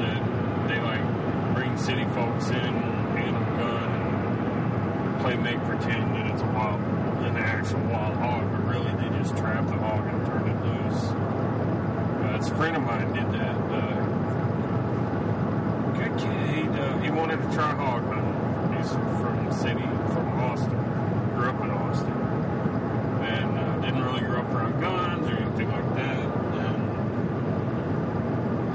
[0.00, 0.22] that
[0.68, 3.90] they like bring city folks in, hand them a gun,
[5.06, 6.80] and play make pretend that it's a wild,
[7.24, 11.12] an actual wild hog, but really they just trap the hog and turn it loose.
[12.80, 13.56] Mine did that.
[13.56, 14.04] Uh,
[15.98, 16.48] good kid.
[16.50, 18.76] He, uh, he wanted to try hog hunting.
[18.76, 19.82] He's from the city,
[20.12, 20.78] from Austin.
[21.34, 22.12] Grew up in Austin
[23.22, 26.18] and uh, didn't really grow up around guns or anything like that.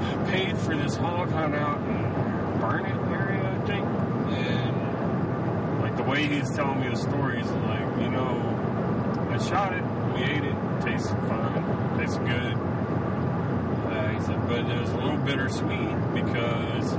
[0.04, 3.84] And paid for this hog hunt out in Barnett area, I think.
[4.38, 8.40] And like the way he's telling me the story is like, you know,
[9.30, 9.82] I shot it,
[10.14, 12.54] we ate it, tasted fine, tasted good.
[13.94, 16.94] Uh, he said, but it was a little bittersweet because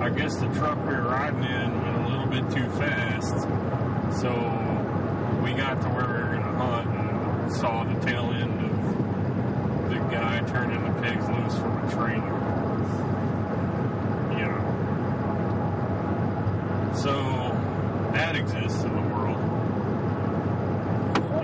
[0.00, 3.40] I guess the truck we were riding in went a little bit too fast.
[4.20, 4.30] So
[5.42, 9.90] we got to where we were going to hunt and saw the tail end of
[9.90, 12.38] the guy turning the pigs loose from a trailer.
[14.38, 14.62] You know.
[16.94, 17.12] So
[18.12, 19.38] that exists in the world.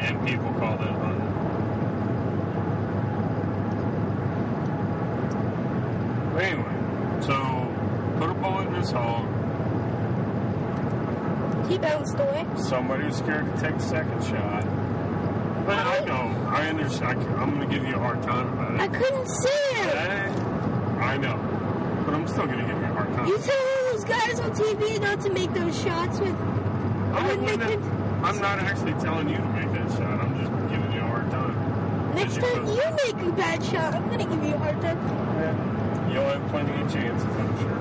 [0.01, 1.29] And people call that hunting.
[6.33, 6.77] But anyway,
[7.23, 7.35] so
[8.19, 9.27] put a bullet in this hog.
[11.79, 12.45] He bounced away.
[12.57, 14.65] Somebody was scared to take a second shot.
[15.65, 17.21] But I know, I understand.
[17.39, 18.81] I am going to give you a hard time about it.
[18.81, 19.89] I couldn't see him.
[19.95, 21.37] Eh, I know,
[22.05, 23.27] but I'm still going to give you a hard time.
[23.29, 26.35] You tell all those guys on TV not to make those shots with.
[26.35, 30.19] I wouldn't make have- I'm not actually telling you to make that shot.
[30.21, 32.15] I'm just giving you a hard time.
[32.17, 36.13] Next time you're make a bad shot, I'm gonna give you a hard time supposed-
[36.13, 37.79] You'll have plenty of chances, I'm sure.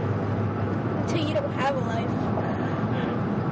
[1.02, 2.36] until you don't have a life.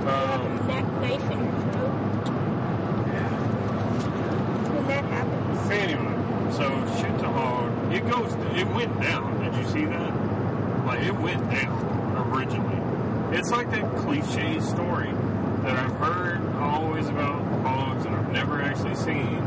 [0.06, 0.12] Yeah.
[0.12, 1.94] You have Um, knack knife in your throat.
[4.74, 6.70] When that happens, Anyway, so
[7.02, 7.72] shoot the hog.
[7.94, 8.34] It goes.
[8.56, 9.40] It went down.
[9.44, 10.14] Did you see that?
[10.86, 12.80] Like it went down originally.
[13.38, 15.12] It's like that cliche story
[15.64, 19.42] that I've heard always about hogs and I've never actually seen.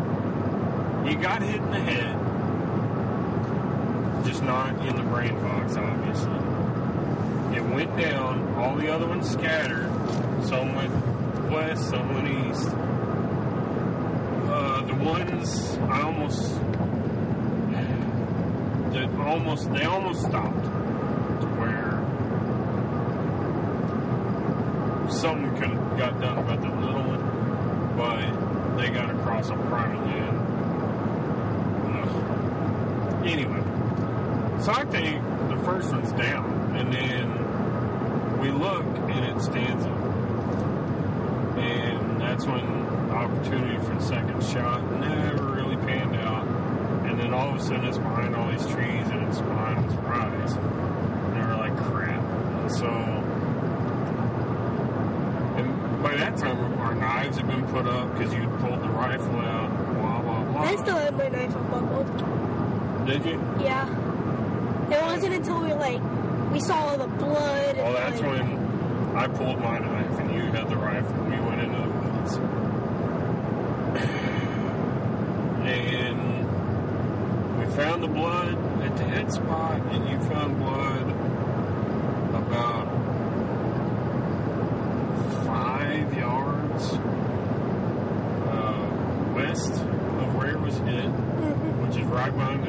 [1.06, 2.16] You got hit in the head,
[4.26, 6.36] just not in the brain box, obviously.
[7.56, 8.54] It went down.
[8.56, 9.87] All the other ones scattered.
[10.46, 10.92] Some went
[11.50, 12.68] west, some went east.
[14.50, 16.60] Uh, the ones I almost
[18.92, 21.98] that almost they almost stopped to where
[25.10, 27.22] something could have got done about the little one,
[27.96, 30.36] but they got across on private land.
[33.26, 33.62] Anyway,
[34.62, 39.98] so I think the first one's down, and then we look and it stands up,
[41.58, 42.64] and that's when
[43.08, 46.46] the opportunity for the second shot never really panned out.
[47.06, 49.96] And then all of a sudden it's behind all these trees and it's behind this
[49.98, 50.52] rise.
[50.52, 52.22] And they were like, crap.
[52.22, 52.88] And so,
[55.58, 59.36] and by that time our knives had been put up because you'd pulled the rifle
[59.40, 60.62] out, blah, blah, blah.
[60.62, 63.06] I still had my knife unbuckled.
[63.06, 63.40] Did you?
[63.60, 63.88] Yeah.
[64.90, 66.02] It wasn't until we like
[66.52, 67.76] we saw all the blood.
[67.76, 71.24] Well, and, that's like, when I pulled my knife and you had the rifle.
[71.24, 72.38] We went into the woods.
[75.68, 77.66] And we
[77.98, 81.10] found the blood at the head spot, and you found blood
[82.34, 82.86] about
[85.44, 86.92] five yards
[88.48, 91.86] uh, west of where it was hit, Mhm.
[91.86, 92.67] which is right behind the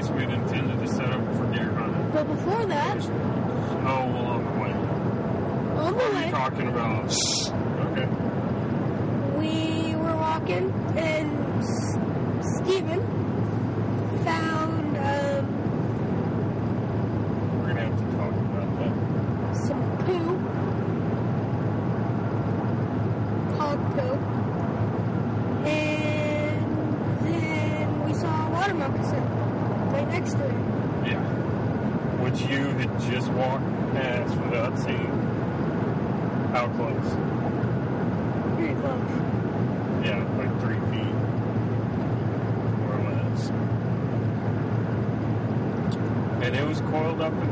[0.00, 2.10] place we had intended to set up for deer hunting.
[2.12, 2.98] But before that.
[3.00, 4.72] Oh, well, on the way.
[4.72, 6.22] On the what way.
[6.22, 7.16] Are you talking about?
[7.92, 8.06] Okay.
[9.38, 11.64] We were walking, and
[12.58, 13.00] Stephen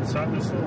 [0.06, 0.65] inside this little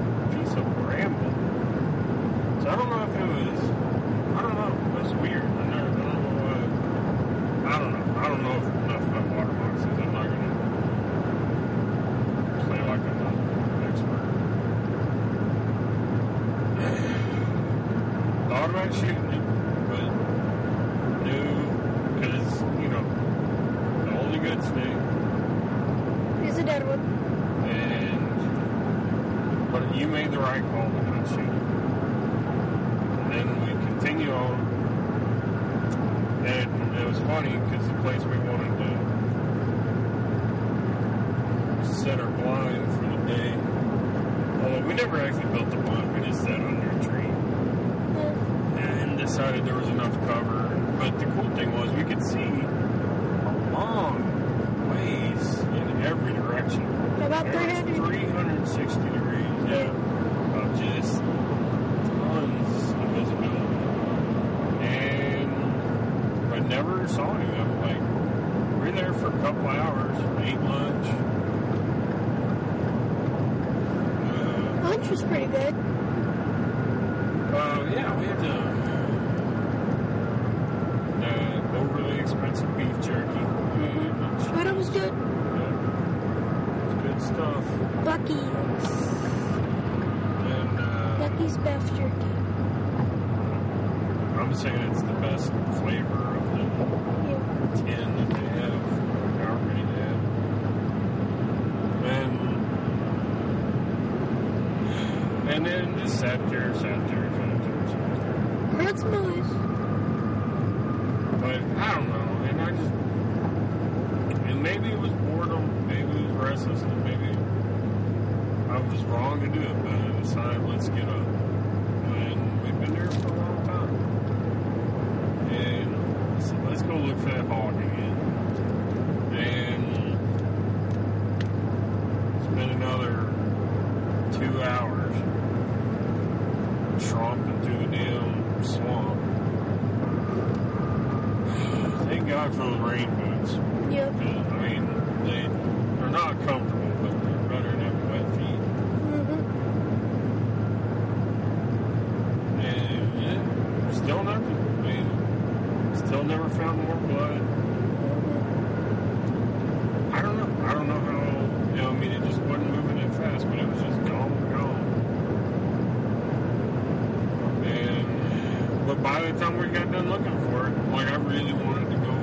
[169.40, 172.14] time we got done looking for it, like I really wanted to go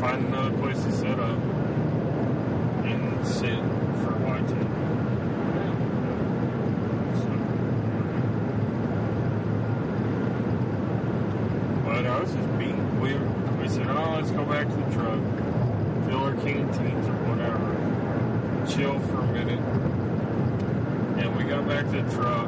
[0.00, 1.38] find another place to set up
[2.86, 3.58] and sit
[4.00, 4.48] for a while.
[7.20, 7.32] So.
[11.84, 12.74] But I was just beat.
[13.02, 13.12] We
[13.60, 15.20] we said, oh, let's go back to the truck,
[16.08, 17.68] fill our canteens or whatever,
[18.74, 19.60] chill for a minute,
[21.22, 22.41] and we got back to the truck.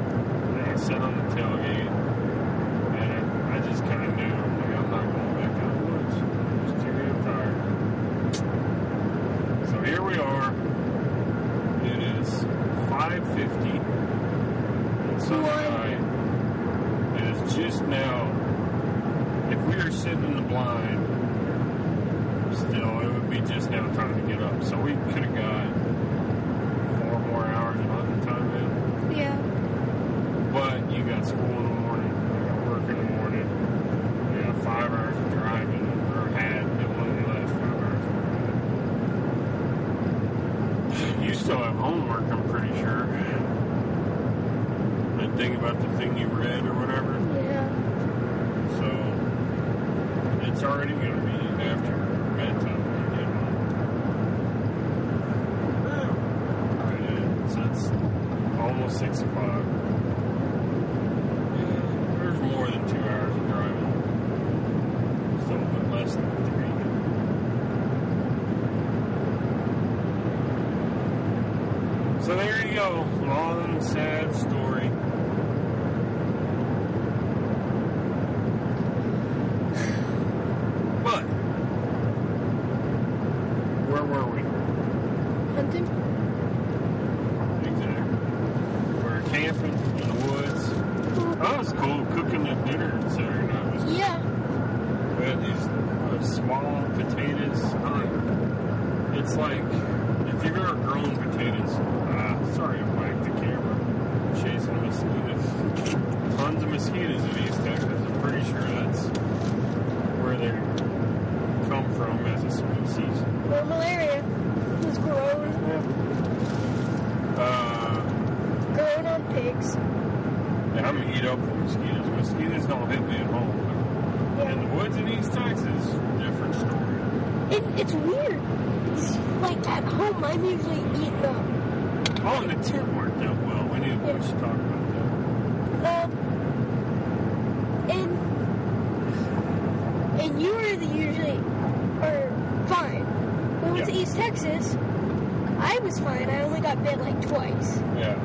[146.74, 147.78] Got bit like twice.
[147.96, 148.18] Yeah.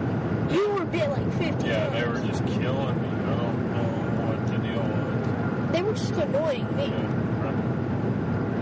[0.52, 1.68] You were bit like fifty.
[1.68, 3.10] Yeah, they were just killing me.
[3.10, 3.84] I don't know
[4.26, 5.72] what the deal was.
[5.72, 6.88] They were just annoying me.
[6.88, 7.44] Yeah.
[7.44, 7.56] right.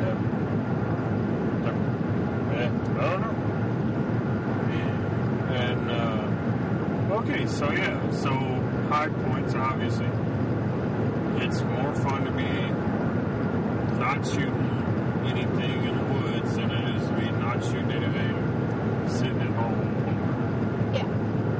[0.03, 0.17] Yeah.
[2.53, 3.33] Yeah, I don't know.
[5.47, 8.31] And, uh, okay, so yeah, so
[8.89, 10.09] high points, obviously.
[11.37, 12.43] It's more fun to be
[13.97, 14.69] not shooting
[15.25, 18.57] anything in the woods than it is to be not shooting anything
[19.09, 20.91] sitting at home.
[20.93, 21.07] Yeah.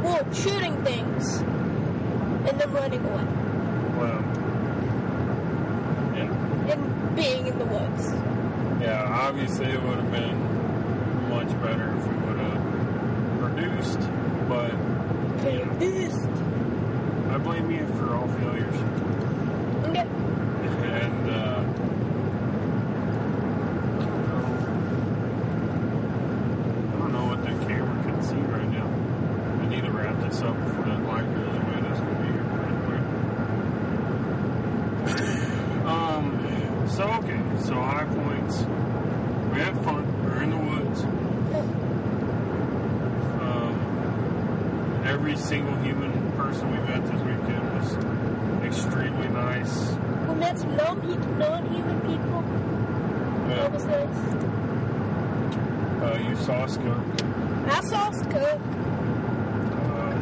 [0.04, 1.42] Well, shooting things
[2.78, 3.26] running away
[3.98, 4.22] Well,
[6.16, 6.72] yeah.
[6.74, 8.12] and being in the woods.
[8.82, 10.38] Yeah, obviously it would have been
[11.30, 12.62] much better if we would have
[13.40, 14.00] produced,
[14.48, 14.74] but
[15.40, 16.16] Okay, this.
[17.32, 18.76] I blame you for all failures.
[19.86, 20.06] Okay.
[21.02, 21.64] And, uh,
[25.68, 28.88] I don't know what the camera can see right now.
[29.62, 31.82] I need to wrap this up before that light goes away.
[31.82, 32.78] That's going to be here pretty
[35.36, 35.86] quick.
[35.86, 36.26] um,
[36.90, 38.60] so, okay, so high points.
[39.54, 40.04] We had fun.
[40.24, 41.04] We're in the woods.
[43.42, 47.96] Um, every single human person we met this weekend was
[48.66, 49.92] extremely nice.
[50.28, 51.00] We met some non
[51.40, 52.42] non-human people.
[53.48, 53.68] That Yeah.
[53.70, 54.18] was nice.
[56.04, 57.22] Uh, you saw a skunk.
[57.70, 58.62] I saw skunk.
[59.72, 60.14] Uh,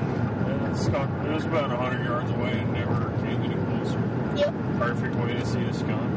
[0.52, 1.10] and skunk.
[1.26, 4.00] It was about 100 yards away and never came any closer.
[4.36, 4.54] Yep.
[4.78, 6.12] Perfect way to see a skunk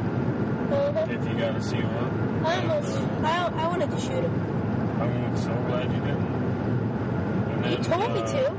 [0.71, 1.07] Uh-huh.
[1.09, 2.45] if you got to see one.
[2.45, 4.35] I And, almost, uh, I, I wanted to shoot him.
[5.01, 6.27] I'm so glad you didn't.
[7.49, 8.58] And You then, told me uh, to.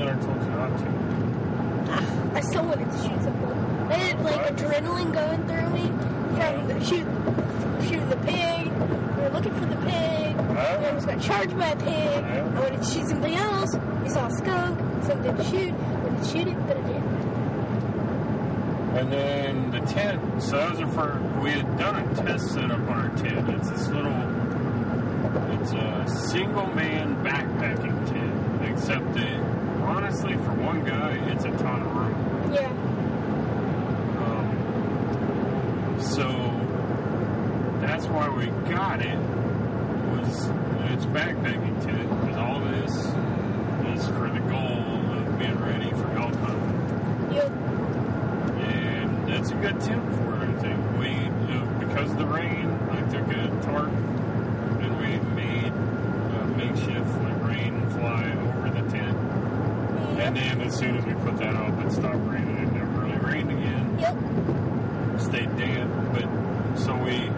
[0.00, 2.36] Well, then I told you not to.
[2.36, 3.90] I still wanted to shoot someone.
[3.90, 4.56] I had like What?
[4.56, 5.88] adrenaline going through me
[6.36, 7.06] from the shoot,
[7.84, 8.72] shooting the pig.
[8.72, 10.36] We were looking for the pig.
[10.38, 11.86] I almost got charged by a pig.
[11.86, 12.46] Yeah.
[12.56, 13.76] I wanted to shoot something else.
[14.02, 15.74] We saw a skunk, something to shoot.
[15.74, 17.20] I wanted to shoot it, but I didn't.
[18.96, 20.42] And then the tent.
[20.42, 21.42] So that was the first.
[21.42, 23.50] We had done a test setup on our tent.
[23.50, 24.16] It's this little.
[25.60, 29.39] It's a single man backpacking tent, except that
[30.36, 32.52] for one guy, it's a ton of room.
[32.52, 32.70] Yeah.
[34.24, 36.28] Um, so
[37.80, 39.18] that's why we got it.
[40.10, 40.50] Was
[40.92, 42.92] it's backpacking tent because all this
[43.96, 47.32] is for the goal of being ready for elk hunting.
[47.32, 47.52] Yep.
[48.60, 50.98] And that's a good tip for it, I think.
[50.98, 51.10] We,
[51.54, 53.90] uh, because of the rain, I took a tarp
[54.82, 59.16] and we made a makeshift like rain fly over the tent.
[60.20, 62.56] And then as soon as we put that up, it stopped raining.
[62.56, 63.98] It never really rained again.
[63.98, 65.20] Yep.
[65.20, 65.90] Stayed damp.
[66.12, 67.30] But so we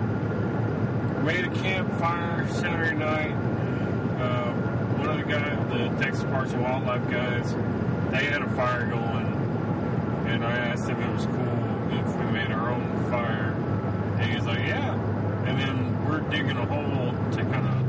[1.22, 3.32] made a campfire Saturday night.
[4.20, 4.52] Uh,
[4.98, 7.52] one of the guys, the Texas Parks and Wildlife guys,
[8.10, 9.32] they had a fire going
[10.26, 13.52] and I asked if it was cool if we made our own fire.
[14.20, 14.94] And he's like, yeah.
[15.46, 17.82] And then we're digging a hole to kind of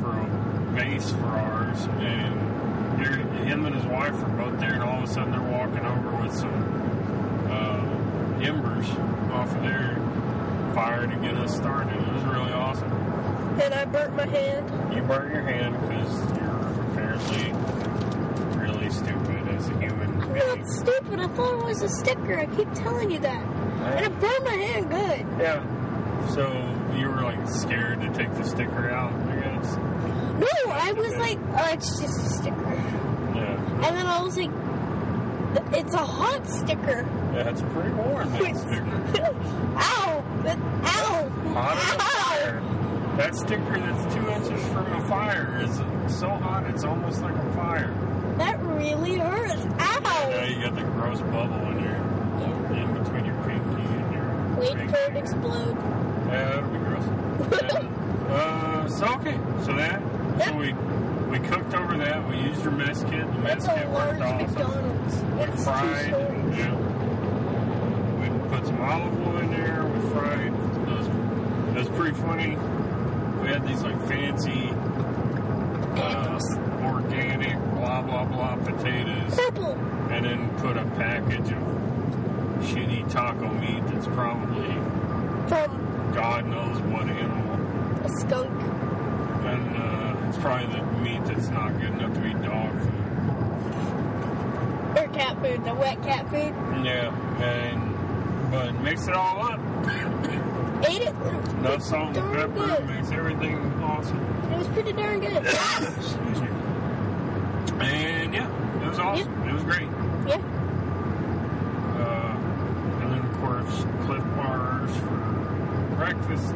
[0.00, 1.78] for a base for ours.
[2.00, 5.40] And here, him and his wife are both there, and all of a sudden they're
[5.40, 8.88] walking over with some uh, embers
[9.32, 9.96] off of their
[10.74, 11.94] fire to get us started.
[11.94, 12.92] It was really awesome.
[13.60, 14.94] And I burnt my hand.
[14.94, 17.52] You burnt your hand because you're apparently
[18.56, 20.46] really stupid as a human I'm being.
[20.46, 21.20] not stupid.
[21.20, 22.38] I thought it was a sticker.
[22.38, 23.44] I keep telling you that.
[23.44, 25.40] And it burned my hand good.
[25.40, 26.28] Yeah.
[26.28, 26.46] So
[26.96, 29.76] you were like scared to take the sticker out, I guess.
[30.88, 32.72] I was like, oh, it's just a sticker.
[33.34, 33.84] Yeah.
[33.86, 34.50] And then I was like,
[35.78, 37.06] it's a hot sticker.
[37.34, 39.34] Yeah, it's pretty warm, that sticker.
[39.76, 40.24] Ow!
[40.44, 41.28] That- Ow!
[41.52, 41.98] Hot Ow!
[41.98, 42.62] fire.
[43.18, 45.76] That sticker that's two inches from a fire is
[46.18, 47.92] so hot it's almost like a fire.
[48.38, 49.64] That really hurts.
[49.64, 50.44] Now Ow!
[50.48, 51.96] you got the gross bubble in your
[52.78, 55.76] in between your pinky and your Wait for it to explode.
[56.28, 57.04] Yeah, that'll be gross.
[58.28, 58.34] Yeah.
[58.34, 60.02] uh, so okay, so that
[60.44, 60.72] so we
[61.30, 62.28] we cooked over that.
[62.28, 63.26] We used your mess kit.
[63.32, 64.46] The mess That's kit worked awesome.
[64.46, 65.14] McDonald's.
[65.16, 66.14] We fried.
[68.20, 69.84] We put some olive oil in there.
[69.84, 70.46] We fried.
[70.46, 71.06] It was,
[71.76, 72.56] it was pretty funny.
[73.42, 74.70] We had these like fancy
[76.00, 76.38] uh,
[76.84, 79.72] organic blah blah blah potatoes, Purple.
[80.10, 81.62] and then put a package of
[82.64, 84.68] shitty taco meat that's probably
[85.48, 88.04] From God knows what animal.
[88.04, 88.77] a skunk.
[90.40, 92.94] Probably the meat that's not good enough to be dog food.
[94.96, 95.64] Or cat food.
[95.64, 96.54] The wet cat food.
[96.84, 97.12] Yeah,
[97.42, 99.60] and but mix it all up.
[100.88, 101.14] Ate it.
[101.62, 102.86] No salt and pepper good.
[102.86, 104.18] makes everything awesome.
[104.52, 105.36] It was pretty darn good.
[105.44, 106.48] Excuse me.
[107.80, 108.48] And yeah,
[108.84, 109.48] it was awesome.
[109.48, 109.88] It was great.
[110.26, 110.40] yeah.
[111.98, 112.36] Uh,
[113.02, 116.54] and then of course Clif Bars for breakfast.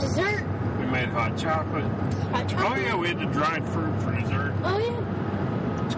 [0.00, 0.44] Dessert.
[0.78, 1.08] We made
[1.42, 1.84] hot chocolate.
[1.84, 2.72] Hot oh, chocolate.
[2.72, 4.54] Oh yeah, we had the dried fruit for dessert.
[4.64, 5.00] Oh yeah.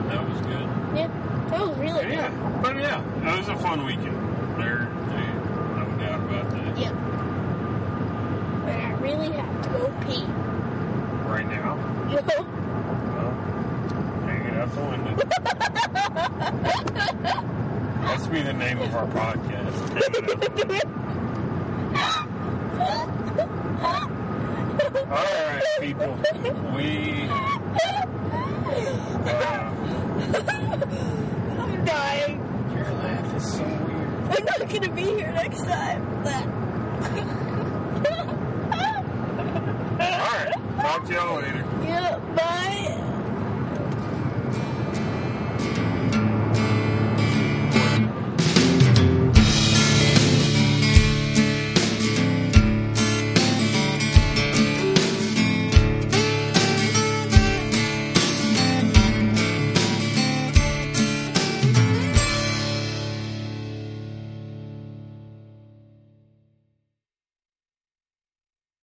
[0.09, 0.69] That was good.
[0.97, 1.11] Yeah.
[1.11, 2.13] Oh, that was really good.
[2.13, 4.17] Yeah, but yeah, it was a fun weekend.
[4.59, 6.79] There, no doubt about that.
[6.79, 6.93] Yeah.
[8.65, 10.25] But I really have to go pee.
[11.29, 11.77] Right now,
[12.09, 12.45] You well,
[14.27, 15.15] hang it out the window.
[18.03, 19.89] That's be the name of our podcast.
[19.91, 20.99] Hang it out the window.
[25.11, 26.17] All right, people.
[26.35, 27.27] We.
[27.31, 27.59] Uh,
[31.59, 32.37] I'm dying.
[32.77, 34.09] your laugh is so weird.
[34.31, 35.98] I'm not gonna be here next time.